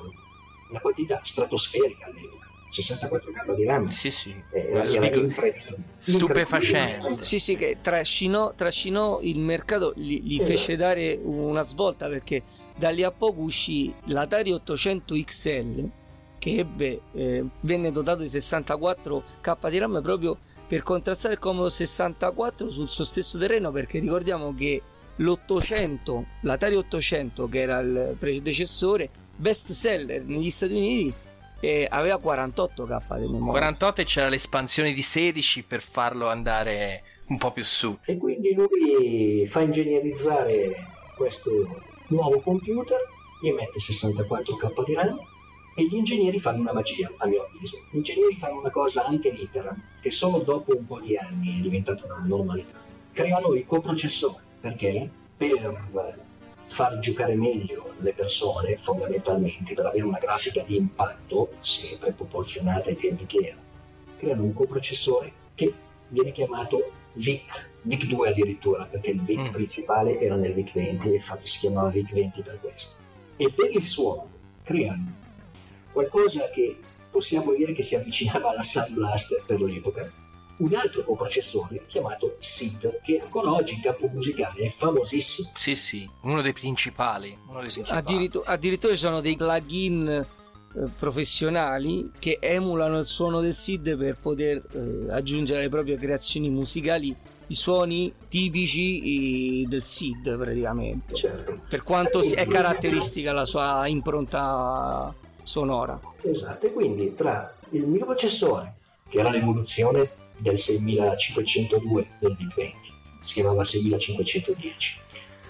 una 0.70 0.80
quantità 0.80 1.22
stratosferica 1.24 2.08
all'epoca. 2.08 2.52
64k 2.70 3.56
di 3.56 3.66
RAM. 3.66 3.86
Sì, 3.86 4.12
sì. 4.12 4.36
Era, 4.52 4.84
era 4.84 5.16
impre- 5.16 5.56
stupefacente. 5.98 7.24
Sì, 7.24 7.40
sì, 7.40 7.56
che 7.56 7.78
trascinò, 7.82 8.54
trascinò 8.54 9.20
il 9.22 9.40
mercato, 9.40 9.94
gli, 9.96 10.22
gli 10.22 10.36
Esatto. 10.36 10.50
fece 10.50 10.76
dare 10.76 11.18
una 11.22 11.62
svolta 11.62 12.08
perché 12.10 12.44
da 12.76 12.90
lì 12.90 13.04
a 13.04 13.12
poco 13.12 13.42
uscì 13.42 13.94
l'Atari 14.06 14.52
800 14.52 15.16
XL 15.24 15.90
che 16.38 16.58
ebbe, 16.58 17.02
eh, 17.14 17.44
venne 17.62 17.92
dotato 17.92 18.22
di 18.22 18.28
64k 18.28 19.70
di 19.70 19.78
RAM 19.78 20.02
proprio 20.02 20.38
per 20.68 20.84
contrastare 20.84 21.36
il 21.36 21.40
Commodore 21.40 21.72
64 21.72 22.70
sul 22.70 22.90
suo 22.90 23.04
stesso 23.04 23.38
terreno 23.38 23.72
perché 23.72 24.00
ricordiamo 24.00 24.54
che 24.54 24.82
l'800, 25.18 26.24
l'Atari 26.42 26.76
800 26.76 27.48
che 27.48 27.62
era 27.62 27.80
il 27.80 28.16
predecessore, 28.20 29.10
best 29.36 29.72
seller 29.72 30.24
negli 30.24 30.50
Stati 30.50 30.74
Uniti 30.74 31.14
e 31.60 31.88
aveva 31.90 32.20
48k 32.24 33.20
di 33.20 33.28
memoria. 33.28 33.54
48 33.54 34.02
e 34.02 34.04
c'era 34.04 34.30
l'espansione 34.30 34.94
di 34.94 35.02
16 35.02 35.64
per 35.64 35.82
farlo 35.82 36.28
andare 36.28 37.04
un 37.28 37.38
po' 37.38 37.52
più 37.52 37.64
su. 37.64 37.98
E 38.06 38.18
quindi 38.18 38.54
lui 38.54 39.48
fa 39.48 39.62
ingegnerizzare 39.62 40.76
questo 41.16 41.94
nuovo 42.08 42.40
computer, 42.40 43.00
gli 43.42 43.52
mette 43.52 43.80
64k 43.80 44.84
di 44.86 44.94
RAM 44.94 45.20
e 45.76 45.86
gli 45.86 45.96
ingegneri 45.96 46.40
fanno 46.40 46.62
una 46.62 46.74
magia, 46.74 47.12
a 47.18 47.28
mio 47.28 47.44
avviso. 47.44 47.86
Gli 47.92 47.98
ingegneri 47.98 48.36
fanno 48.36 48.60
una 48.60 48.72
cosa 48.72 49.06
litera, 49.10 49.76
che 50.00 50.12
solo 50.12 50.40
dopo 50.40 50.76
un 50.78 50.86
po' 50.86 51.00
di 51.00 51.18
anni 51.18 51.58
è 51.58 51.62
diventata 51.62 52.06
una 52.06 52.24
normalità. 52.26 52.82
Creano 53.12 53.54
il 53.54 53.66
coprocessore, 53.66 54.42
perché 54.60 55.10
per 55.36 55.84
far 56.66 57.00
giocare 57.00 57.36
meglio 57.36 57.94
le 58.00 58.14
persone, 58.14 58.78
fondamentalmente, 58.78 59.74
per 59.74 59.88
avere 59.88 60.06
una 60.06 60.18
grafica 60.18 60.64
di 60.64 60.78
impatto, 60.78 61.52
sempre 61.60 62.14
proporzionata 62.14 62.90
ai 62.90 62.96
tempi 62.96 63.26
che 63.26 63.38
era, 63.40 63.62
creano 64.18 64.44
un 64.44 64.54
coprocessore 64.54 65.32
che 65.56 65.74
viene 66.08 66.32
chiamato 66.32 66.92
VIC, 67.14 67.70
VIC 67.86 68.06
2 68.08 68.30
addirittura, 68.30 68.86
perché 68.86 69.12
il 69.12 69.22
VIC 69.22 69.40
Mm. 69.40 69.52
principale 69.52 70.20
era 70.20 70.36
nel 70.36 70.54
VIC 70.54 70.74
20 70.74 71.10
e 71.10 71.16
infatti 71.16 71.48
si 71.48 71.60
chiamava 71.60 71.90
VIC 71.90 72.12
20 72.14 72.42
per 72.42 72.60
questo. 72.60 72.98
E 73.38 73.52
per 73.52 73.70
il 73.72 73.82
suono 73.84 74.30
creano 74.64 75.14
qualcosa 75.92 76.50
che 76.50 76.78
possiamo 77.12 77.54
dire 77.54 77.74
che 77.74 77.82
si 77.82 77.96
avvicinava 77.96 78.50
alla 78.50 78.64
Sun 78.64 78.88
Blaster 78.90 79.44
per 79.46 79.62
l'epoca, 79.62 80.12
un 80.58 80.74
altro 80.74 81.04
coprocessore 81.04 81.84
chiamato 81.86 82.38
SID, 82.40 83.02
che 83.04 83.20
ancora 83.20 83.52
oggi 83.52 83.74
in 83.76 83.82
campo 83.82 84.08
musicale 84.08 84.64
è 84.64 84.70
famosissimo. 84.70 85.52
Sì, 85.54 85.76
sì, 85.76 86.10
uno 86.22 86.42
dei 86.42 86.54
principali. 86.54 87.38
Uno 87.48 87.60
dei 87.60 87.70
principali. 87.70 88.00
Addirittura, 88.00 88.50
addirittura 88.50 88.94
ci 88.94 89.00
sono 89.00 89.20
dei 89.22 89.36
plugin 89.36 90.08
eh, 90.08 90.90
professionali 90.98 92.12
che 92.20 92.38
emulano 92.42 93.00
il 93.00 93.06
suono 93.06 93.42
del 93.42 93.54
SID 93.54 93.98
per 93.98 94.18
poter 94.18 94.62
eh, 94.74 95.12
aggiungere 95.12 95.60
alle 95.60 95.70
proprie 95.70 95.98
creazioni 95.98 96.50
musicali 96.50 97.16
i 97.48 97.56
suoni 97.56 98.14
tipici 98.28 99.66
del 99.68 99.84
SID 99.84 100.38
praticamente. 100.38 101.14
Certo. 101.14 101.62
Per 101.70 101.84
quanto 101.84 102.22
è 102.22 102.46
caratteristica 102.48 103.32
la 103.32 103.46
sua 103.46 103.88
impronta 103.88 105.14
sonora. 105.44 106.00
Esatto, 106.22 106.66
e 106.66 106.74
quindi 106.74 107.14
tra 107.14 107.54
il 107.72 107.86
microprocessore, 107.86 108.76
che 109.08 109.20
era 109.20 109.30
l'evoluzione 109.30 110.10
del 110.38 110.58
6502 110.60 112.08
del 112.20 112.36
VIC 112.36 112.56
20, 112.56 112.94
si 113.22 113.34
chiamava 113.36 113.64
6510, 113.64 115.00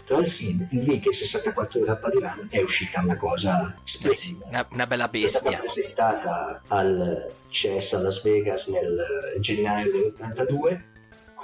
tra 0.05 0.17
il 0.17 0.27
SID, 0.27 0.67
il 0.71 0.81
VIC 0.81 1.05
e 1.05 1.09
il 1.09 1.15
64K 1.15 2.11
di 2.11 2.19
RAM 2.19 2.47
è 2.49 2.61
uscita 2.61 3.01
una 3.01 3.17
cosa 3.17 3.73
splendida. 3.83 4.45
Una, 4.47 4.67
una 4.71 4.87
bella 4.87 5.09
È 5.09 5.25
stata 5.25 5.49
bestia. 5.49 5.59
presentata 5.59 6.61
al 6.67 7.31
CES 7.49 7.93
a 7.93 7.99
Las 7.99 8.21
Vegas 8.21 8.67
nel 8.67 9.03
gennaio 9.39 9.91
dell'82 9.91 10.93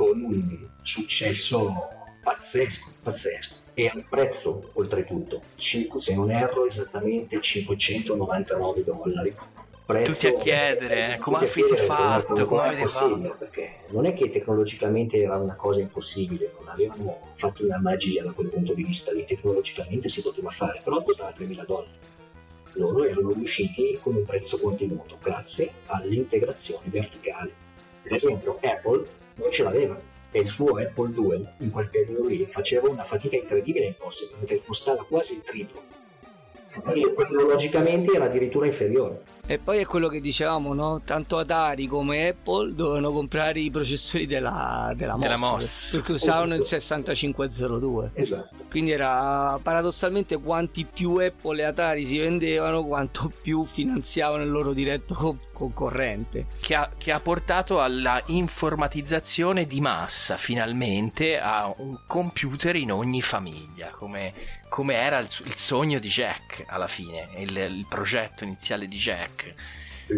con 0.02 0.20
un 0.20 0.68
successo 0.82 1.72
pazzesco, 2.24 2.92
pazzesco. 3.04 3.56
E 3.76 3.88
al 3.94 4.04
prezzo, 4.10 4.72
oltretutto, 4.74 5.44
cinque- 5.56 6.00
se 6.00 6.16
non 6.16 6.32
erro 6.32 6.66
esattamente 6.66 7.40
599 7.40 8.84
dollari. 8.84 9.36
Prezzo, 9.86 10.12
Tutti 10.12 10.28
a 10.28 10.38
chiedere, 10.40 11.14
eh, 11.14 11.18
come 11.20 11.38
avete 11.38 11.76
fatto, 11.76 12.46
come- 12.46 12.68
avete 12.68 12.88
fatto. 12.88 13.36
Perché 13.38 13.82
non 13.90 14.06
è 14.08 14.16
che 14.16 14.30
tecnologicamente 14.30 15.22
era 15.22 15.38
una 15.38 15.56
cosa 15.56 15.82
impossibile, 15.82 16.52
non 16.58 16.68
avevano 16.70 17.30
fatto 17.34 17.64
una 17.64 17.80
magia 17.80 18.24
da 18.24 18.32
quel 18.32 18.50
punto 18.50 18.74
di 18.74 18.84
vista 18.84 19.12
lì, 19.12 19.24
tecnologicamente 19.24 20.10
si 20.10 20.24
poteva 20.24 20.50
fare, 20.50 20.82
però 20.84 21.04
costava 21.04 21.32
3.000 21.32 21.64
dollari 21.66 22.10
loro 22.76 23.04
erano 23.04 23.34
riusciti 23.34 24.00
con 24.02 24.16
un 24.16 24.24
prezzo 24.24 24.58
contenuto 24.58 25.18
grazie 25.22 25.74
all'integrazione 25.88 26.88
verticale. 26.88 27.52
Per 28.02 28.14
esempio, 28.14 28.58
Apple 28.62 29.20
non 29.42 29.52
ce 29.52 29.64
l'aveva. 29.64 30.00
E 30.32 30.40
il 30.40 30.48
suo 30.48 30.78
Apple 30.78 31.12
2 31.12 31.56
in 31.58 31.72
quel 31.72 31.90
periodo 31.90 32.26
lì 32.26 32.46
faceva 32.46 32.88
una 32.90 33.04
fatica 33.04 33.36
incredibile 33.36 33.88
in 33.88 33.96
possession 33.98 34.40
perché 34.40 34.62
costava 34.64 35.04
quasi 35.04 35.34
il 35.34 35.42
triplo 35.42 36.00
e 36.94 37.14
tecnologicamente 37.16 38.12
era 38.14 38.26
addirittura 38.26 38.66
inferiore. 38.66 39.24
E 39.46 39.58
poi 39.58 39.80
è 39.80 39.86
quello 39.86 40.08
che 40.08 40.22
dicevamo, 40.22 40.74
no? 40.74 41.02
Tanto 41.04 41.38
Atari 41.38 41.88
come 41.88 42.28
Apple 42.30 42.74
dovevano 42.74 43.12
comprare 43.12 43.60
i 43.60 43.70
processori 43.70 44.26
della, 44.26 44.94
della, 44.96 45.18
Della 45.20 45.38
MOS, 45.38 45.50
MOS. 45.50 45.90
perché 45.94 46.12
usavano 46.14 46.54
il 46.54 46.62
Esatto. 46.62 46.80
6502. 46.80 48.12
Esatto. 48.14 48.56
Quindi 48.70 48.92
era 48.92 49.60
paradossalmente 49.62 50.38
quanti 50.40 50.86
più 50.86 51.16
Apple 51.18 51.62
e 51.62 51.66
Atari 51.66 52.06
si 52.06 52.20
vendevano, 52.20 52.86
quanto 52.86 53.30
più 53.42 53.66
finanziavano 53.66 54.44
il 54.44 54.52
loro 54.52 54.72
diretto 54.74 55.16
co- 55.16 55.38
concorrente. 55.52 56.48
Che 56.62 56.76
ha, 56.76 56.90
che 56.98 57.12
ha 57.12 57.20
portato 57.20 57.82
alla 57.82 58.22
informatizzazione 58.28 59.66
di 59.66 59.82
massa 59.82 60.38
finalmente 60.38 61.38
a 61.40 61.74
un 61.78 61.98
computer 62.08 62.76
in 62.76 62.92
ogni 62.92 63.22
famiglia, 63.22 63.90
come, 63.90 64.34
come 64.72 64.94
era 64.94 65.20
il, 65.20 65.28
il 65.44 65.56
sogno 65.56 66.00
di 66.00 66.08
Jack 66.08 66.64
alla 66.68 66.88
fine, 66.88 67.28
il, 67.40 67.58
il 67.58 67.86
progetto 67.90 68.46
iniziale 68.46 68.88
di 68.88 68.96
Jack. 68.96 69.54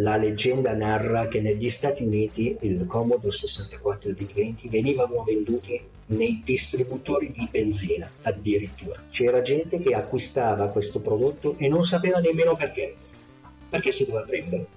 La 0.01 0.15
leggenda 0.15 0.75
narra 0.75 1.27
che 1.27 1.41
negli 1.41 1.69
Stati 1.69 2.03
Uniti 2.03 2.55
il 2.61 2.85
Commodore 2.85 3.31
64 3.31 4.09
e 4.09 4.11
il 4.11 4.17
VIC-20 4.17 4.69
venivano 4.69 5.23
venduti 5.23 5.81
nei 6.05 6.39
distributori 6.43 7.31
di 7.31 7.47
benzina 7.49 8.07
addirittura. 8.21 9.03
C'era 9.09 9.41
gente 9.41 9.81
che 9.81 9.95
acquistava 9.95 10.69
questo 10.69 10.99
prodotto 10.99 11.55
e 11.57 11.67
non 11.67 11.83
sapeva 11.83 12.19
nemmeno 12.19 12.55
perché. 12.55 12.95
Perché 13.67 13.91
si 13.91 14.05
doveva 14.05 14.23
prendere. 14.23 14.67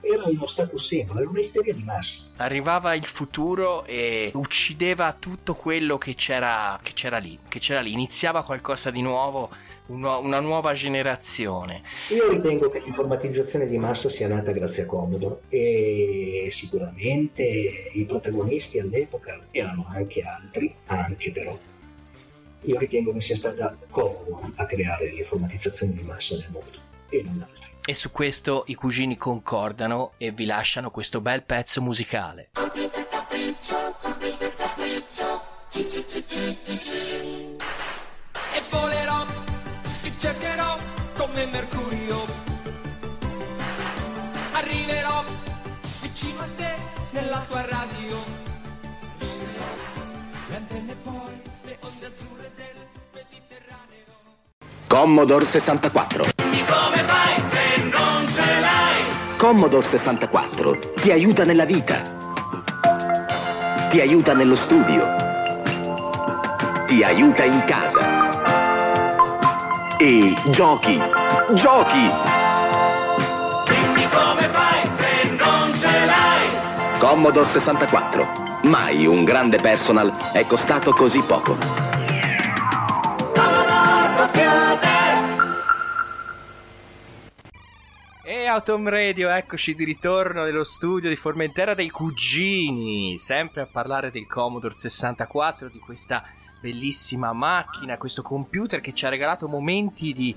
Era 0.00 0.24
uno 0.24 0.46
status 0.46 0.86
symbol, 0.86 1.18
era 1.18 1.28
un'isteria 1.28 1.74
di 1.74 1.82
massa. 1.82 2.22
Arrivava 2.36 2.94
il 2.94 3.04
futuro 3.04 3.84
e 3.84 4.30
uccideva 4.34 5.14
tutto 5.18 5.54
quello 5.54 5.98
che 5.98 6.14
c'era, 6.14 6.78
che 6.82 6.92
c'era 6.92 7.18
lì, 7.18 7.38
che 7.48 7.58
c'era 7.58 7.80
lì, 7.80 7.92
iniziava 7.92 8.44
qualcosa 8.44 8.90
di 8.90 9.02
nuovo, 9.02 9.50
un 9.86 10.00
nu- 10.00 10.22
una 10.22 10.40
nuova 10.40 10.72
generazione. 10.72 11.82
Io 12.08 12.28
ritengo 12.28 12.70
che 12.70 12.80
l'informatizzazione 12.80 13.66
di 13.66 13.78
massa 13.78 14.08
sia 14.08 14.28
nata 14.28 14.52
grazie 14.52 14.84
a 14.84 14.86
Commodore 14.86 15.40
e 15.48 16.48
sicuramente 16.50 17.42
i 17.92 18.04
protagonisti 18.04 18.78
all'epoca 18.78 19.46
erano 19.50 19.84
anche 19.88 20.22
altri, 20.22 20.74
anche 20.86 21.32
però. 21.32 21.58
Io 22.62 22.78
ritengo 22.78 23.12
che 23.12 23.20
sia 23.20 23.36
stata 23.36 23.76
Commodore 23.90 24.52
a 24.56 24.66
creare 24.66 25.10
l'informatizzazione 25.10 25.92
di 25.92 26.02
massa 26.02 26.36
nel 26.36 26.48
mondo 26.50 26.78
e 27.08 27.22
non 27.24 27.40
altri. 27.40 27.70
E 27.88 27.94
su 27.94 28.10
questo 28.10 28.64
i 28.66 28.74
cugini 28.74 29.16
concordano 29.16 30.12
e 30.18 30.30
vi 30.30 30.44
lasciano 30.44 30.90
questo 30.90 31.22
bel 31.22 31.42
pezzo 31.42 31.80
musicale. 31.80 32.50
E 32.52 32.60
volerò, 38.68 39.24
ti 40.02 40.12
cercherò 40.18 40.76
come 41.16 41.46
Mercurio. 41.46 42.26
Arriverò 44.52 45.24
vicino 46.02 46.40
a 46.40 46.48
te 46.56 46.74
nella 47.12 47.42
tua 47.48 47.62
radio. 47.62 48.16
Vivrò 49.16 49.64
le 50.50 50.56
antenne 50.56 50.94
poi 51.02 51.40
le 51.62 51.78
onde 51.80 52.04
azzurre 52.04 52.52
del 52.54 52.76
Mediterraneo. 53.14 54.12
Commodore 54.86 55.46
64. 55.46 56.37
Commodore 59.48 59.86
64 59.86 60.78
ti 61.00 61.10
aiuta 61.10 61.42
nella 61.42 61.64
vita. 61.64 62.02
Ti 63.88 63.98
aiuta 63.98 64.34
nello 64.34 64.54
studio. 64.54 65.06
Ti 66.86 67.02
aiuta 67.02 67.44
in 67.44 67.64
casa. 67.64 68.26
E 69.96 70.34
giochi, 70.50 71.00
giochi! 71.54 72.12
Dimmi 73.64 74.06
come 74.10 74.48
fai 74.50 74.86
se 74.86 75.30
non 75.30 75.74
ce 75.74 76.04
l'hai? 76.04 76.98
Commodore 76.98 77.48
64. 77.48 78.26
Mai 78.64 79.06
un 79.06 79.24
grande 79.24 79.56
personal 79.56 80.14
è 80.34 80.44
costato 80.44 80.92
così 80.92 81.22
poco. 81.26 81.87
E 88.58 88.60
Autumn 88.60 88.88
Radio, 88.88 89.28
eccoci 89.28 89.72
di 89.76 89.84
ritorno 89.84 90.42
nello 90.42 90.64
studio 90.64 91.08
di 91.08 91.14
Formentera 91.14 91.74
dei 91.74 91.90
Cugini, 91.90 93.16
sempre 93.16 93.60
a 93.60 93.68
parlare 93.70 94.10
del 94.10 94.26
Commodore 94.26 94.74
64, 94.74 95.68
di 95.68 95.78
questa 95.78 96.24
bellissima 96.60 97.32
macchina, 97.32 97.96
questo 97.98 98.20
computer 98.20 98.80
che 98.80 98.92
ci 98.92 99.06
ha 99.06 99.10
regalato 99.10 99.46
momenti 99.46 100.12
di, 100.12 100.34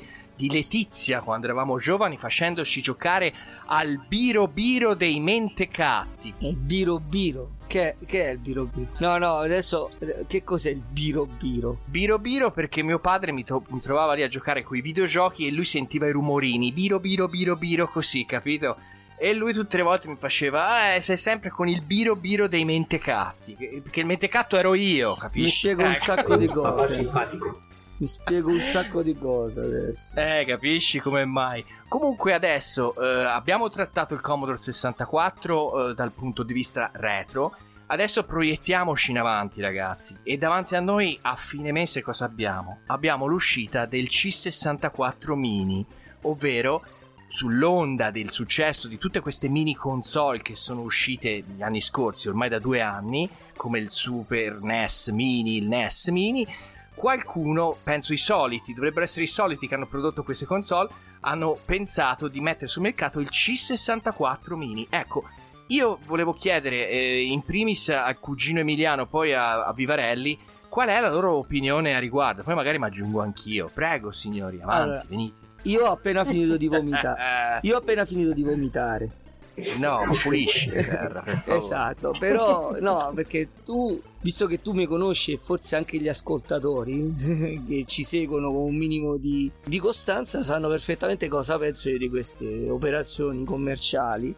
di 0.48 0.50
Letizia 0.52 1.22
quando 1.22 1.46
eravamo 1.46 1.78
giovani 1.78 2.18
facendoci 2.18 2.82
giocare 2.82 3.32
al 3.68 4.04
biro 4.08 4.48
biro 4.48 4.96
dei 4.96 5.20
mentecatti. 5.20 6.34
Il 6.40 6.56
biro 6.56 7.00
biro. 7.00 7.52
Che, 7.68 7.96
che 8.06 8.26
è 8.26 8.32
il 8.32 8.40
biro 8.40 8.66
biro? 8.66 8.90
No, 8.98 9.18
no, 9.18 9.36
adesso 9.36 9.88
eh, 10.00 10.26
che 10.28 10.44
cos'è 10.44 10.72
il 10.72 10.82
biro 10.82 11.26
biro? 11.26 11.82
Biro 11.86 12.18
biro 12.20 12.52
perché 12.52 12.82
mio 12.82 13.00
padre 13.00 13.32
mi, 13.32 13.44
to- 13.44 13.64
mi 13.70 13.80
trovava 13.80 14.14
lì 14.14 14.24
a 14.24 14.28
giocare 14.28 14.64
con 14.64 14.76
i 14.78 14.82
videogiochi 14.82 15.48
e 15.48 15.52
lui 15.52 15.64
sentiva 15.66 16.08
i 16.08 16.12
rumorini, 16.12 16.72
biro 16.74 17.00
biro 17.00 17.28
biro 17.28 17.56
biro 17.56 17.88
così, 17.88 18.26
capito? 18.26 18.78
E 19.18 19.34
lui 19.36 19.54
tutte 19.54 19.78
le 19.78 19.84
volte 19.84 20.08
mi 20.10 20.16
faceva, 20.18 20.96
eh, 20.96 21.02
sei 21.02 21.16
sempre 21.16 21.52
con 21.52 21.68
il 21.70 21.82
biro 21.84 22.16
biro 22.16 22.48
dei 22.48 22.66
mentecatti. 22.66 23.56
che- 23.56 23.80
Perché 23.84 24.00
il 24.00 24.06
mentecatto 24.08 24.58
ero 24.58 24.74
io, 24.74 25.16
capisci? 25.16 25.68
Mi 25.68 25.74
spiego 25.76 25.84
un 25.84 25.92
Ecco. 25.92 26.04
sacco 26.04 26.36
di 26.36 26.48
Papà 26.48 26.72
cose. 26.74 26.90
simpatico. 26.92 27.62
Mi 28.02 28.08
spiego 28.08 28.50
un 28.50 28.62
sacco 28.62 29.04
di 29.04 29.16
cose 29.16 29.62
adesso. 29.62 30.20
Eh, 30.20 30.44
capisci 30.48 31.00
come 31.00 31.24
mai. 31.24 31.64
Comunque 31.88 32.34
adesso 32.34 32.96
eh, 33.00 33.26
abbiamo 33.26 33.70
trattato 33.70 34.16
il 34.16 34.22
Commodore 34.22 34.58
64 34.58 35.90
eh, 35.90 35.94
dal 35.94 36.12
punto 36.12 36.42
di 36.42 36.52
vista 36.52 36.90
retro. 36.96 37.56
Adesso 37.86 38.24
proiettiamoci 38.24 39.12
in 39.12 39.20
avanti, 39.20 39.62
ragazzi. 39.62 40.18
E 40.24 40.36
davanti 40.38 40.74
a 40.76 40.80
noi 40.80 41.16
a 41.22 41.36
fine 41.36 41.72
mese 41.72 42.02
cosa 42.02 42.26
abbiamo? 42.26 42.80
Abbiamo 42.88 43.28
l'uscita 43.28 43.86
del 43.86 44.06
C64 44.06 45.34
Mini, 45.36 45.86
ovvero 46.22 46.84
sull'onda 47.28 48.10
del 48.10 48.32
successo 48.32 48.88
di 48.88 48.98
tutte 48.98 49.20
queste 49.20 49.48
mini 49.48 49.76
console 49.76 50.42
che 50.42 50.56
sono 50.56 50.82
uscite 50.82 51.44
negli 51.46 51.62
anni 51.62 51.80
scorsi, 51.80 52.28
ormai 52.30 52.50
da 52.50 52.58
due 52.58 52.82
anni, 52.82 53.30
come 53.56 53.78
il 53.78 53.92
Super 53.92 54.60
NES 54.60 55.10
Mini, 55.10 55.58
il 55.58 55.68
NES 55.68 56.08
Mini, 56.08 56.48
qualcuno, 56.94 57.78
penso 57.84 58.14
i 58.14 58.18
soliti, 58.18 58.74
dovrebbero 58.74 59.04
essere 59.04 59.24
i 59.24 59.28
soliti 59.28 59.68
che 59.68 59.76
hanno 59.76 59.88
prodotto 59.88 60.24
queste 60.24 60.46
console, 60.46 60.90
hanno 61.22 61.58
pensato 61.64 62.28
di 62.28 62.42
mettere 62.42 62.68
sul 62.68 62.84
mercato 62.84 63.20
il 63.20 63.30
C64 63.32 64.56
Mini. 64.56 64.88
Ecco, 64.90 65.24
io 65.68 66.00
volevo 66.06 66.34
chiedere 66.34 66.90
eh, 66.90 67.22
in 67.22 67.44
primis 67.44 67.90
al 67.90 68.20
cugino 68.20 68.60
Emiliano, 68.60 69.08
poi 69.08 69.34
a, 69.34 69.66
a 69.66 69.74
Vivarelli, 69.74 70.38
qual 70.68 70.90
è 70.90 71.00
la 71.00 71.10
loro 71.10 71.36
opinione 71.36 71.96
a 71.96 72.00
riguardo. 72.00 72.44
Poi 72.44 72.56
magari 72.56 72.80
mi 72.80 72.86
aggiungo 72.86 73.22
anch'io. 73.22 73.70
Prego, 73.74 74.12
signori, 74.12 74.62
avanti, 74.62 74.82
Allora, 74.82 75.06
venite. 75.08 75.40
Io 75.64 75.86
ho 75.86 75.92
appena 75.92 76.24
finito 76.24 76.58
di 76.58 76.68
vomitare. 76.68 77.60
Io 77.64 77.76
ho 77.76 77.80
appena 77.80 78.06
finito 78.06 78.34
di 78.34 78.44
vomitare. 78.44 79.12
No, 79.80 80.06
pulisci 80.22 80.70
terra, 80.70 81.22
per. 81.22 81.56
Esatto, 81.56 82.16
però 82.18 82.76
no, 82.80 83.12
perché 83.14 83.50
tu, 83.64 84.02
visto 84.22 84.48
che 84.48 84.62
tu 84.62 84.72
mi 84.74 84.86
conosci 84.86 85.34
e 85.34 85.38
forse 85.38 85.76
anche 85.76 85.98
gli 85.98 86.08
ascoltatori 86.08 87.14
che 87.68 87.84
ci 87.86 88.04
seguono 88.04 88.52
con 88.52 88.64
un 88.64 88.76
minimo 88.76 89.18
di, 89.18 89.52
di 89.64 89.80
costanza, 89.80 90.44
sanno 90.44 90.70
perfettamente 90.70 91.28
cosa 91.28 91.58
penso 91.58 91.90
io 91.90 91.98
di 91.98 92.10
queste 92.10 92.70
operazioni 92.70 93.44
commerciali. 93.46 94.36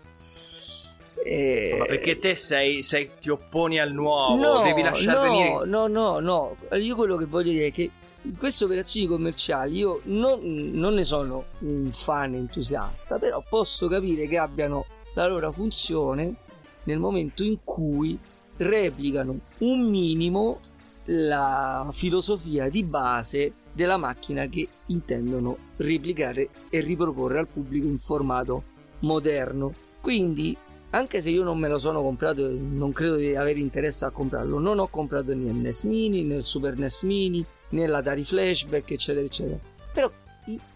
E- 1.25 1.75
Ma 1.79 1.85
perché 1.85 2.19
te 2.19 2.35
sei, 2.35 2.83
sei- 2.83 3.11
ti 3.19 3.29
opponi 3.29 3.79
al 3.79 3.93
nuovo, 3.93 4.35
no, 4.35 4.61
devi 4.61 4.81
lasciar 4.81 5.15
no, 5.15 5.21
venire... 5.21 5.65
no, 5.65 5.87
no, 5.87 6.19
no. 6.19 6.57
Io 6.77 6.95
quello 6.95 7.15
che 7.15 7.25
voglio 7.25 7.51
dire 7.51 7.67
è 7.67 7.71
che 7.71 7.89
queste 8.37 8.65
operazioni 8.65 9.07
commerciali 9.07 9.77
io 9.77 10.01
non, 10.05 10.39
non 10.73 10.93
ne 10.93 11.03
sono 11.03 11.45
un 11.59 11.89
fan 11.91 12.33
entusiasta, 12.35 13.19
però 13.19 13.43
posso 13.47 13.87
capire 13.87 14.27
che 14.27 14.37
abbiano 14.37 14.85
la 15.13 15.27
loro 15.27 15.51
funzione 15.51 16.35
nel 16.83 16.99
momento 16.99 17.43
in 17.43 17.59
cui 17.63 18.17
replicano 18.57 19.39
un 19.59 19.89
minimo 19.89 20.59
la 21.05 21.89
filosofia 21.91 22.69
di 22.69 22.83
base 22.83 23.53
della 23.73 23.97
macchina 23.97 24.47
che 24.47 24.67
intendono 24.87 25.57
replicare 25.77 26.49
e 26.69 26.79
riproporre 26.79 27.39
al 27.39 27.47
pubblico 27.47 27.87
in 27.87 27.97
formato 27.97 28.63
moderno. 28.99 29.73
Quindi, 29.99 30.55
anche 30.91 31.21
se 31.21 31.29
io 31.29 31.43
non 31.43 31.57
me 31.57 31.67
lo 31.67 31.79
sono 31.79 32.01
comprato 32.01 32.49
non 32.51 32.91
credo 32.91 33.15
di 33.15 33.35
avere 33.35 33.59
interesse 33.59 34.05
a 34.05 34.11
comprarlo, 34.11 34.59
non 34.59 34.79
ho 34.79 34.87
comprato 34.87 35.33
né 35.33 35.49
il 35.49 35.55
NES 35.55 35.83
Mini, 35.85 36.23
né 36.23 36.35
il 36.35 36.43
Super 36.43 36.77
NES 36.77 37.03
Mini, 37.03 37.45
né 37.69 37.87
l'Atari 37.87 38.23
Flashback, 38.23 38.91
eccetera, 38.91 39.25
eccetera. 39.25 39.59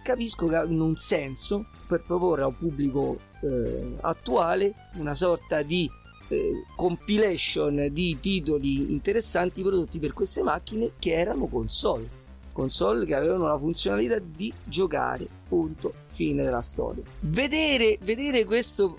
Capisco 0.03 0.47
che 0.47 0.55
hanno 0.55 0.85
un 0.85 0.95
senso 0.95 1.65
per 1.87 2.03
proporre 2.03 2.43
a 2.43 2.47
un 2.47 2.57
pubblico 2.57 3.19
eh, 3.41 3.95
attuale 4.01 4.73
una 4.95 5.15
sorta 5.15 5.61
di 5.61 5.89
eh, 6.29 6.63
compilation 6.75 7.87
di 7.91 8.17
titoli 8.19 8.91
interessanti 8.91 9.61
prodotti 9.61 9.99
per 9.99 10.13
queste 10.13 10.43
macchine 10.43 10.93
che 10.99 11.13
erano 11.13 11.47
console. 11.47 12.15
Console 12.51 13.05
che 13.05 13.13
avevano 13.13 13.47
la 13.47 13.57
funzionalità 13.57 14.17
di 14.19 14.51
giocare 14.63 15.27
punto 15.47 15.93
fine 16.05 16.43
della 16.43 16.61
storia. 16.61 17.03
Vedere, 17.19 17.99
vedere 18.01 18.45
questo 18.45 18.97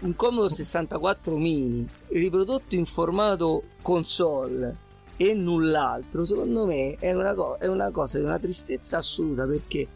un 0.00 0.14
Commodore 0.14 0.52
64 0.52 1.36
mini 1.36 1.88
riprodotto 2.08 2.74
in 2.74 2.84
formato 2.84 3.62
console 3.80 4.90
e 5.16 5.34
null'altro 5.34 6.24
secondo 6.24 6.66
me 6.66 6.96
è 6.98 7.12
una, 7.12 7.34
co- 7.34 7.56
è 7.58 7.66
una 7.66 7.90
cosa 7.90 8.18
di 8.18 8.24
una 8.24 8.38
tristezza 8.38 8.98
assoluta 8.98 9.46
perché 9.46 9.86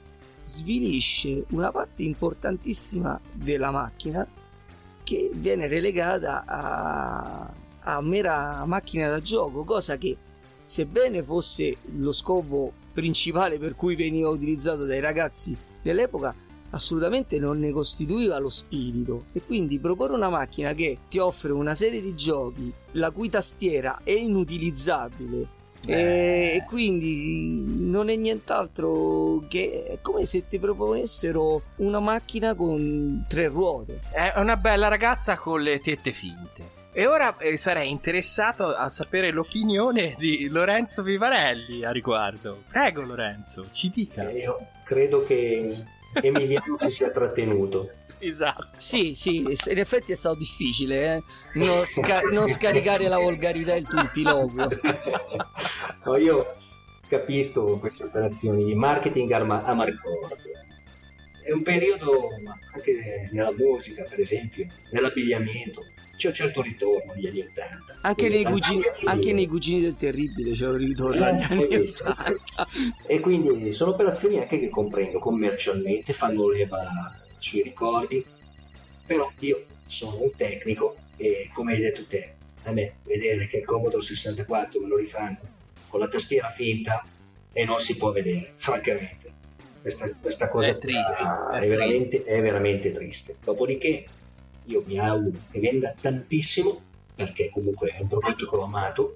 svilisce 0.42 1.44
una 1.50 1.72
parte 1.72 2.04
importantissima 2.04 3.20
della 3.32 3.70
macchina 3.70 4.26
che 5.02 5.30
viene 5.34 5.68
relegata 5.68 6.44
a, 6.46 7.52
a 7.80 8.00
mera 8.00 8.64
macchina 8.64 9.08
da 9.08 9.20
gioco, 9.20 9.64
cosa 9.64 9.96
che 9.96 10.16
sebbene 10.62 11.22
fosse 11.22 11.76
lo 11.96 12.12
scopo 12.12 12.72
principale 12.92 13.58
per 13.58 13.74
cui 13.74 13.94
veniva 13.94 14.28
utilizzato 14.28 14.84
dai 14.84 15.00
ragazzi 15.00 15.56
dell'epoca, 15.80 16.34
assolutamente 16.70 17.38
non 17.38 17.58
ne 17.58 17.72
costituiva 17.72 18.38
lo 18.38 18.50
spirito 18.50 19.26
e 19.32 19.42
quindi 19.42 19.78
proporre 19.78 20.14
una 20.14 20.28
macchina 20.28 20.72
che 20.72 20.98
ti 21.08 21.18
offre 21.18 21.52
una 21.52 21.74
serie 21.74 22.00
di 22.00 22.14
giochi 22.14 22.72
la 22.92 23.10
cui 23.10 23.28
tastiera 23.28 24.00
è 24.02 24.12
inutilizzabile 24.12 25.54
e 25.86 26.64
quindi 26.66 27.62
non 27.64 28.08
è 28.08 28.16
nient'altro 28.16 29.44
che 29.48 29.84
è 29.84 29.98
come 30.00 30.24
se 30.24 30.46
ti 30.48 30.58
proponessero 30.58 31.62
una 31.76 32.00
macchina 32.00 32.54
con 32.54 33.24
tre 33.28 33.46
ruote 33.48 34.00
È 34.10 34.32
una 34.36 34.56
bella 34.56 34.88
ragazza 34.88 35.36
con 35.36 35.60
le 35.60 35.78
tette 35.80 36.12
finte. 36.12 36.74
E 36.92 37.06
ora 37.06 37.36
eh, 37.36 37.58
sarei 37.58 37.90
interessato 37.90 38.74
a 38.74 38.88
sapere 38.88 39.30
l'opinione 39.30 40.16
di 40.18 40.48
Lorenzo 40.48 41.02
Vivarelli 41.02 41.84
a 41.84 41.90
riguardo. 41.90 42.62
Prego 42.68 43.02
Lorenzo, 43.02 43.68
ci 43.70 43.90
dica. 43.90 44.26
Eh, 44.30 44.38
Io 44.38 44.58
credo 44.82 45.22
che 45.22 45.84
Emiliano 46.20 46.76
si 46.78 46.90
sia 46.90 47.10
trattenuto. 47.10 47.90
Esatto. 48.18 48.68
Sì, 48.78 49.14
sì, 49.14 49.42
in 49.42 49.78
effetti 49.78 50.12
è 50.12 50.14
stato 50.16 50.36
difficile 50.36 51.16
eh? 51.16 51.22
non, 51.54 51.84
sca- 51.84 52.20
non 52.20 52.48
scaricare 52.48 53.08
la 53.08 53.18
volgarità 53.18 53.74
e 53.74 53.78
il 53.78 53.86
turpiloquio. 53.86 54.68
No, 56.04 56.16
io 56.16 56.56
capisco 57.08 57.78
queste 57.78 58.04
operazioni 58.04 58.64
di 58.64 58.74
marketing 58.74 59.30
arma- 59.32 59.64
a 59.64 59.74
marcord. 59.74 60.38
È 61.44 61.52
un 61.52 61.62
periodo 61.62 62.28
anche 62.74 63.28
nella 63.32 63.52
musica, 63.52 64.04
per 64.04 64.18
esempio, 64.18 64.66
nell'abbigliamento. 64.90 65.82
C'è 66.16 66.28
un 66.28 66.34
certo 66.34 66.62
ritorno 66.62 67.12
negli 67.12 67.26
anni 67.26 67.40
80. 67.40 67.98
Anche 68.02 68.28
nei, 68.28 68.44
cugini, 68.44 68.82
anche 69.04 69.32
nei 69.32 69.46
cugini 69.46 69.80
del 69.80 69.96
terribile 69.96 70.52
c'è 70.52 70.66
un 70.66 70.76
ritorno 70.76 71.24
agli 71.24 71.40
Eh, 71.40 71.44
anni 71.44 71.62
hai 71.74 71.80
visto? 71.80 72.04
80. 72.04 72.68
E 73.06 73.20
quindi 73.20 73.72
sono 73.72 73.92
operazioni 73.92 74.38
anche 74.38 74.58
che 74.58 74.68
comprendo 74.68 75.18
commercialmente, 75.18 76.12
fanno 76.12 76.48
leva 76.48 77.12
sui 77.38 77.62
ricordi, 77.62 78.24
però 79.06 79.30
io 79.40 79.64
sono 79.84 80.22
un 80.22 80.30
tecnico 80.34 80.96
e 81.16 81.50
come 81.52 81.74
hai 81.74 81.80
detto 81.80 82.06
te, 82.06 82.34
a 82.64 82.72
me 82.72 82.96
vedere 83.04 83.46
che 83.46 83.58
il 83.58 83.64
Commodore 83.64 84.02
64 84.02 84.80
me 84.80 84.88
lo 84.88 84.96
rifanno 84.96 85.38
con 85.88 86.00
la 86.00 86.08
tastiera 86.08 86.48
finta 86.48 87.04
e 87.52 87.64
non 87.64 87.78
si 87.78 87.96
può 87.96 88.10
vedere, 88.12 88.52
francamente. 88.56 89.34
Questa, 89.80 90.10
questa 90.20 90.48
cosa 90.48 90.70
È 90.70 90.78
triste, 90.78 91.22
è 91.52 91.58
è, 91.60 91.68
veramente, 91.68 92.22
è 92.22 92.40
veramente 92.42 92.90
triste. 92.90 93.36
Dopodiché 93.42 94.04
io 94.66 94.82
mi 94.86 94.98
auguro 94.98 95.38
che 95.50 95.60
venda 95.60 95.94
tantissimo 95.98 96.82
perché 97.14 97.50
comunque 97.50 97.88
è 97.90 98.00
un 98.00 98.08
prodotto 98.08 98.48
che 98.48 98.56
ho 98.56 98.62
amato 98.62 99.14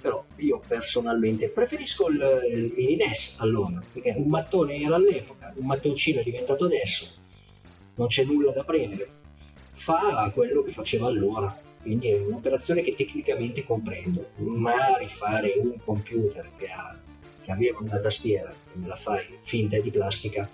però 0.00 0.24
io 0.36 0.60
personalmente 0.66 1.48
preferisco 1.48 2.08
il, 2.08 2.20
il 2.50 2.72
mini 2.76 2.96
NES 2.96 3.36
allora 3.38 3.82
perché 3.92 4.14
un 4.16 4.28
mattone 4.28 4.76
era 4.80 4.96
all'epoca 4.96 5.52
un 5.56 5.66
mattoncino 5.66 6.20
è 6.20 6.24
diventato 6.24 6.66
adesso 6.66 7.14
non 7.94 8.08
c'è 8.08 8.24
nulla 8.24 8.52
da 8.52 8.64
premere 8.64 9.08
fa 9.70 10.30
quello 10.34 10.62
che 10.62 10.70
faceva 10.70 11.06
allora 11.06 11.58
quindi 11.80 12.08
è 12.08 12.20
un'operazione 12.20 12.82
che 12.82 12.94
tecnicamente 12.94 13.64
comprendo 13.64 14.30
ma 14.36 14.96
rifare 14.98 15.54
un 15.56 15.76
computer 15.84 16.50
che, 16.56 16.68
ha, 16.68 16.98
che 17.42 17.52
aveva 17.52 17.78
una 17.80 17.98
tastiera 17.98 18.50
e 18.50 18.78
me 18.78 18.86
la 18.86 18.96
fai 18.96 19.24
finta 19.40 19.78
di 19.80 19.90
plastica 19.90 20.48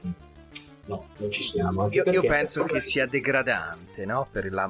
no 0.97 1.07
non 1.19 1.31
ci 1.31 1.43
siamo 1.43 1.83
anche 1.85 1.97
Io, 2.05 2.11
io 2.11 2.21
penso 2.23 2.65
che 2.65 2.81
sia 2.81 3.07
degradante, 3.07 4.05
no? 4.05 4.27
Per 4.31 4.53
la, 4.53 4.69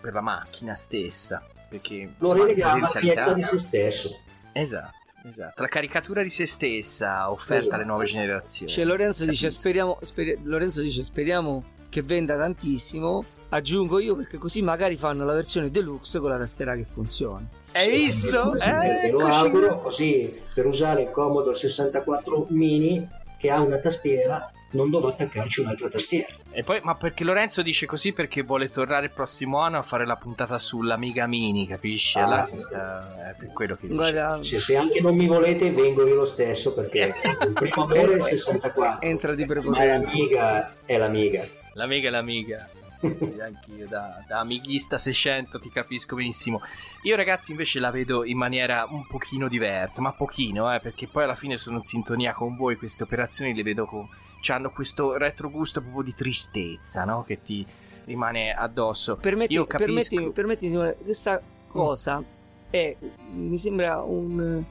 per 0.00 0.12
la 0.12 0.20
macchina 0.20 0.74
stessa. 0.74 1.42
Perché 1.68 2.14
lo 2.18 2.32
relega 2.34 2.72
a 2.72 2.72
potenzialità- 2.74 3.20
macchietta 3.22 3.32
di 3.34 3.42
se 3.42 3.58
stesso 3.58 4.20
Esatto. 4.52 5.00
Esatto, 5.24 5.62
la 5.62 5.68
caricatura 5.68 6.20
di 6.24 6.28
se 6.28 6.46
stessa 6.46 7.30
offerta 7.30 7.60
Esatto. 7.60 7.74
alle 7.76 7.84
nuove 7.84 8.04
generazioni. 8.06 8.70
Cioè 8.70 8.84
Lorenzo 8.84 9.24
dice, 9.24 9.50
speriamo, 9.50 9.96
speri- 10.02 10.36
Lorenzo 10.42 10.82
dice 10.82 11.02
speriamo 11.04 11.62
che 11.88 12.02
venda 12.02 12.36
tantissimo. 12.36 13.24
Aggiungo 13.50 14.00
io 14.00 14.16
perché 14.16 14.36
così 14.38 14.62
magari 14.62 14.96
fanno 14.96 15.24
la 15.24 15.34
versione 15.34 15.70
deluxe 15.70 16.18
con 16.18 16.30
la 16.30 16.38
tastiera 16.38 16.74
che 16.74 16.82
funziona. 16.84 17.46
Hai 17.72 17.88
visto? 17.90 18.58
Sì, 18.58 18.68
me 18.68 19.10
lo 19.12 19.24
auguro 19.26 19.74
così 19.76 20.40
per 20.54 20.66
usare 20.66 21.02
il 21.02 21.10
Commodore 21.10 21.56
64 21.56 22.46
mini 22.48 23.06
che 23.38 23.50
ha 23.50 23.60
una 23.60 23.78
tastiera 23.78 24.50
non 24.72 24.90
dovrò 24.90 25.08
attaccarci 25.08 25.60
un'altra 25.60 25.88
tastiera. 25.88 26.26
E 26.50 26.62
poi, 26.62 26.80
ma 26.82 26.94
perché 26.94 27.24
Lorenzo 27.24 27.62
dice 27.62 27.86
così 27.86 28.12
perché 28.12 28.42
vuole 28.42 28.68
tornare 28.68 29.06
il 29.06 29.12
prossimo 29.12 29.60
anno 29.60 29.78
a 29.78 29.82
fare 29.82 30.04
la 30.06 30.16
puntata 30.16 30.58
sull'Amiga 30.58 31.26
Mini, 31.26 31.66
capisci? 31.66 32.18
Ah, 32.18 32.24
Allora 32.24 32.44
sì. 32.44 32.56
si 32.56 32.62
sta... 32.62 33.34
È 33.36 33.52
quello 33.52 33.74
che 33.76 33.86
dice. 33.86 33.94
Guarda, 33.94 34.42
Se, 34.42 34.58
se 34.58 34.76
anche 34.76 35.00
non 35.00 35.16
mi 35.16 35.26
volete 35.26 35.70
vengo 35.70 36.06
io 36.06 36.14
lo 36.14 36.26
stesso 36.26 36.74
perché 36.74 37.14
il 37.46 37.52
primo 37.52 37.84
amore 37.84 38.12
è 38.12 38.16
il 38.16 38.22
64 38.22 39.00
entra 39.06 39.34
di 39.34 39.44
ma 39.44 39.52
prepotenza. 39.52 40.16
l'amiga 40.16 40.74
è 40.84 40.98
l'amiga 40.98 41.60
L'amiga 41.74 42.08
è 42.08 42.10
l'amiga. 42.10 42.68
Sì, 42.90 43.14
sì, 43.16 43.34
anch'io 43.40 43.86
da, 43.88 44.22
da 44.28 44.40
amighista 44.40 44.98
600 44.98 45.58
ti 45.58 45.70
capisco 45.70 46.16
benissimo. 46.16 46.60
Io 47.04 47.16
ragazzi 47.16 47.52
invece 47.52 47.80
la 47.80 47.90
vedo 47.90 48.24
in 48.24 48.36
maniera 48.36 48.84
un 48.90 49.06
pochino 49.06 49.48
diversa, 49.48 50.02
ma 50.02 50.12
pochino, 50.12 50.72
eh, 50.74 50.80
perché 50.80 51.06
poi 51.06 51.24
alla 51.24 51.34
fine 51.34 51.56
sono 51.56 51.78
in 51.78 51.82
sintonia 51.82 52.32
con 52.34 52.56
voi, 52.56 52.76
queste 52.76 53.04
operazioni 53.04 53.54
le 53.54 53.62
vedo 53.62 53.86
con... 53.86 54.06
hanno 54.50 54.70
questo 54.72 55.16
retrogusto 55.16 55.80
proprio 55.80 56.02
di 56.02 56.14
tristezza, 56.14 57.04
no? 57.04 57.22
Che 57.24 57.40
ti 57.42 57.64
rimane 58.04 58.52
addosso. 58.52 59.16
Permetti, 59.16 59.52
Io 59.52 59.66
capisco... 59.66 59.86
permettimi, 59.86 60.32
permettimi, 60.32 60.94
questa 61.02 61.40
cosa 61.68 62.22
è, 62.70 62.96
mi 63.34 63.58
sembra 63.58 64.00
un, 64.02 64.64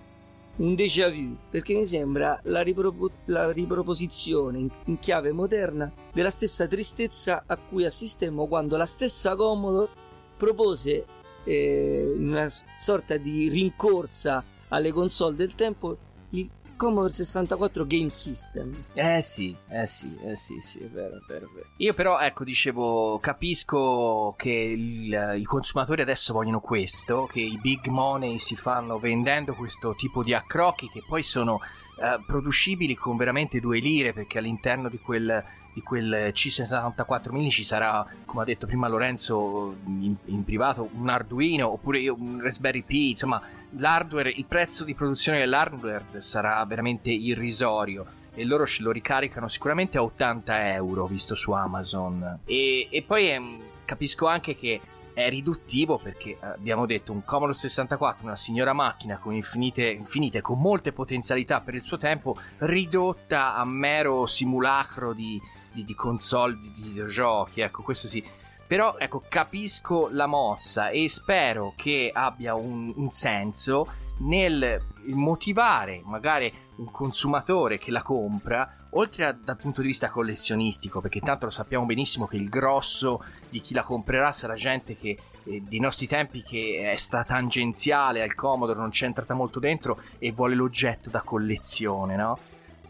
un 0.56 0.76
déjà 0.76 1.10
vu, 1.10 1.38
perché 1.50 1.74
mi 1.74 1.86
sembra 1.86 2.40
la, 2.44 2.62
ripropo- 2.62 3.10
la 3.26 3.52
riproposizione 3.52 4.60
in, 4.60 4.70
in 4.86 5.00
chiave 5.00 5.32
moderna 5.32 5.92
della 6.12 6.32
stessa 6.32 6.68
tristezza 6.68 7.44
a 7.46 7.58
cui 7.58 7.86
assistemmo 7.86 8.48
quando 8.48 8.76
la 8.76 8.86
stessa 8.86 9.36
Commodore 9.36 9.90
propose 10.36 11.06
eh, 11.44 12.14
una 12.18 12.48
sorta 12.50 13.18
di 13.18 13.50
rincorsa 13.50 14.44
alle 14.70 14.92
console 14.92 15.36
del 15.36 15.56
tempo 15.56 15.98
il 16.30 16.50
Commodore 16.82 17.12
64 17.14 17.86
Game 17.86 18.10
System. 18.10 18.86
Eh 18.94 19.22
sì, 19.22 19.56
eh 19.70 19.86
sì, 19.86 20.18
eh 20.26 20.36
sì, 20.36 20.60
sì, 20.62 20.80
è 20.80 20.88
vero, 20.90 21.18
è 21.18 21.20
vero, 21.28 21.46
è 21.46 21.50
vero. 21.54 21.68
Io 21.78 21.94
però, 21.94 22.18
ecco, 22.18 22.44
dicevo, 22.44 23.20
capisco 23.20 24.34
che 24.36 24.50
il- 24.50 25.36
i 25.38 25.44
consumatori 25.44 26.02
adesso 26.02 26.34
vogliono 26.34 26.60
questo, 26.60 27.28
che 27.32 27.40
i 27.40 27.60
big 27.62 27.86
money 27.86 28.40
si 28.40 28.56
fanno 28.56 28.98
vendendo 28.98 29.54
questo 29.54 29.94
tipo 29.94 30.24
di 30.24 30.34
accrocchi 30.34 30.90
che 30.90 31.04
poi 31.08 31.22
sono 31.22 31.60
eh, 32.00 32.20
producibili 32.26 32.96
con 32.96 33.16
veramente 33.16 33.60
due 33.60 33.78
lire, 33.78 34.12
perché 34.12 34.40
all'interno 34.40 34.90
di 34.90 34.98
quel, 34.98 35.44
di 35.74 35.82
quel 35.82 36.32
C64 36.34 37.32
mini 37.32 37.50
ci 37.50 37.64
sarà, 37.64 38.06
come 38.26 38.42
ha 38.42 38.46
detto 38.46 38.68
prima 38.68 38.88
Lorenzo 38.88 39.76
in, 39.86 40.16
in 40.26 40.44
privato, 40.44 40.90
un 40.94 41.10
Arduino 41.10 41.72
oppure 41.72 42.08
un 42.10 42.40
Raspberry 42.42 42.82
Pi, 42.82 43.12
insomma, 43.12 43.42
l'hardware, 43.78 44.30
il 44.30 44.46
prezzo 44.46 44.84
di 44.84 44.94
produzione 44.94 45.40
dell'hardware 45.40 46.06
sarà 46.18 46.64
veramente 46.66 47.10
irrisorio 47.10 48.20
e 48.34 48.46
loro 48.46 48.66
ce 48.66 48.82
lo 48.82 48.92
ricaricano 48.92 49.48
sicuramente 49.48 49.98
a 49.98 50.04
80 50.04 50.74
euro 50.74 51.06
visto 51.06 51.36
su 51.36 51.52
Amazon. 51.52 52.40
E, 52.46 52.88
e 52.90 53.02
poi 53.04 53.30
ehm, 53.30 53.60
capisco 53.86 54.28
anche 54.28 54.56
che 54.56 54.80
è 55.14 55.30
riduttivo 55.30 55.98
perché 55.98 56.32
eh, 56.32 56.38
abbiamo 56.42 56.86
detto 56.86 57.12
un 57.12 57.24
Commodore 57.24 57.58
64 57.58 58.26
una 58.26 58.36
signora 58.36 58.74
macchina 58.74 59.18
con 59.18 59.34
infinite, 59.34 59.90
infinite 59.90 60.42
con 60.42 60.60
molte 60.60 60.94
potenzialità 60.94 61.60
per 61.62 61.76
il 61.76 61.82
suo 61.82 61.98
tempo 61.98 62.38
ridotta 62.60 63.56
a 63.56 63.66
mero 63.66 64.26
simulacro 64.26 65.14
di, 65.14 65.40
di, 65.72 65.84
di 65.84 65.96
console 65.96 66.58
di, 66.58 66.72
videogiochi 66.76 67.62
ecco 67.62 67.84
questo 67.84 68.08
sì 68.08 68.24
però 68.68 68.98
ecco 68.98 69.24
capisco 69.28 70.08
la 70.12 70.28
mossa 70.28 70.90
e 70.90 71.10
spero 71.10 71.74
che 71.76 72.10
abbia 72.14 72.56
un, 72.56 72.94
un 72.96 73.10
senso 73.10 73.88
nel 74.20 74.80
motivare 75.08 76.02
magari 76.06 76.54
un 76.78 76.92
consumatore 76.92 77.78
che 77.78 77.92
la 77.92 78.02
compra 78.02 78.78
oltre 78.92 79.26
a, 79.26 79.32
dal 79.32 79.58
punto 79.58 79.82
di 79.82 79.88
vista 79.88 80.10
collezionistico 80.10 81.02
perché 81.02 81.20
tanto 81.20 81.46
lo 81.46 81.52
sappiamo 81.52 81.86
benissimo 81.86 82.28
che 82.28 82.38
il 82.38 82.50
grosso 82.50 83.24
di 83.50 83.60
chi 83.60 83.74
la 83.74 83.84
comprerà 83.84 84.32
sarà 84.32 84.54
gente 84.54 84.96
che 84.96 85.18
eh, 85.44 85.62
dei 85.62 85.80
nostri 85.80 86.08
tempi 86.08 86.44
che 86.44 86.90
è 86.92 86.96
stata 86.96 87.34
tangenziale 87.34 88.22
al 88.22 88.36
Commodore 88.36 88.80
non 88.80 88.90
c'è 88.90 89.06
entrata 89.06 89.34
molto 89.34 89.60
dentro 89.60 90.00
e 90.20 90.32
vuole 90.32 90.56
l'oggetto 90.56 91.10
da 91.10 91.22
collezione 91.22 92.16
no? 92.16 92.38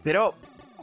però 0.00 0.32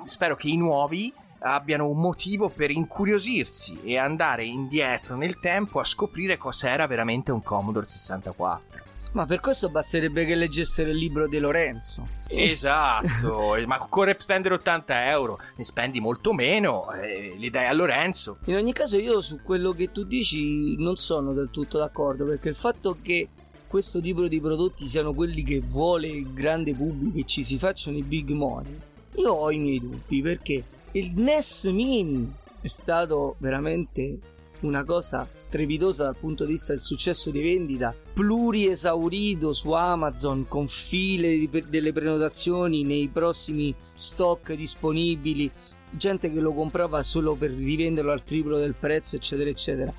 spero 0.06 0.36
che 0.36 0.47
i 0.47 0.58
nuovi 0.58 1.14
abbiano 1.40 1.88
un 1.88 2.00
motivo 2.00 2.50
per 2.50 2.72
incuriosirsi 2.72 3.80
e 3.84 3.98
andare 3.98 4.44
indietro 4.44 5.16
nel 5.16 5.40
tempo 5.40 5.80
a 5.80 5.86
scoprire 5.86 6.38
cos'era 6.38 6.88
veramente 6.88 7.32
un 7.32 7.42
Commodore 7.42 7.86
64 7.86 8.84
Ma 9.14 9.26
per 9.26 9.40
questo 9.40 9.70
basterebbe 9.70 10.26
che 10.26 10.36
leggessero 10.36 10.90
il 10.90 10.98
libro 10.98 11.28
di 11.28 11.40
Lorenzo. 11.40 12.08
Esatto, 12.28 13.56
ma 13.66 13.82
occorre 13.82 14.16
spendere 14.20 14.56
80 14.56 15.10
euro, 15.10 15.40
ne 15.56 15.64
spendi 15.64 16.00
molto 16.00 16.34
meno, 16.34 16.92
eh, 16.92 17.34
li 17.38 17.50
dai 17.50 17.68
a 17.68 17.74
Lorenzo. 17.74 18.38
In 18.46 18.56
ogni 18.56 18.74
caso 18.74 18.98
io 18.98 19.22
su 19.22 19.42
quello 19.42 19.72
che 19.72 19.92
tu 19.92 20.04
dici 20.04 20.76
non 20.78 20.96
sono 20.96 21.34
del 21.34 21.50
tutto 21.52 21.78
d'accordo 21.78 22.26
perché 22.26 22.50
il 22.50 22.56
fatto 22.56 22.98
che 23.02 23.30
questo 23.68 24.00
tipo 24.00 24.28
di 24.28 24.42
prodotti 24.42 24.88
siano 24.88 25.14
quelli 25.14 25.44
che 25.44 25.62
vuole 25.64 26.08
il 26.08 26.34
grande 26.34 26.74
pubblico 26.74 27.20
e 27.20 27.24
ci 27.26 27.44
si 27.44 27.56
facciano 27.58 27.98
i 27.98 28.04
big 28.04 28.32
money, 28.32 28.78
io 29.16 29.32
ho 29.32 29.52
i 29.52 29.58
miei 29.60 29.80
dubbi 29.80 30.22
perché 30.22 30.64
il 30.94 31.14
NES 31.16 31.66
Mini 31.66 32.34
è 32.62 32.68
stato 32.68 33.36
veramente 33.38 34.20
una 34.62 34.84
cosa 34.84 35.30
strepitosa 35.34 36.06
dal 36.06 36.18
punto 36.18 36.46
di 36.46 36.54
vista 36.54 36.74
del 36.74 36.82
successo 36.82 37.30
di 37.30 37.42
vendita, 37.42 37.96
pluriesaurito 38.14 39.54
su 39.54 39.72
Amazon 39.72 40.48
con 40.48 40.68
file 40.68 41.38
di- 41.38 41.66
delle 41.70 41.94
prenotazioni 41.94 42.84
nei 42.84 43.08
prossimi 43.08 43.74
stock 43.94 44.54
disponibili, 44.54 45.50
gente 45.92 46.32
che 46.32 46.40
lo 46.40 46.54
comprava 46.54 47.04
solo 47.04 47.36
per 47.36 47.52
rivenderlo 47.52 48.12
al 48.12 48.24
triplo 48.24 48.58
del 48.58 48.74
prezzo, 48.74 49.16
eccetera, 49.16 49.50
eccetera. 49.50 49.94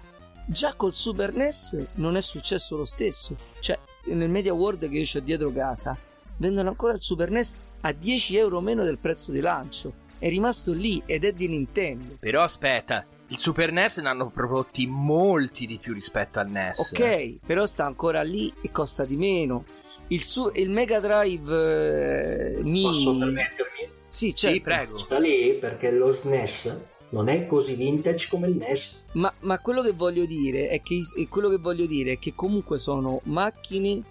Già 0.45 0.75
col 0.75 0.93
Super 0.93 1.33
NES 1.33 1.87
non 1.95 2.17
è 2.17 2.21
successo 2.21 2.77
lo 2.77 2.85
stesso. 2.85 3.37
Cioè, 3.61 3.79
nel 4.07 4.29
Media 4.29 4.53
World 4.53 4.89
che 4.89 4.99
io 4.99 5.07
ho 5.15 5.21
dietro 5.21 5.53
casa, 5.53 5.97
vendono 6.39 6.69
ancora 6.69 6.95
il 6.95 7.01
Super 7.01 7.31
NES 7.31 7.61
a 7.83 7.93
10 7.93 8.37
euro 8.37 8.61
meno 8.61 8.83
del 8.83 8.99
prezzo 8.99 9.31
di 9.31 9.41
lancio. 9.41 10.00
È 10.21 10.29
rimasto 10.29 10.75
lì 10.75 11.03
ed 11.07 11.25
è 11.25 11.33
di 11.33 11.49
Nintendo. 11.49 12.19
Però 12.21 12.43
aspetta, 12.43 13.07
il 13.29 13.39
Super 13.39 13.73
NES 13.73 13.99
ne 13.99 14.11
hanno 14.11 14.29
prodotti 14.29 14.87
molti 14.87 15.65
di 15.65 15.79
più 15.79 15.95
rispetto 15.95 16.39
al 16.41 16.51
NES. 16.51 16.91
Ok, 16.93 17.39
però 17.47 17.65
sta 17.65 17.87
ancora 17.87 18.21
lì 18.21 18.53
e 18.61 18.71
costa 18.71 19.07
di 19.07 19.17
meno. 19.17 19.65
Il, 20.09 20.23
su- 20.23 20.51
il 20.57 20.69
Mega 20.69 21.01
Drive 21.01 22.59
eh, 22.59 22.63
Mini. 22.63 22.83
Posso 22.83 23.17
permettermi? 23.17 23.91
Sì, 24.07 24.35
certo. 24.35 24.57
Sì, 24.57 24.63
prego. 24.63 24.99
Sta 24.99 25.19
lì 25.19 25.55
perché 25.55 25.91
lo 25.91 26.11
SNES 26.11 26.85
non 27.11 27.29
è 27.29 27.47
così 27.47 27.75
vintage 27.75 28.29
come 28.29 28.49
il 28.49 28.57
NES. 28.57 29.07
Ma, 29.13 29.33
ma 29.41 29.59
quello 29.61 29.81
che 29.81 29.93
voglio 29.93 30.27
dire 30.27 30.69
è 30.69 30.83
che, 30.83 31.01
quello 31.31 31.49
che 31.49 31.57
voglio 31.57 31.87
dire 31.87 32.13
è 32.13 32.19
che 32.19 32.35
comunque 32.35 32.79
sono 32.79 33.23
macchine 33.25 34.03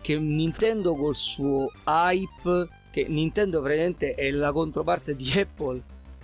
che 0.00 0.16
Nintendo 0.16 0.94
col 0.94 1.16
suo 1.16 1.70
hype, 1.84 2.68
che 2.90 3.06
Nintendo 3.08 3.60
praticamente 3.60 4.14
è 4.14 4.30
la 4.30 4.52
controparte 4.52 5.14
di 5.14 5.30
Apple 5.36 5.82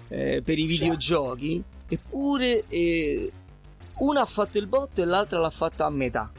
eh, 0.09 0.43
per 0.45 0.59
i 0.59 0.67
videogiochi, 0.67 1.62
eppure 1.89 2.65
eh, 2.69 3.33
una 3.99 4.23
ha 4.23 4.27
fatto 4.27 4.59
il 4.59 4.67
botto 4.67 5.03
e 5.03 5.05
l'altra 5.05 5.39
l'ha 5.39 5.51
fatta 5.51 5.87
a 5.87 5.91
metà. 5.91 6.31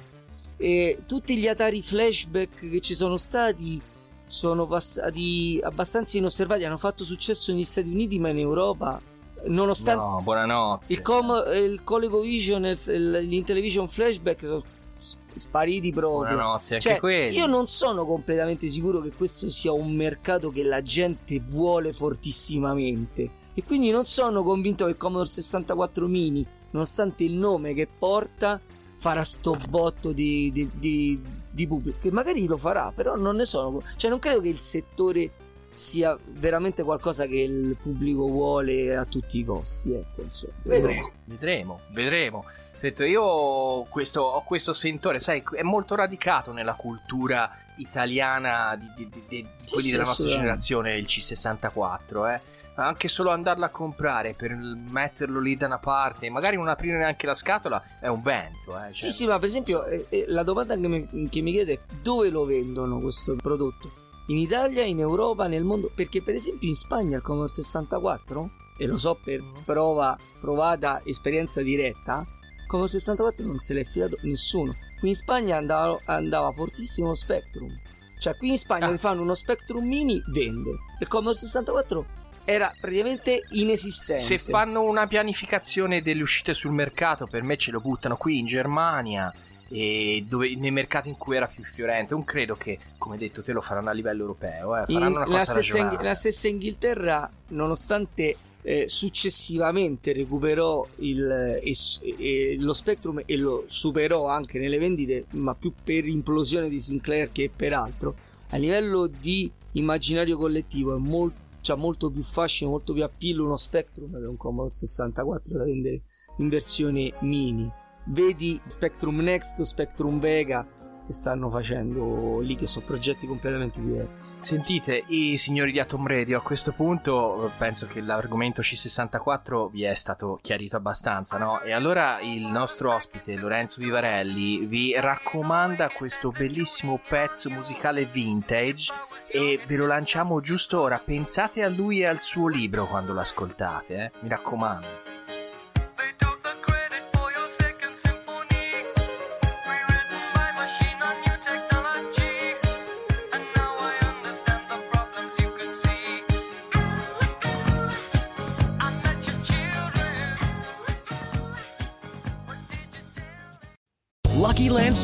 E 0.58 1.00
tutti 1.06 1.38
gli 1.38 1.48
Atari 1.48 1.82
flashback 1.82 2.70
che 2.70 2.80
ci 2.82 2.96
sono 2.96 3.18
stati 3.18 3.82
sono 4.28 4.66
passati 4.66 5.60
abbastanza 5.62 6.18
inosservati, 6.18 6.64
hanno 6.64 6.78
fatto 6.78 7.04
successo 7.04 7.52
negli 7.54 7.64
Stati 7.64 7.90
Uniti 7.90 8.18
ma 8.20 8.30
in 8.30 8.40
Europa 8.40 9.00
nonostante 9.48 10.02
No, 10.04 10.22
buonanotte. 10.24 10.86
il, 10.88 11.02
com- 11.04 11.44
il 11.54 11.84
ColecoVision 11.84 12.66
e 12.66 12.78
il- 12.88 13.12
l'Intellivision 13.28 13.88
Flashback 13.88 14.40
sono 14.44 14.64
spariti 14.98 15.92
proprio. 15.92 16.36
Buonanotte, 16.36 16.80
Cioè, 16.80 17.00
io 17.30 17.46
non 17.46 17.68
sono 17.68 18.06
completamente 18.06 18.68
sicuro 18.68 19.02
che 19.02 19.12
questo 19.12 19.50
sia 19.50 19.72
un 19.72 19.92
mercato 19.94 20.50
che 20.50 20.64
la 20.64 20.82
gente 20.82 21.40
vuole 21.42 21.92
fortissimamente. 21.94 23.32
E 23.54 23.64
quindi 23.64 23.92
non 23.92 24.06
sono 24.06 24.44
convinto 24.44 24.86
che 24.86 24.92
il 24.92 24.98
Commodore 24.98 25.28
64 25.30 26.08
Mini, 26.08 26.46
nonostante 26.72 27.24
il 27.24 27.34
nome 27.34 27.74
che 27.74 27.88
porta, 27.88 28.60
farà 28.98 29.24
sto 29.24 29.58
botto 29.70 30.12
di, 30.14 30.52
di- 30.52 30.70
di- 30.74 31.22
di 31.52 31.68
pubblico. 31.68 31.98
Che 32.02 32.12
magari 32.12 32.48
lo 32.48 32.58
farà, 32.58 32.92
però 32.94 33.16
non 33.16 33.36
ne 33.36 33.46
sono. 33.46 33.82
Cioè, 33.96 34.10
non 34.10 34.20
credo 34.20 34.42
che 34.42 34.50
il 34.50 34.60
settore 34.60 35.32
sia 35.72 36.18
veramente 36.26 36.84
qualcosa 36.84 37.26
che 37.26 37.42
il 37.42 37.76
pubblico 37.82 38.30
vuole 38.30 38.96
a 38.96 39.04
tutti 39.06 39.40
i 39.40 39.44
costi. 39.44 39.94
Ecco, 39.94 40.22
insomma. 40.22 40.54
Vedremo. 40.64 41.12
Vedremo, 41.26 41.80
vedremo. 41.92 42.46
Sento, 42.86 43.04
io 43.04 43.84
questo, 43.90 44.22
ho 44.22 44.44
questo 44.44 44.72
sentore, 44.74 45.20
sai, 45.20 45.44
è 45.56 45.64
molto 45.64 45.96
radicato 45.96 46.52
nella 46.52 46.76
cultura 46.76 47.50
italiana 47.78 48.76
di, 48.76 48.94
di- 48.96 49.10
di- 49.10 49.24
di 49.28 49.48
Sì, 49.64 49.74
quelli 49.74 49.88
sì, 49.88 49.92
della 49.94 50.04
nostra 50.04 50.28
generazione, 50.28 50.96
il 50.96 51.06
C64, 51.06 52.34
eh. 52.34 52.42
Anche 52.76 53.08
solo 53.08 53.32
andarlo 53.32 53.66
a 53.66 53.70
comprare 53.70 54.34
per 54.36 54.54
metterlo 54.54 55.40
lì 55.40 55.58
da 55.58 55.66
una 55.66 55.80
parte, 55.80 56.30
magari 56.30 56.58
non 56.58 56.68
aprire 56.68 56.98
neanche 56.98 57.26
la 57.26 57.34
scatola, 57.34 57.82
è 58.00 58.08
un 58.08 58.22
vento. 58.22 58.78
Eh. 58.78 58.90
Sì, 58.90 58.96
cioè. 58.96 59.10
sì, 59.12 59.26
ma 59.26 59.40
per 59.40 59.48
esempio 59.48 59.86
eh, 59.86 60.06
eh, 60.10 60.26
la 60.28 60.44
domanda 60.44 60.76
che 60.76 60.88
mi, 60.88 61.30
che 61.30 61.42
mi 61.42 61.54
chiede 61.54 61.74
è 61.74 61.80
dove 62.04 62.30
lo 62.30 62.46
vendono 62.46 63.00
questo 63.00 63.36
prodotto? 63.36 63.92
In 64.28 64.38
Italia, 64.38 64.84
in 64.84 65.00
Europa, 65.00 65.48
nel 65.48 65.64
mondo? 65.64 65.90
Perché 65.96 66.22
per 66.22 66.36
esempio 66.36 66.68
in 66.68 66.76
Spagna 66.76 67.16
il 67.16 67.24
Commodore 67.24 67.50
64, 67.50 68.52
e 68.78 68.86
lo 68.88 68.98
so 68.98 69.18
per 69.24 69.42
prova, 69.64 70.18
provata 70.40 71.02
esperienza 71.06 71.62
diretta, 71.62 72.28
il 72.66 72.72
Commodore 72.72 72.98
64 72.98 73.46
non 73.46 73.60
se 73.60 73.74
l'è 73.76 73.84
fidato 73.84 74.18
nessuno. 74.22 74.76
Qui 75.00 75.10
in 75.10 75.16
Spagna 75.16 75.58
andava, 75.58 76.00
andava 76.06 76.52
fortissimo 76.52 77.10
lo 77.10 77.16
Spectrum. 77.16 77.70
Cioè 78.18 78.36
qui 78.38 78.50
in 78.50 78.58
Spagna 78.58 78.88
Ah. 78.88 78.98
fanno 78.98 79.22
uno 79.22 79.36
Spectrum 79.36 79.86
Mini, 79.86 80.22
vende. 80.32 80.72
Il 81.00 81.08
Commodore 81.08 81.38
64 81.38 82.06
era 82.44 82.74
praticamente 82.80 83.44
inesistente. 83.52 84.24
Se 84.24 84.40
fanno 84.40 84.82
una 84.82 85.06
pianificazione 85.06 86.02
delle 86.02 86.24
uscite 86.24 86.54
sul 86.56 86.72
mercato, 86.72 87.28
per 87.28 87.44
me 87.44 87.56
ce 87.58 87.70
lo 87.72 87.80
buttano 87.80 88.18
qui 88.18 88.40
in 88.40 88.46
Germania 88.48 89.32
e 89.68 90.24
dove- 90.28 90.56
nei 90.56 90.72
mercati 90.72 91.10
in 91.10 91.18
cui 91.18 91.36
era 91.36 91.48
più 91.48 91.64
fiorente. 91.66 92.14
Non 92.16 92.24
credo 92.24 92.56
che, 92.56 92.80
come 92.98 93.18
detto, 93.18 93.44
te 93.44 93.52
lo 93.52 93.62
faranno 93.62 93.90
a 93.90 93.94
livello 93.94 94.22
europeo. 94.22 94.76
Eh. 94.78 94.84
In- 94.88 94.98
Faranno 95.00 95.18
una 95.18 95.26
la, 95.28 95.38
cosa 95.38 95.52
stessa, 95.52 95.76
Ing- 95.78 95.84
ragionata. 95.86 96.08
la 96.08 96.16
stessa 96.16 96.48
Inghilterra, 96.48 97.32
nonostante 97.50 98.38
eh, 98.68 98.88
successivamente 98.88 100.12
recuperò 100.12 100.86
il, 100.98 101.60
e 101.62 101.72
e 102.18 102.56
lo 102.58 102.74
Spectrum 102.74 103.22
e 103.24 103.38
lo 103.38 103.66
superò 103.68 104.26
anche 104.28 104.58
nelle 104.58 104.80
vendite, 104.80 105.28
ma 105.32 105.54
più 105.54 105.72
per 105.84 106.08
implosione 106.08 106.68
di 106.68 106.80
Sinclair 106.80 107.32
che 107.32 107.52
per 107.56 107.74
altro, 107.74 108.16
a 108.50 108.58
livello 108.58 109.06
di 109.06 109.52
immaginario 109.74 110.36
collettivo 110.36 110.96
è 110.96 110.98
molto, 110.98 111.40
c'ha 111.62 111.76
molto 111.76 112.10
più 112.10 112.24
fascino, 112.24 112.72
molto 112.72 112.94
più 112.94 113.04
appeal 113.04 113.40
uno 113.40 113.56
Spectrum 113.56 114.18
che 114.20 114.26
un 114.26 114.38
Commodore 114.38 114.72
64 114.72 115.58
da 115.58 115.64
vendere 115.64 116.02
in 116.38 116.50
versione 116.50 117.14
mini. 117.20 117.72
Vedi 118.08 118.60
Spectrum 118.66 119.20
Next, 119.20 119.62
Spectrum 119.62 120.20
Vega 120.20 120.68
che 121.06 121.14
stanno 121.14 121.50
facendo 121.50 122.40
lì, 122.40 122.56
che 122.56 122.68
sono 122.68 122.86
progetti 122.86 123.28
completamente 123.28 123.80
diversi. 123.80 124.34
Sentite, 124.40 125.04
i 125.08 125.38
signori 125.38 125.72
di 125.72 125.80
Atom 125.80 126.08
Radio, 126.08 126.38
a 126.38 126.42
questo 126.42 126.72
punto 126.72 127.52
penso 127.58 127.86
che 127.86 128.02
l'argomento 128.02 128.62
C64 128.62 129.70
vi 129.70 129.84
è 129.84 129.94
stato 129.94 130.40
chiarito 130.42 130.76
abbastanza, 130.76 131.38
no? 131.38 131.62
E 131.62 131.74
allora 131.74 132.20
il 132.22 132.46
nostro 132.48 132.94
ospite, 132.94 133.36
Lorenzo 133.36 133.82
Vivarelli, 133.82 134.66
vi 134.66 134.94
raccomanda 135.00 135.90
questo 135.90 136.32
bellissimo 136.32 137.00
pezzo 137.08 137.50
musicale 137.50 138.06
vintage 138.06 138.92
e 139.28 139.60
ve 139.66 139.76
lo 139.76 139.86
lanciamo 139.86 140.42
giusto 140.42 140.82
ora. 140.82 141.02
Pensate 141.04 141.64
a 141.64 141.70
lui 141.70 142.00
e 142.00 142.06
al 142.06 142.20
suo 142.20 142.48
libro 142.48 142.88
quando 142.88 143.14
lo 143.14 143.20
ascoltate, 143.20 143.96
eh? 143.96 144.12
Mi 144.22 144.30
raccomando. 144.30 145.05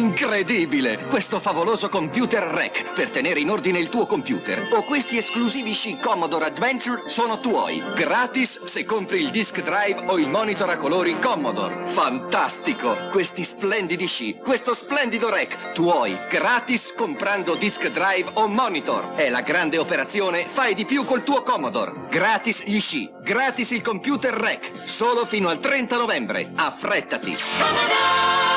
Incredibile! 0.00 0.96
Questo 1.08 1.38
favoloso 1.40 1.90
computer 1.90 2.42
rec 2.42 2.94
per 2.94 3.10
tenere 3.10 3.38
in 3.38 3.50
ordine 3.50 3.78
il 3.78 3.90
tuo 3.90 4.06
computer 4.06 4.66
o 4.72 4.82
questi 4.82 5.18
esclusivi 5.18 5.74
sci 5.74 5.98
Commodore 5.98 6.46
Adventure 6.46 7.02
sono 7.04 7.38
tuoi, 7.38 7.82
gratis 7.94 8.64
se 8.64 8.86
compri 8.86 9.20
il 9.20 9.28
disk 9.28 9.60
drive 9.60 10.04
o 10.06 10.18
il 10.18 10.30
monitor 10.30 10.70
a 10.70 10.78
colori 10.78 11.18
Commodore. 11.18 11.84
Fantastico! 11.88 12.96
Questi 13.10 13.44
splendidi 13.44 14.06
sci, 14.06 14.38
questo 14.42 14.72
splendido 14.72 15.28
rec, 15.28 15.72
tuoi, 15.72 16.16
gratis 16.30 16.94
comprando 16.96 17.54
disk 17.54 17.86
drive 17.88 18.30
o 18.34 18.48
monitor. 18.48 19.10
È 19.10 19.28
la 19.28 19.42
grande 19.42 19.76
operazione 19.76 20.46
Fai 20.48 20.72
di 20.72 20.86
più 20.86 21.04
col 21.04 21.24
tuo 21.24 21.42
Commodore. 21.42 22.06
Gratis 22.08 22.62
gli 22.64 22.80
sci, 22.80 23.10
gratis 23.20 23.70
il 23.72 23.82
computer 23.82 24.32
rec, 24.32 24.70
solo 24.86 25.26
fino 25.26 25.50
al 25.50 25.58
30 25.58 25.96
novembre. 25.98 26.52
Affrettati! 26.54 28.49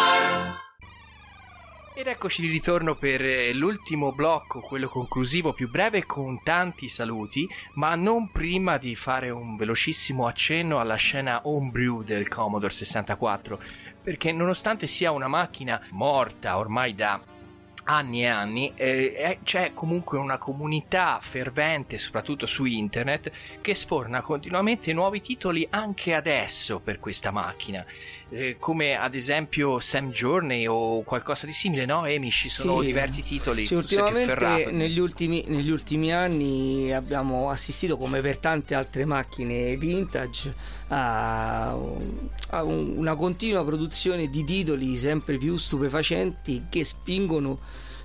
Ed 1.95 2.07
eccoci 2.07 2.41
di 2.41 2.47
ritorno 2.47 2.95
per 2.95 3.23
eh, 3.23 3.53
l'ultimo 3.53 4.11
blocco, 4.11 4.61
quello 4.61 4.89
conclusivo 4.89 5.53
più 5.53 5.69
breve 5.69 6.07
con 6.07 6.41
tanti 6.41 6.87
saluti, 6.87 7.47
ma 7.73 7.93
non 7.93 8.31
prima 8.31 8.79
di 8.79 8.95
fare 8.95 9.29
un 9.29 9.55
velocissimo 9.55 10.25
accenno 10.25 10.79
alla 10.79 10.95
scena 10.95 11.41
homebrew 11.43 12.01
del 12.01 12.27
Commodore 12.29 12.73
64, 12.73 13.61
perché 14.01 14.31
nonostante 14.31 14.87
sia 14.87 15.11
una 15.11 15.27
macchina 15.27 15.79
morta 15.91 16.57
ormai 16.57 16.95
da 16.95 17.21
anni 17.85 18.23
e 18.23 18.27
anni, 18.27 18.71
eh, 18.75 19.39
c'è 19.43 19.73
comunque 19.73 20.17
una 20.17 20.37
comunità 20.37 21.19
fervente, 21.21 21.97
soprattutto 21.97 22.45
su 22.45 22.65
internet, 22.65 23.31
che 23.61 23.75
sforna 23.75 24.21
continuamente 24.21 24.93
nuovi 24.93 25.21
titoli 25.21 25.67
anche 25.69 26.13
adesso 26.13 26.79
per 26.79 26.99
questa 26.99 27.31
macchina. 27.31 27.85
Eh, 28.35 28.55
come 28.57 28.95
ad 28.95 29.13
esempio 29.13 29.79
Sam 29.79 30.09
Journey 30.09 30.65
o 30.65 31.03
qualcosa 31.03 31.45
di 31.45 31.51
simile, 31.53 31.85
no? 31.85 31.99
Amy, 31.99 32.31
ci 32.31 32.49
sono 32.49 32.79
Sì. 32.79 32.87
diversi 32.87 33.21
titoli. 33.21 33.63
Ferrato. 33.67 33.85
ultimamente 33.95 34.71
negli 34.71 34.97
ultimi, 34.97 35.43
negli 35.47 35.69
ultimi 35.69 36.11
anni 36.11 36.91
abbiamo 36.91 37.51
assistito, 37.51 37.95
come 37.95 38.21
per 38.21 38.37
tante 38.39 38.73
altre 38.73 39.05
macchine 39.05 39.75
vintage, 39.77 40.51
a, 40.87 41.69
a 42.49 42.63
un- 42.63 42.93
una 42.97 43.13
continua 43.15 43.63
produzione 43.63 44.27
di 44.29 44.43
titoli 44.43 44.95
sempre 44.97 45.37
più 45.37 45.55
stupefacenti 45.57 46.63
che 46.69 46.83
spingono 46.83 47.59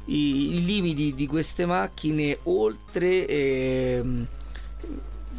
i, 0.07 0.57
i 0.57 0.65
limiti 0.67 1.15
di 1.15 1.27
queste 1.27 1.65
macchine 1.65 2.39
oltre. 2.43 3.27
ehm, 3.27 4.27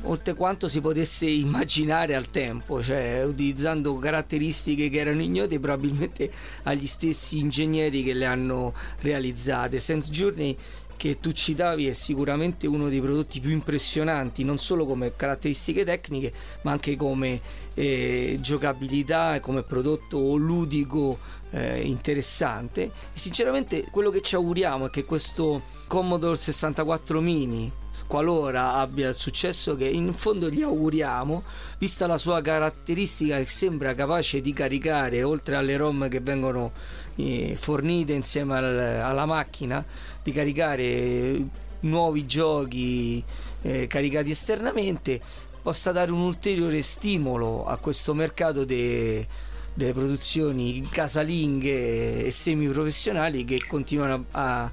oltre 0.04 0.34
quanto 0.34 0.68
si 0.68 0.82
potesse 0.82 1.26
immaginare 1.26 2.16
al 2.16 2.30
tempo, 2.30 2.82
cioè 2.82 3.24
utilizzando 3.26 3.96
caratteristiche 3.98 4.90
che 4.90 5.00
erano 5.00 5.22
ignote 5.22 5.60
probabilmente 5.60 6.32
agli 6.64 6.88
stessi 6.88 7.40
ingegneri 7.40 8.04
che 8.04 8.14
le 8.14 8.26
hanno 8.26 8.74
realizzate. 9.00 9.80
Sense 9.80 10.12
Journey 10.12 10.56
che 11.00 11.18
tu 11.18 11.32
citavi 11.32 11.88
è 11.88 11.94
sicuramente 11.94 12.68
uno 12.68 12.90
dei 12.90 13.00
prodotti 13.00 13.40
più 13.40 13.52
impressionanti, 13.52 14.44
non 14.44 14.58
solo 14.58 14.86
come 14.86 15.16
caratteristiche 15.16 15.86
tecniche, 15.86 16.34
ma 16.64 16.72
anche 16.72 16.98
come 16.98 17.40
eh, 17.74 18.38
giocabilità 18.42 19.40
come 19.40 19.64
prodotto 19.64 20.36
ludico 20.36 21.18
eh, 21.52 21.84
interessante. 21.84 22.84
E 22.84 22.92
sinceramente 23.14 23.86
quello 23.90 24.10
che 24.10 24.20
ci 24.20 24.36
auguriamo 24.36 24.88
è 24.88 24.90
che 24.90 25.06
questo 25.06 25.62
Commodore 25.88 26.36
64 26.36 27.22
mini 27.22 27.72
qualora 28.08 28.74
abbia 28.74 29.10
il 29.10 29.16
successo 29.16 29.76
che 29.76 29.86
in 29.88 30.14
fondo 30.14 30.50
gli 30.50 30.62
auguriamo, 30.62 31.44
vista 31.78 32.08
la 32.08 32.18
sua 32.18 32.42
caratteristica 32.42 33.38
che 33.38 33.48
sembra 33.48 33.96
capace 33.96 34.42
di 34.42 34.54
caricare 34.54 35.24
oltre 35.24 35.56
alle 35.56 35.78
ROM 35.78 36.08
che 36.08 36.20
vengono 36.20 36.72
eh, 37.16 37.56
fornite 37.58 38.14
insieme 38.14 38.58
al- 38.58 39.02
alla 39.04 39.26
macchina, 39.26 39.84
di 40.24 40.32
caricare 40.32 41.46
nuovi 41.82 42.26
giochi 42.26 43.24
eh, 43.62 43.88
caricati 43.88 44.32
esternamente, 44.32 45.22
possa 45.62 45.92
dare 45.92 46.12
un 46.12 46.22
ulteriore 46.22 46.82
stimolo 46.82 47.66
a 47.66 47.78
questo 47.78 48.14
mercato 48.14 48.66
de- 48.66 49.28
delle 49.74 49.94
produzioni 49.94 50.88
casalinghe 50.90 52.26
e 52.26 52.32
semiprofessionali 52.32 53.46
che 53.46 53.66
continuano 53.66 54.26
a, 54.32 54.64
a 54.64 54.72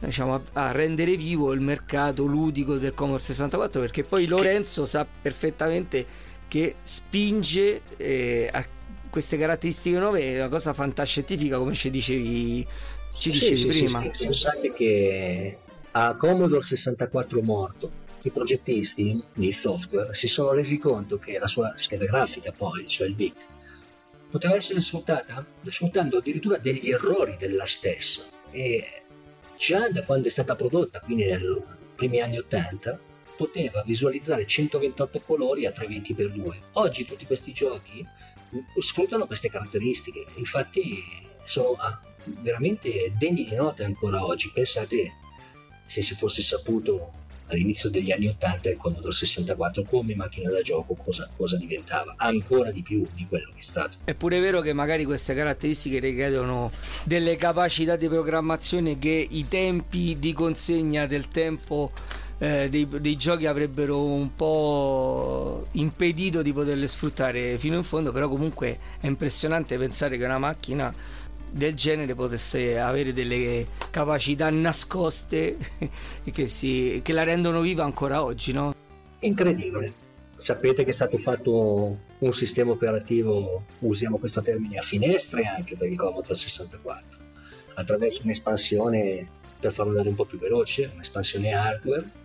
diciamo, 0.00 0.34
a, 0.34 0.42
a 0.52 0.72
rendere 0.72 1.16
vivo 1.16 1.52
il 1.52 1.60
mercato 1.60 2.24
ludico 2.24 2.76
del 2.78 2.94
Commodore 2.94 3.22
64 3.22 3.80
perché 3.80 4.04
poi 4.04 4.26
Lorenzo 4.26 4.86
sa 4.86 5.06
perfettamente 5.06 6.06
che 6.48 6.78
spinge 6.82 7.82
eh, 7.96 8.48
a 8.52 8.66
queste 9.10 9.36
caratteristiche 9.36 9.98
nuove 9.98 10.20
è 10.22 10.36
una 10.38 10.48
cosa 10.48 10.72
fantascientifica 10.72 11.58
come 11.58 11.74
ci 11.74 11.90
dicevi, 11.90 12.66
ci 13.16 13.30
Sì, 13.30 13.30
dicevi 13.30 13.56
sì, 13.56 13.72
sì, 13.72 13.84
prima. 13.84 14.08
sì. 14.12 14.24
Pensate 14.24 14.72
che 14.72 15.58
a 15.92 16.16
Commodore 16.16 16.62
64 16.62 17.42
morto 17.42 17.90
i 18.22 18.30
progettisti 18.30 19.22
di 19.34 19.52
software 19.52 20.14
si 20.14 20.28
sono 20.28 20.52
resi 20.52 20.78
conto 20.78 21.18
che 21.18 21.38
la 21.38 21.46
sua 21.48 21.72
scheda 21.76 22.04
grafica 22.04 22.52
poi, 22.52 22.86
cioè 22.86 23.06
il 23.08 23.14
VIC, 23.16 23.36
poteva 24.30 24.54
essere 24.54 24.80
sfruttata 24.80 25.44
sfruttando 25.66 26.18
addirittura 26.18 26.58
degli 26.58 26.90
errori 26.90 27.36
della 27.38 27.66
stessa 27.66 28.22
e 28.50 28.99
già 29.60 29.90
da 29.90 30.02
quando 30.02 30.28
è 30.28 30.30
stata 30.30 30.56
prodotta, 30.56 31.00
quindi 31.00 31.26
nei 31.26 31.38
primi 31.94 32.20
anni 32.20 32.38
80, 32.38 32.98
poteva 33.36 33.82
visualizzare 33.84 34.46
128 34.46 35.20
colori 35.20 35.66
a 35.66 35.70
320x2. 35.70 36.56
Oggi 36.72 37.04
tutti 37.04 37.26
questi 37.26 37.52
giochi 37.52 38.04
sfruttano 38.78 39.26
queste 39.26 39.50
caratteristiche, 39.50 40.24
infatti 40.36 41.04
sono 41.44 41.72
ah, 41.74 42.02
veramente 42.24 43.12
degni 43.18 43.44
di 43.44 43.54
nota 43.54 43.84
ancora 43.84 44.24
oggi. 44.24 44.50
Pensate 44.50 45.12
se 45.84 46.00
si 46.00 46.14
fosse 46.14 46.40
saputo 46.40 47.12
all'inizio 47.50 47.90
degli 47.90 48.10
anni 48.10 48.28
80 48.28 48.70
il 48.70 48.76
Commodore 48.76 49.12
64 49.12 49.84
come 49.84 50.14
macchina 50.14 50.50
da 50.50 50.62
gioco 50.62 50.94
cosa, 50.94 51.28
cosa 51.36 51.56
diventava, 51.56 52.14
ancora 52.16 52.70
di 52.70 52.82
più 52.82 53.06
di 53.14 53.26
quello 53.28 53.50
che 53.54 53.60
è 53.60 53.62
stato. 53.62 53.98
È 54.04 54.14
pure 54.14 54.40
vero 54.40 54.60
che 54.60 54.72
magari 54.72 55.04
queste 55.04 55.34
caratteristiche 55.34 55.98
richiedono 55.98 56.70
delle 57.04 57.36
capacità 57.36 57.96
di 57.96 58.08
programmazione 58.08 58.98
che 58.98 59.26
i 59.28 59.46
tempi 59.48 60.18
di 60.18 60.32
consegna 60.32 61.06
del 61.06 61.28
tempo 61.28 61.92
eh, 62.38 62.68
dei, 62.70 62.88
dei 62.88 63.16
giochi 63.16 63.46
avrebbero 63.46 64.02
un 64.02 64.34
po' 64.34 65.66
impedito 65.72 66.40
di 66.40 66.52
poterle 66.52 66.88
sfruttare 66.88 67.58
fino 67.58 67.76
in 67.76 67.84
fondo, 67.84 68.12
però 68.12 68.28
comunque 68.28 68.78
è 68.98 69.06
impressionante 69.06 69.76
pensare 69.76 70.16
che 70.16 70.24
una 70.24 70.38
macchina 70.38 70.92
del 71.50 71.74
genere 71.74 72.14
potesse 72.14 72.78
avere 72.78 73.12
delle 73.12 73.66
capacità 73.90 74.50
nascoste 74.50 75.56
che, 76.30 76.48
si, 76.48 77.00
che 77.02 77.12
la 77.12 77.22
rendono 77.22 77.60
viva 77.60 77.84
ancora 77.84 78.22
oggi, 78.22 78.52
no? 78.52 78.74
Incredibile. 79.20 80.08
Sapete 80.36 80.84
che 80.84 80.90
è 80.90 80.92
stato 80.94 81.18
fatto 81.18 81.98
un 82.18 82.32
sistema 82.32 82.70
operativo, 82.70 83.64
usiamo 83.80 84.16
questo 84.16 84.40
termine, 84.40 84.78
a 84.78 84.82
finestre 84.82 85.44
anche 85.44 85.76
per 85.76 85.90
il 85.90 85.96
Commodore 85.96 86.34
64, 86.34 87.18
attraverso 87.74 88.22
un'espansione 88.22 89.28
per 89.60 89.72
farlo 89.72 89.90
andare 89.90 90.08
un 90.08 90.14
po' 90.14 90.24
più 90.24 90.38
veloce, 90.38 90.90
un'espansione 90.94 91.52
hardware. 91.52 92.18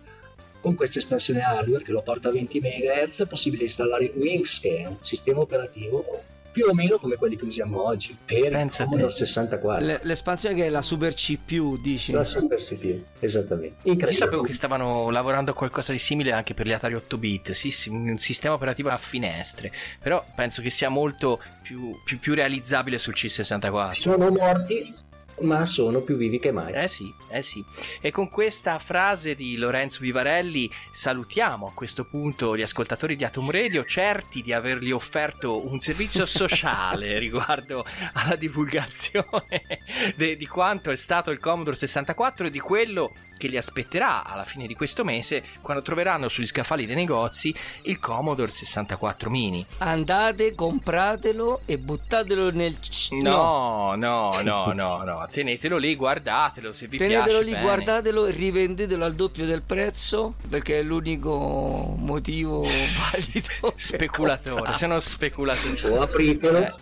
Con 0.60 0.74
questa 0.74 0.98
espansione 0.98 1.42
hardware 1.42 1.84
che 1.84 1.92
lo 1.92 2.00
porta 2.00 2.30
a 2.30 2.32
20 2.32 2.60
MHz 2.60 3.20
è 3.20 3.26
possibile 3.26 3.64
installare 3.64 4.10
Wings, 4.14 4.60
che 4.60 4.78
è 4.78 4.86
un 4.86 4.96
sistema 5.00 5.40
operativo 5.40 6.22
più 6.56 6.64
o 6.70 6.72
meno 6.72 6.96
come 6.96 7.16
quelli 7.16 7.36
che 7.36 7.44
usiamo 7.44 7.82
oggi 7.86 8.16
per 8.24 8.50
il 8.50 8.72
Commodore 8.74 9.10
64. 9.12 9.84
L- 9.86 10.00
l'espansione 10.04 10.54
che 10.54 10.64
è 10.64 10.68
la 10.70 10.80
Super 10.80 11.12
CPU, 11.12 11.78
dici? 11.78 12.12
La 12.12 12.24
Super 12.24 12.56
CPU, 12.58 13.04
esattamente. 13.18 13.76
Io 13.82 13.92
Incredibile. 13.92 14.12
sapevo 14.24 14.40
che 14.42 14.54
stavano 14.54 15.10
lavorando 15.10 15.50
a 15.50 15.54
qualcosa 15.54 15.92
di 15.92 15.98
simile 15.98 16.32
anche 16.32 16.54
per 16.54 16.64
gli 16.66 16.72
Atari 16.72 16.94
8 16.94 17.18
bit, 17.18 17.50
sì, 17.50 17.70
sì, 17.70 17.90
un 17.90 18.16
sistema 18.16 18.54
operativo 18.54 18.88
a 18.88 18.96
finestre, 18.96 19.70
però 20.00 20.24
penso 20.34 20.62
che 20.62 20.70
sia 20.70 20.88
molto 20.88 21.38
più, 21.60 21.94
più- 22.02 22.18
più 22.18 22.32
realizzabile 22.32 22.96
sul 22.96 23.12
C64. 23.14 23.92
Sono 23.92 24.30
morti, 24.30 24.94
ma 25.40 25.66
sono 25.66 26.00
più 26.00 26.16
vivi 26.16 26.38
che 26.38 26.52
mai. 26.52 26.72
Eh 26.72 26.88
sì, 26.88 27.12
eh 27.28 27.42
sì. 27.42 27.64
E 28.00 28.10
con 28.10 28.28
questa 28.28 28.78
frase 28.78 29.34
di 29.34 29.56
Lorenzo 29.56 30.00
Vivarelli 30.00 30.70
salutiamo 30.90 31.66
a 31.66 31.72
questo 31.72 32.04
punto 32.04 32.56
gli 32.56 32.62
ascoltatori 32.62 33.16
di 33.16 33.24
Atom 33.24 33.50
Radio, 33.50 33.84
certi 33.84 34.42
di 34.42 34.52
avergli 34.52 34.90
offerto 34.90 35.66
un 35.66 35.80
servizio 35.80 36.24
sociale 36.26 37.18
riguardo 37.18 37.84
alla 38.12 38.36
divulgazione 38.36 39.80
de- 40.16 40.36
di 40.36 40.46
quanto 40.46 40.90
è 40.90 40.96
stato 40.96 41.30
il 41.30 41.38
Commodore 41.38 41.76
64 41.76 42.46
e 42.46 42.50
di 42.50 42.60
quello 42.60 43.12
che 43.36 43.48
li 43.48 43.56
aspetterà 43.56 44.24
alla 44.24 44.44
fine 44.44 44.66
di 44.66 44.74
questo 44.74 45.04
mese 45.04 45.44
quando 45.60 45.82
troveranno 45.82 46.28
sugli 46.28 46.46
scaffali 46.46 46.86
dei 46.86 46.94
negozi 46.96 47.54
il 47.82 47.98
Commodore 47.98 48.50
64 48.50 49.30
mini. 49.30 49.64
Andate, 49.78 50.54
compratelo 50.54 51.60
e 51.66 51.78
buttatelo 51.78 52.50
nel... 52.50 52.78
c- 52.78 53.12
No, 53.12 53.94
no, 53.96 54.40
no, 54.42 54.72
no, 54.72 55.02
no, 55.02 55.28
tenetelo 55.30 55.76
lì, 55.76 55.94
guardatelo 55.96 56.72
se 56.72 56.86
vi 56.86 56.96
Tenetelo 56.98 57.24
piace. 57.24 57.44
lì, 57.44 57.50
bene. 57.52 57.62
guardatelo 57.62 58.26
e 58.26 58.30
rivendetelo 58.32 59.04
al 59.04 59.14
doppio 59.14 59.44
del 59.46 59.62
prezzo 59.62 60.34
perché 60.48 60.78
è 60.78 60.82
l'unico 60.82 61.94
motivo 61.98 62.60
valido. 63.12 63.72
Speculatore, 63.74 64.74
sono 64.74 64.98
speculatori. 65.00 65.80
O 65.88 66.02
apritelo, 66.02 66.58
Eh. 66.58 66.74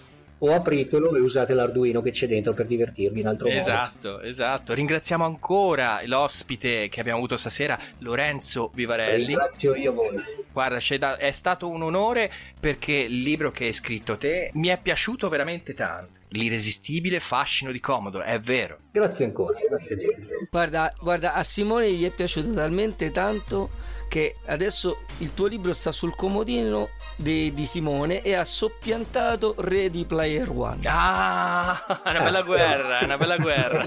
O 0.45 0.53
apritelo 0.53 1.17
e 1.17 1.21
usate 1.21 1.55
l'Arduino 1.55 2.03
che 2.03 2.11
c'è 2.11 2.27
dentro 2.27 2.53
per 2.53 2.67
divertirvi 2.67 3.21
in 3.21 3.27
altro 3.27 3.49
modo. 3.49 3.59
Esatto, 3.59 4.21
esatto. 4.21 4.75
Ringraziamo 4.75 5.25
ancora 5.25 6.01
l'ospite 6.05 6.89
che 6.89 7.01
abbiamo 7.01 7.19
avuto 7.19 7.39
stasera, 7.39 7.79
Lorenzo 8.01 8.71
Vivarelli. 8.75 9.25
Ringrazio 9.25 9.75
io 9.75 9.95
voi. 9.95 10.23
Guarda, 10.53 10.77
c'è 10.77 10.99
da- 10.99 11.17
è 11.17 11.33
stato 11.33 11.69
un 11.69 11.83
onore 11.83 12.31
perché 12.61 12.93
il 12.93 13.21
libro 13.21 13.51
che 13.51 13.65
hai 13.65 13.73
scritto 13.73 14.19
te 14.19 14.51
mi 14.55 14.69
è 14.69 14.79
piaciuto 14.81 15.31
veramente 15.31 15.73
tanto. 15.73 16.21
L'irresistibile 16.29 17.21
fascino 17.21 17.71
di 17.73 17.81
Commodore, 17.81 18.25
è 18.27 18.41
vero. 18.41 18.79
Grazie 18.91 19.25
ancora, 19.25 19.59
grazie 19.67 19.97
mille. 19.97 20.49
Guarda, 20.51 20.93
guarda, 21.01 21.33
a 21.35 21.43
Simone 21.43 21.91
gli 21.91 22.05
è 22.05 22.11
piaciuto 22.11 22.53
talmente 22.53 23.11
tanto 23.13 23.71
che 24.09 24.37
adesso 24.47 25.05
il 25.19 25.35
tuo 25.35 25.47
libro 25.47 25.73
sta 25.73 25.93
sul 25.93 26.15
comodino 26.17 26.89
di, 27.17 27.53
di 27.55 27.67
Simone 27.67 28.23
e 28.23 28.35
ha 28.35 28.45
soppiantato 28.45 29.55
Ready 29.59 30.05
Player 30.05 30.49
One. 30.51 30.81
Ah, 30.87 32.03
è 32.03 32.11
una 32.11 32.23
bella 32.23 32.43
guerra, 32.43 32.99
è 33.01 33.05
una 33.05 33.17
bella 33.17 33.37
guerra. 33.37 33.85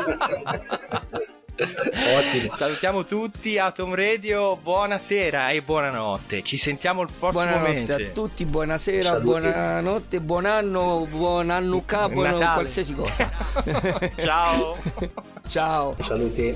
Ottimo. 1.59 2.53
Salutiamo 2.53 3.03
tutti, 3.05 3.57
Atom 3.57 3.95
Radio, 3.95 4.55
buonasera 4.57 5.49
e 5.49 5.61
buonanotte. 5.63 6.43
Ci 6.43 6.55
sentiamo 6.55 7.01
il 7.01 7.09
prossimo 7.17 7.45
Buonanotte 7.45 7.73
mese. 7.73 8.07
a 8.09 8.11
tutti, 8.11 8.45
buonasera, 8.45 9.01
Saluti. 9.01 9.23
buonanotte, 9.25 10.21
buon 10.21 10.45
anno, 10.45 11.07
buon 11.09 11.49
anno 11.49 11.81
buon 11.87 12.13
Natale. 12.13 12.53
qualsiasi 12.53 12.93
cosa. 12.93 13.31
Ciao. 14.17 14.77
Ciao. 15.47 15.95
Saluti. 15.97 16.55